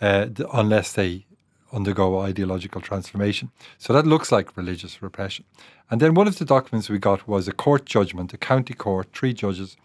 uh, 0.00 0.26
unless 0.52 0.92
they 0.92 1.24
undergo 1.72 2.20
ideological 2.20 2.80
transformation. 2.80 3.50
So 3.78 3.92
that 3.92 4.06
looks 4.06 4.32
like 4.32 4.56
religious 4.56 5.02
repression. 5.02 5.44
And 5.90 6.00
then 6.00 6.14
one 6.14 6.26
of 6.26 6.38
the 6.38 6.44
documents 6.44 6.88
we 6.88 6.98
got 6.98 7.28
was 7.28 7.46
a 7.46 7.52
court 7.52 7.84
judgment, 7.84 8.32
a 8.32 8.38
county 8.38 8.74
court, 8.74 9.08
three 9.12 9.34
judges, 9.34 9.76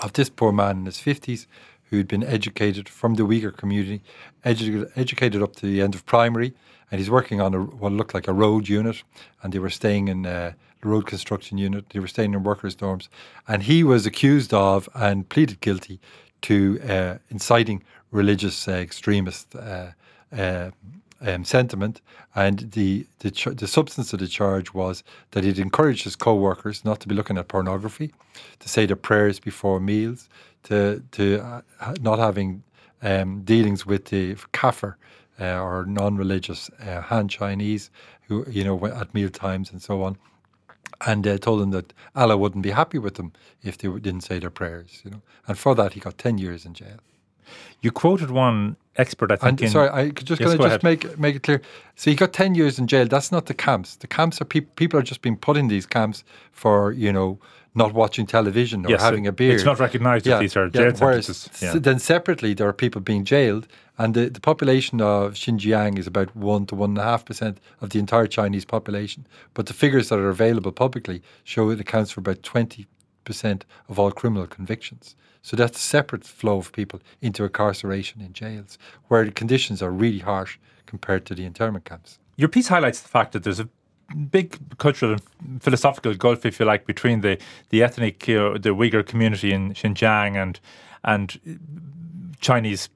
of 0.00 0.12
this 0.14 0.30
poor 0.30 0.52
man 0.52 0.78
in 0.78 0.86
his 0.86 0.98
50s 0.98 1.46
who'd 1.92 2.08
been 2.08 2.24
educated 2.24 2.88
from 2.88 3.16
the 3.16 3.22
Uyghur 3.22 3.54
community, 3.54 4.02
edu- 4.46 4.90
educated 4.96 5.42
up 5.42 5.54
to 5.56 5.66
the 5.66 5.82
end 5.82 5.94
of 5.94 6.06
primary, 6.06 6.54
and 6.90 6.98
he's 6.98 7.10
working 7.10 7.38
on 7.38 7.52
a, 7.52 7.60
what 7.60 7.92
looked 7.92 8.14
like 8.14 8.26
a 8.26 8.32
road 8.32 8.66
unit, 8.66 9.02
and 9.42 9.52
they 9.52 9.58
were 9.58 9.68
staying 9.68 10.08
in 10.08 10.24
uh, 10.24 10.52
the 10.80 10.88
road 10.88 11.06
construction 11.06 11.58
unit. 11.58 11.90
They 11.90 12.00
were 12.00 12.08
staying 12.08 12.32
in 12.32 12.42
workers' 12.44 12.74
dorms, 12.74 13.08
and 13.46 13.62
he 13.62 13.84
was 13.84 14.06
accused 14.06 14.54
of 14.54 14.88
and 14.94 15.28
pleaded 15.28 15.60
guilty 15.60 16.00
to 16.48 16.80
uh, 16.88 17.18
inciting 17.28 17.82
religious 18.10 18.66
uh, 18.66 18.72
extremist 18.72 19.54
uh, 19.54 19.88
uh, 20.34 20.70
um, 21.22 21.44
sentiment, 21.44 22.00
and 22.34 22.70
the 22.72 23.06
the, 23.20 23.30
ch- 23.30 23.56
the 23.56 23.66
substance 23.66 24.12
of 24.12 24.20
the 24.20 24.28
charge 24.28 24.74
was 24.74 25.04
that 25.32 25.44
he'd 25.44 25.58
encouraged 25.58 26.04
his 26.04 26.16
co-workers 26.16 26.84
not 26.84 27.00
to 27.00 27.08
be 27.08 27.14
looking 27.14 27.38
at 27.38 27.48
pornography, 27.48 28.12
to 28.60 28.68
say 28.68 28.86
their 28.86 28.96
prayers 28.96 29.40
before 29.40 29.80
meals, 29.80 30.28
to 30.64 31.02
to 31.12 31.40
uh, 31.80 31.94
not 32.00 32.18
having 32.18 32.62
um, 33.02 33.42
dealings 33.42 33.86
with 33.86 34.06
the 34.06 34.36
kafir 34.52 34.96
uh, 35.40 35.60
or 35.60 35.84
non-religious 35.86 36.70
uh, 36.86 37.00
Han 37.02 37.28
Chinese 37.28 37.90
who 38.28 38.44
you 38.48 38.64
know 38.64 38.84
at 38.86 39.14
meal 39.14 39.28
times 39.30 39.72
and 39.72 39.82
so 39.82 40.02
on, 40.02 40.16
and 41.06 41.26
uh, 41.26 41.38
told 41.38 41.60
them 41.60 41.70
that 41.70 41.92
Allah 42.14 42.36
wouldn't 42.36 42.62
be 42.62 42.70
happy 42.70 42.98
with 42.98 43.14
them 43.14 43.32
if 43.62 43.78
they 43.78 43.88
didn't 43.88 44.22
say 44.22 44.38
their 44.38 44.50
prayers. 44.50 45.00
You 45.04 45.12
know, 45.12 45.22
and 45.46 45.58
for 45.58 45.74
that 45.74 45.94
he 45.94 46.00
got 46.00 46.18
ten 46.18 46.38
years 46.38 46.64
in 46.64 46.74
jail. 46.74 46.98
You 47.80 47.90
quoted 47.90 48.30
one 48.30 48.76
expert, 48.96 49.32
I 49.32 49.36
think. 49.36 49.60
And, 49.60 49.70
sorry, 49.70 49.90
I 49.90 50.10
could 50.10 50.26
just 50.26 50.40
yes, 50.40 50.54
just 50.54 50.64
ahead. 50.64 50.82
make 50.82 51.18
make 51.18 51.36
it 51.36 51.42
clear. 51.42 51.60
So 51.96 52.10
he 52.10 52.16
got 52.16 52.32
ten 52.32 52.54
years 52.54 52.78
in 52.78 52.86
jail. 52.86 53.06
That's 53.06 53.32
not 53.32 53.46
the 53.46 53.54
camps. 53.54 53.96
The 53.96 54.06
camps 54.06 54.40
are 54.40 54.44
people. 54.44 54.72
People 54.76 54.98
are 54.98 55.02
just 55.02 55.22
being 55.22 55.36
put 55.36 55.56
in 55.56 55.68
these 55.68 55.86
camps 55.86 56.24
for 56.52 56.92
you 56.92 57.12
know 57.12 57.38
not 57.74 57.94
watching 57.94 58.26
television 58.26 58.84
or 58.86 58.90
yes, 58.90 59.00
having 59.00 59.26
a 59.26 59.32
beer. 59.32 59.54
It's 59.54 59.64
not 59.64 59.78
recognised 59.78 60.26
yeah, 60.26 60.38
these 60.38 60.56
are 60.56 60.68
jail 60.68 60.92
Whereas 60.98 61.48
yeah. 61.60 61.72
then 61.74 61.98
separately, 61.98 62.54
there 62.54 62.68
are 62.68 62.72
people 62.72 63.00
being 63.00 63.24
jailed, 63.24 63.66
and 63.98 64.14
the, 64.14 64.28
the 64.28 64.40
population 64.40 65.00
of 65.00 65.34
Xinjiang 65.34 65.98
is 65.98 66.06
about 66.06 66.34
one 66.36 66.66
to 66.66 66.74
one 66.74 66.90
and 66.90 66.98
a 66.98 67.02
half 67.02 67.24
percent 67.24 67.58
of 67.80 67.90
the 67.90 67.98
entire 67.98 68.26
Chinese 68.26 68.64
population. 68.64 69.26
But 69.54 69.66
the 69.66 69.74
figures 69.74 70.10
that 70.10 70.18
are 70.18 70.28
available 70.28 70.72
publicly 70.72 71.22
show 71.44 71.70
it 71.70 71.80
accounts 71.80 72.10
for 72.10 72.20
about 72.20 72.42
twenty 72.42 72.86
percent 73.24 73.64
of 73.88 73.98
all 73.98 74.12
criminal 74.12 74.46
convictions. 74.46 75.16
So 75.42 75.56
that's 75.56 75.76
a 75.76 75.80
separate 75.80 76.24
flow 76.24 76.58
of 76.58 76.72
people 76.72 77.00
into 77.20 77.44
incarceration 77.44 78.20
in 78.20 78.32
jails, 78.32 78.78
where 79.08 79.24
the 79.24 79.32
conditions 79.32 79.82
are 79.82 79.90
really 79.90 80.20
harsh 80.20 80.58
compared 80.86 81.26
to 81.26 81.34
the 81.34 81.44
internment 81.44 81.84
camps. 81.84 82.18
Your 82.36 82.48
piece 82.48 82.68
highlights 82.68 83.00
the 83.00 83.08
fact 83.08 83.32
that 83.32 83.42
there's 83.42 83.60
a 83.60 83.68
big 84.30 84.58
cultural 84.78 85.16
and 85.40 85.62
philosophical 85.62 86.14
gulf, 86.14 86.46
if 86.46 86.60
you 86.60 86.66
like, 86.66 86.86
between 86.86 87.20
the 87.22 87.38
the 87.70 87.82
ethnic, 87.82 88.28
uh, 88.28 88.58
the 88.58 88.74
Uyghur 88.74 89.04
community 89.04 89.52
in 89.52 89.74
Xinjiang 89.74 90.36
and 90.36 90.60
and 91.04 91.40
Chinese 92.42 92.90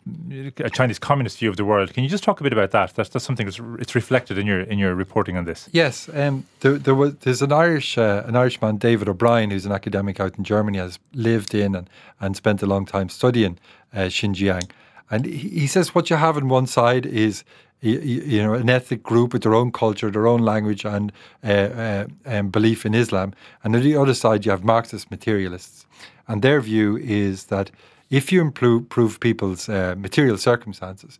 a 0.58 0.68
Chinese 0.68 0.98
communist 0.98 1.38
view 1.38 1.48
of 1.48 1.56
the 1.56 1.64
world. 1.64 1.94
Can 1.94 2.02
you 2.02 2.10
just 2.10 2.24
talk 2.24 2.40
a 2.40 2.42
bit 2.42 2.52
about 2.52 2.72
that? 2.72 2.94
That's, 2.94 3.08
that's 3.08 3.24
something 3.24 3.46
that's 3.46 3.60
it's 3.80 3.94
reflected 3.94 4.36
in 4.36 4.46
your 4.46 4.60
in 4.60 4.78
your 4.78 4.94
reporting 4.94 5.36
on 5.38 5.44
this. 5.44 5.68
Yes, 5.72 6.10
um, 6.12 6.44
there, 6.60 6.76
there 6.76 6.94
was 6.94 7.14
there's 7.18 7.42
an 7.42 7.52
Irish 7.52 7.96
uh, 7.96 8.24
an 8.26 8.36
Irishman 8.36 8.76
David 8.76 9.08
O'Brien 9.08 9.50
who's 9.50 9.64
an 9.64 9.72
academic 9.72 10.20
out 10.20 10.36
in 10.36 10.44
Germany 10.44 10.78
has 10.78 10.98
lived 11.14 11.54
in 11.54 11.74
and, 11.74 11.88
and 12.20 12.36
spent 12.36 12.62
a 12.62 12.66
long 12.66 12.84
time 12.84 13.08
studying 13.08 13.58
uh, 13.94 14.08
Xinjiang, 14.08 14.68
and 15.10 15.24
he, 15.24 15.60
he 15.60 15.66
says 15.66 15.94
what 15.94 16.10
you 16.10 16.16
have 16.16 16.36
on 16.36 16.48
one 16.48 16.66
side 16.66 17.06
is 17.06 17.44
you, 17.82 18.42
know, 18.42 18.54
an 18.54 18.70
ethnic 18.70 19.02
group 19.02 19.32
with 19.32 19.42
their 19.42 19.54
own 19.54 19.70
culture, 19.70 20.10
their 20.10 20.26
own 20.26 20.40
language, 20.40 20.84
and 20.84 21.12
uh, 21.44 21.46
uh, 21.50 22.06
um, 22.24 22.48
belief 22.48 22.86
in 22.86 22.94
Islam. 22.94 23.34
And 23.62 23.76
on 23.76 23.82
the 23.82 23.96
other 23.96 24.14
side, 24.14 24.44
you 24.44 24.50
have 24.50 24.64
Marxist 24.64 25.10
materialists, 25.10 25.86
and 26.26 26.42
their 26.42 26.60
view 26.60 26.96
is 26.96 27.44
that 27.44 27.70
if 28.10 28.32
you 28.32 28.40
improve 28.40 29.20
people's 29.20 29.68
uh, 29.68 29.94
material 29.98 30.38
circumstances, 30.38 31.18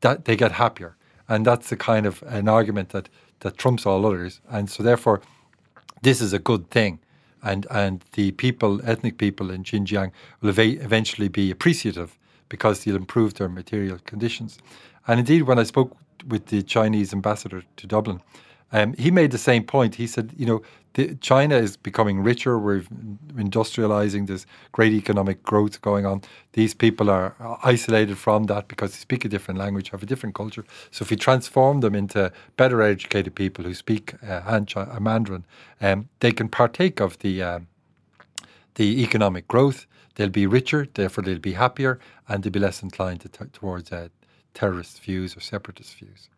that 0.00 0.24
they 0.24 0.36
get 0.36 0.52
happier, 0.52 0.96
and 1.28 1.46
that's 1.46 1.70
the 1.70 1.76
kind 1.76 2.06
of 2.06 2.22
an 2.26 2.48
argument 2.48 2.90
that 2.90 3.08
that 3.40 3.58
trumps 3.58 3.86
all 3.86 4.06
others. 4.06 4.40
And 4.48 4.70
so, 4.70 4.82
therefore, 4.82 5.20
this 6.02 6.20
is 6.20 6.32
a 6.32 6.38
good 6.38 6.70
thing. 6.70 6.98
And, 7.42 7.66
and 7.70 8.02
the 8.12 8.30
people, 8.32 8.80
ethnic 8.84 9.18
people 9.18 9.50
in 9.50 9.64
Xinjiang, 9.64 10.12
will 10.40 10.48
ev- 10.48 10.58
eventually 10.58 11.28
be 11.28 11.50
appreciative 11.50 12.18
because 12.48 12.84
they'll 12.84 12.96
improve 12.96 13.34
their 13.34 13.50
material 13.50 13.98
conditions. 14.06 14.58
And 15.06 15.20
indeed, 15.20 15.42
when 15.42 15.58
I 15.58 15.64
spoke 15.64 15.94
with 16.26 16.46
the 16.46 16.62
Chinese 16.62 17.12
ambassador 17.12 17.62
to 17.76 17.86
Dublin, 17.86 18.22
um, 18.74 18.94
he 18.94 19.12
made 19.12 19.30
the 19.30 19.38
same 19.38 19.62
point. 19.62 19.94
He 19.94 20.08
said, 20.08 20.34
you 20.36 20.46
know, 20.46 20.62
the, 20.94 21.14
China 21.16 21.56
is 21.56 21.76
becoming 21.76 22.22
richer. 22.22 22.58
We're 22.58 22.82
industrializing. 23.36 24.26
There's 24.26 24.46
great 24.72 24.92
economic 24.92 25.44
growth 25.44 25.80
going 25.80 26.06
on. 26.06 26.22
These 26.54 26.74
people 26.74 27.08
are 27.08 27.36
isolated 27.62 28.18
from 28.18 28.44
that 28.44 28.66
because 28.66 28.90
they 28.92 28.98
speak 28.98 29.24
a 29.24 29.28
different 29.28 29.60
language, 29.60 29.90
have 29.90 30.02
a 30.02 30.06
different 30.06 30.34
culture. 30.34 30.64
So 30.90 31.04
if 31.04 31.10
we 31.10 31.16
transform 31.16 31.80
them 31.80 31.94
into 31.94 32.32
better 32.56 32.82
educated 32.82 33.36
people 33.36 33.64
who 33.64 33.74
speak 33.74 34.14
uh, 34.28 34.40
Han 34.42 34.66
uh, 34.74 34.98
Mandarin, 35.00 35.44
um, 35.80 36.08
they 36.18 36.32
can 36.32 36.48
partake 36.48 37.00
of 37.00 37.18
the 37.20 37.42
um, 37.42 37.68
the 38.74 39.02
economic 39.02 39.46
growth. 39.48 39.86
They'll 40.16 40.30
be 40.30 40.46
richer, 40.46 40.88
therefore 40.94 41.24
they'll 41.24 41.38
be 41.38 41.54
happier, 41.54 42.00
and 42.28 42.42
they'll 42.42 42.52
be 42.52 42.60
less 42.60 42.82
inclined 42.82 43.20
to 43.22 43.28
t- 43.28 43.44
towards 43.52 43.92
uh, 43.92 44.08
terrorist 44.52 45.00
views 45.02 45.36
or 45.36 45.40
separatist 45.40 45.94
views. 45.98 46.28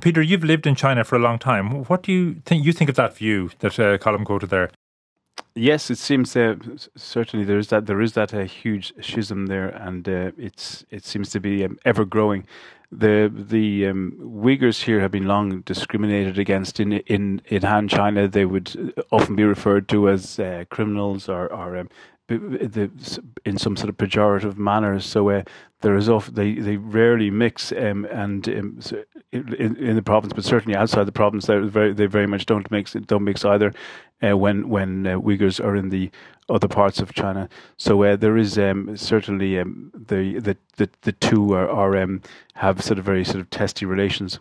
Peter, 0.00 0.22
you've 0.22 0.44
lived 0.44 0.66
in 0.66 0.74
China 0.74 1.04
for 1.04 1.16
a 1.16 1.18
long 1.18 1.38
time. 1.38 1.84
What 1.84 2.02
do 2.02 2.12
you 2.12 2.36
think? 2.44 2.64
You 2.64 2.72
think 2.72 2.90
of 2.90 2.96
that 2.96 3.16
view 3.16 3.50
that 3.60 3.78
uh, 3.78 3.98
Colm 3.98 4.24
quoted 4.24 4.50
there? 4.50 4.70
Yes, 5.54 5.90
it 5.90 5.98
seems 5.98 6.36
uh, 6.36 6.56
certainly 6.96 7.44
there 7.44 7.58
is 7.58 7.68
that 7.68 7.86
there 7.86 8.00
is 8.00 8.12
that 8.12 8.32
uh, 8.34 8.44
huge 8.44 8.92
schism 9.00 9.46
there, 9.46 9.68
and 9.68 10.08
uh, 10.08 10.32
it's 10.38 10.84
it 10.90 11.04
seems 11.04 11.30
to 11.30 11.40
be 11.40 11.64
um, 11.64 11.78
ever 11.84 12.04
growing. 12.04 12.46
The 12.92 13.32
the 13.34 13.86
um, 13.86 14.12
Uyghurs 14.20 14.82
here 14.82 15.00
have 15.00 15.10
been 15.10 15.26
long 15.26 15.60
discriminated 15.62 16.38
against 16.38 16.78
in 16.78 16.92
in 16.92 17.42
in 17.46 17.62
Han 17.62 17.88
China. 17.88 18.28
They 18.28 18.44
would 18.44 18.94
uh, 18.96 19.02
often 19.10 19.36
be 19.36 19.44
referred 19.44 19.88
to 19.88 20.08
as 20.08 20.38
uh, 20.38 20.64
criminals 20.70 21.28
or 21.28 21.52
or 21.52 21.76
um, 21.76 21.90
in 22.28 23.58
some 23.58 23.76
sort 23.76 23.88
of 23.88 23.96
pejorative 23.96 24.56
manner. 24.56 24.98
So 25.00 25.30
uh, 25.30 25.42
there 25.80 25.96
is 25.96 26.08
off 26.08 26.26
they 26.26 26.54
they 26.54 26.76
rarely 26.76 27.30
mix 27.30 27.72
um, 27.72 28.04
and 28.06 28.48
um, 28.48 28.80
in, 29.32 29.76
in 29.76 29.96
the 29.96 30.02
province, 30.02 30.32
but 30.32 30.44
certainly 30.44 30.76
outside 30.76 31.04
the 31.04 31.12
province, 31.12 31.46
they 31.46 31.58
very 31.58 31.92
they 31.92 32.06
very 32.06 32.26
much 32.26 32.46
don't 32.46 32.70
mix 32.70 32.92
don't 32.92 33.24
mix 33.24 33.44
either. 33.44 33.72
Uh, 34.22 34.34
when 34.34 34.70
when 34.70 35.06
uh, 35.06 35.18
Uyghurs 35.18 35.62
are 35.62 35.76
in 35.76 35.90
the 35.90 36.10
other 36.48 36.68
parts 36.68 37.00
of 37.00 37.12
China, 37.12 37.50
so 37.76 38.02
uh, 38.02 38.16
there 38.16 38.38
is 38.38 38.58
um, 38.58 38.96
certainly 38.96 39.58
um, 39.58 39.92
the, 39.94 40.38
the 40.38 40.56
the 40.76 40.88
the 41.02 41.12
two 41.12 41.52
are, 41.52 41.68
are 41.68 41.96
um, 41.98 42.22
have 42.54 42.82
sort 42.82 42.98
of 42.98 43.04
very 43.04 43.24
sort 43.24 43.40
of 43.40 43.50
testy 43.50 43.84
relations. 43.84 44.40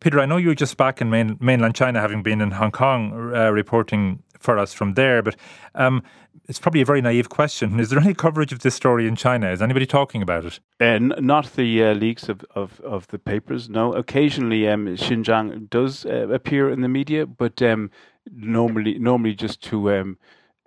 Peter, 0.00 0.20
I 0.20 0.26
know 0.26 0.36
you 0.36 0.48
were 0.48 0.54
just 0.54 0.76
back 0.76 1.00
in 1.00 1.10
main, 1.10 1.36
mainland 1.40 1.74
China, 1.74 2.00
having 2.00 2.22
been 2.22 2.40
in 2.40 2.52
Hong 2.52 2.70
Kong 2.70 3.32
uh, 3.34 3.50
reporting 3.50 4.22
for 4.46 4.58
us 4.58 4.72
from 4.72 4.94
there. 4.94 5.22
But 5.22 5.36
um, 5.74 6.02
it's 6.48 6.58
probably 6.58 6.80
a 6.80 6.86
very 6.86 7.02
naive 7.02 7.28
question. 7.28 7.78
Is 7.78 7.90
there 7.90 7.98
any 7.98 8.14
coverage 8.14 8.52
of 8.52 8.60
this 8.60 8.74
story 8.74 9.06
in 9.06 9.16
China? 9.16 9.50
Is 9.50 9.60
anybody 9.60 9.86
talking 9.86 10.22
about 10.22 10.44
it? 10.46 10.60
Uh, 10.80 10.98
not 10.98 11.52
the 11.56 11.84
uh, 11.84 11.92
leaks 11.94 12.28
of, 12.30 12.44
of, 12.54 12.80
of, 12.80 13.08
the 13.08 13.18
papers. 13.18 13.68
No, 13.68 13.92
occasionally 13.92 14.68
um, 14.68 14.86
Xinjiang 14.86 15.68
does 15.68 16.06
uh, 16.06 16.28
appear 16.28 16.70
in 16.70 16.80
the 16.80 16.88
media, 16.88 17.26
but 17.26 17.60
um, 17.60 17.90
normally 18.32 18.98
normally 18.98 19.34
just 19.34 19.60
to 19.64 19.92
um, 19.92 20.18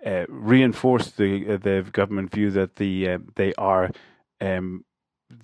uh, 0.04 0.26
reinforce 0.28 1.10
the 1.12 1.54
uh, 1.54 1.56
the 1.56 1.88
government 1.90 2.32
view 2.32 2.50
that 2.50 2.76
the 2.76 3.08
uh, 3.08 3.18
they 3.34 3.52
are. 3.54 3.90
Um, 4.40 4.84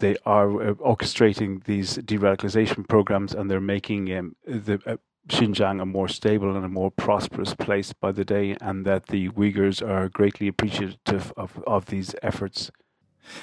they 0.01 0.17
are 0.27 0.49
orchestrating 0.49 1.63
these 1.63 1.95
de-radicalization 1.95 2.89
programs, 2.89 3.33
and 3.33 3.49
they're 3.49 3.61
making 3.61 4.13
um, 4.19 4.35
the 4.45 4.99
Xinjiang 5.29 5.83
a 5.83 5.87
more 5.87 6.09
stable 6.09 6.55
and 6.55 6.65
a 6.65 6.69
more 6.69 6.91
prosperous 6.91 7.55
place 7.55 7.93
by 7.93 8.13
the 8.13 8.25
day, 8.25 8.57
and 8.61 8.85
that 8.87 9.07
the 9.07 9.29
Uyghurs 9.31 9.87
are 9.87 10.09
greatly 10.09 10.49
appreciative 10.49 11.33
of, 11.37 11.63
of 11.67 11.87
these 11.87 12.15
efforts. 12.23 12.71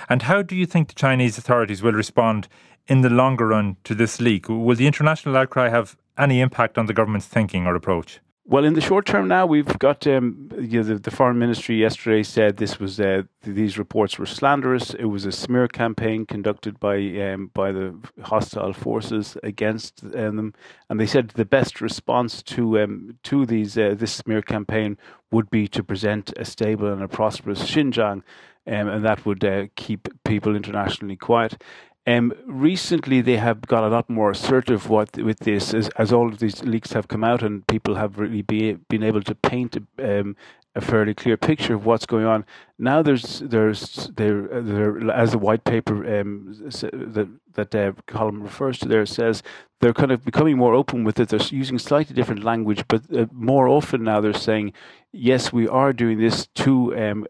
And 0.08 0.24
how 0.24 0.42
do 0.42 0.56
you 0.56 0.66
think 0.66 0.88
the 0.88 0.94
Chinese 0.94 1.38
authorities 1.38 1.84
will 1.84 1.92
respond 1.92 2.48
in 2.88 3.02
the 3.02 3.10
longer 3.10 3.48
run 3.48 3.78
to 3.84 3.94
this 3.94 4.22
leak? 4.22 4.48
Will 4.48 4.76
the 4.76 4.88
international 4.88 5.36
outcry 5.36 5.70
have 5.70 5.98
any 6.18 6.40
impact 6.40 6.78
on 6.78 6.86
the 6.86 6.94
government's 6.94 7.28
thinking 7.28 7.66
or 7.66 7.76
approach? 7.76 8.20
Well, 8.46 8.66
in 8.66 8.74
the 8.74 8.82
short 8.82 9.06
term 9.06 9.30
now, 9.30 9.46
we've 9.46 9.80
got 9.80 10.06
um, 10.06 10.50
you 10.60 10.80
know, 10.80 10.84
the, 10.84 10.96
the, 10.96 11.12
foreign 11.12 11.40
ministry 11.40 11.78
yesterday 11.78 12.24
said 12.24 12.58
this 12.58 12.78
was 12.78 13.00
uh, 13.00 13.24
these 13.44 13.78
reports 13.78 14.20
were 14.20 14.26
slanderous. 14.26 14.94
It 14.94 15.06
was 15.06 15.26
a 15.26 15.32
smear 15.32 15.70
campaign 15.70 16.26
conducted 16.26 16.78
by 16.78 16.98
um, 17.22 17.52
by 17.54 17.72
the 17.72 17.96
hostile 18.22 18.74
forces 18.74 19.38
against 19.44 20.04
um, 20.04 20.36
them, 20.36 20.54
and 20.90 21.00
they 21.00 21.06
said 21.06 21.30
the 21.30 21.46
best 21.46 21.80
response 21.80 22.44
to 22.44 22.82
um, 22.82 23.18
to 23.24 23.46
these 23.46 23.78
uh, 23.78 23.96
this 23.98 24.12
smear 24.12 24.42
campaign 24.42 24.98
would 25.32 25.50
be 25.50 25.66
to 25.70 25.82
present 25.82 26.34
a 26.36 26.44
stable 26.44 26.92
and 26.92 27.02
a 27.02 27.08
prosperous 27.08 27.64
Xinjiang, 27.64 28.24
um, 28.68 28.88
and 28.90 29.06
that 29.06 29.26
would 29.26 29.46
uh, 29.46 29.68
keep 29.78 30.10
people 30.26 30.54
internationally 30.54 31.16
quiet. 31.16 31.62
Um, 32.06 32.34
recently, 32.46 33.22
they 33.22 33.38
have 33.38 33.62
got 33.62 33.84
a 33.84 33.88
lot 33.88 34.10
more 34.10 34.32
assertive 34.32 34.90
what, 34.90 35.16
with 35.18 35.40
this, 35.40 35.74
as, 35.74 35.90
as 35.98 36.12
all 36.12 36.28
of 36.28 36.40
these 36.40 36.62
leaks 36.64 36.92
have 36.92 37.08
come 37.08 37.24
out, 37.24 37.42
and 37.42 37.66
people 37.68 37.96
have 37.96 38.20
really 38.20 38.42
be, 38.42 38.74
been 38.74 39.04
able 39.04 39.22
to 39.22 39.36
paint 39.36 39.78
um, 40.00 40.36
a 40.76 40.82
fairly 40.82 41.14
clear 41.14 41.38
picture 41.38 41.76
of 41.76 41.86
what's 41.86 42.06
going 42.06 42.26
on. 42.26 42.46
Now, 42.80 43.02
there's 43.02 43.40
there's 43.40 44.10
there 44.16 44.48
there 44.62 45.12
as 45.12 45.32
the 45.32 45.38
white 45.38 45.64
paper 45.64 46.20
um, 46.20 46.54
that 46.54 47.30
that 47.54 47.76
uh, 47.76 47.92
Colm 48.08 48.42
refers 48.42 48.80
to 48.80 48.88
there 48.88 49.06
says 49.06 49.44
they're 49.80 49.94
kind 49.94 50.12
of 50.12 50.26
becoming 50.26 50.58
more 50.58 50.74
open 50.74 51.04
with 51.04 51.20
it. 51.20 51.30
They're 51.30 51.40
using 51.52 51.78
slightly 51.78 52.16
different 52.16 52.44
language, 52.44 52.84
but 52.88 53.04
uh, 53.16 53.28
more 53.32 53.68
often 53.68 54.04
now 54.04 54.20
they're 54.20 54.34
saying 54.34 54.74
yes, 55.14 55.54
we 55.54 55.68
are 55.68 55.94
doing 55.94 56.20
this 56.20 56.48
to 56.56 56.98
um, 56.98 57.26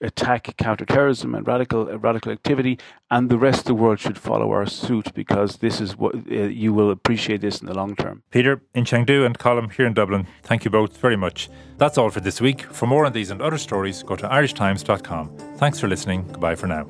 attack 0.00 0.54
counterterrorism 0.58 1.34
and 1.34 1.46
radical 1.46 1.88
uh, 1.88 1.98
radical 1.98 2.30
activity, 2.30 2.78
and 3.10 3.30
the 3.30 3.38
rest 3.38 3.60
of 3.60 3.64
the 3.64 3.74
world 3.74 3.98
should 3.98 4.18
follow 4.18 4.50
our 4.52 4.66
suit 4.66 5.12
because 5.14 5.56
this 5.56 5.80
is 5.80 5.96
what 5.96 6.14
uh, 6.14 6.34
you 6.34 6.72
will 6.72 6.90
appreciate 6.90 7.40
this 7.40 7.60
in 7.60 7.66
the 7.66 7.74
long 7.74 7.96
term. 7.96 8.22
Peter 8.30 8.62
in 8.74 8.84
Chengdu 8.84 9.24
and 9.26 9.38
Colm 9.38 9.72
here 9.72 9.86
in 9.86 9.94
Dublin. 9.94 10.26
Thank 10.42 10.64
you 10.64 10.70
both 10.70 10.98
very 10.98 11.16
much. 11.16 11.48
That's 11.78 11.98
all 11.98 12.10
for 12.10 12.20
this 12.20 12.40
week. 12.40 12.62
For 12.62 12.86
more 12.86 13.06
on 13.06 13.12
these 13.12 13.30
and 13.30 13.42
other 13.42 13.58
stories, 13.58 14.02
go 14.02 14.14
to 14.16 14.28
irishtimes.com. 14.28 15.56
Thanks 15.56 15.80
for 15.80 15.88
listening. 15.88 16.26
Goodbye 16.28 16.54
for 16.54 16.66
now. 16.66 16.86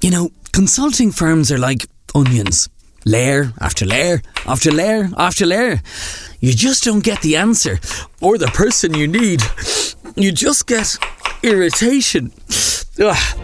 You 0.00 0.10
know, 0.10 0.30
consulting 0.52 1.12
firms 1.12 1.52
are 1.52 1.58
like 1.58 1.86
onions 2.14 2.68
layer 3.04 3.52
after 3.60 3.84
layer 3.84 4.22
after 4.46 4.70
layer 4.70 5.08
after 5.16 5.46
layer. 5.46 5.80
You 6.40 6.52
just 6.52 6.84
don't 6.84 7.04
get 7.04 7.20
the 7.22 7.36
answer 7.36 7.78
or 8.20 8.38
the 8.38 8.48
person 8.48 8.94
you 8.94 9.06
need. 9.06 9.42
You 10.16 10.32
just 10.32 10.66
get 10.66 10.96
irritation. 11.42 12.32
Ugh. 13.00 13.38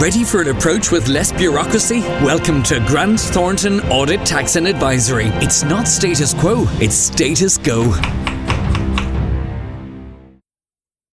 Ready 0.00 0.24
for 0.24 0.42
an 0.42 0.48
approach 0.48 0.90
with 0.90 1.08
less 1.08 1.32
bureaucracy? 1.32 2.00
Welcome 2.20 2.62
to 2.64 2.80
Grant 2.86 3.20
Thornton 3.20 3.80
Audit 3.82 4.26
Tax 4.26 4.56
and 4.56 4.66
Advisory. 4.66 5.28
It's 5.36 5.62
not 5.62 5.86
status 5.86 6.34
quo, 6.34 6.66
it's 6.80 6.96
status 6.96 7.58
go. 7.58 7.92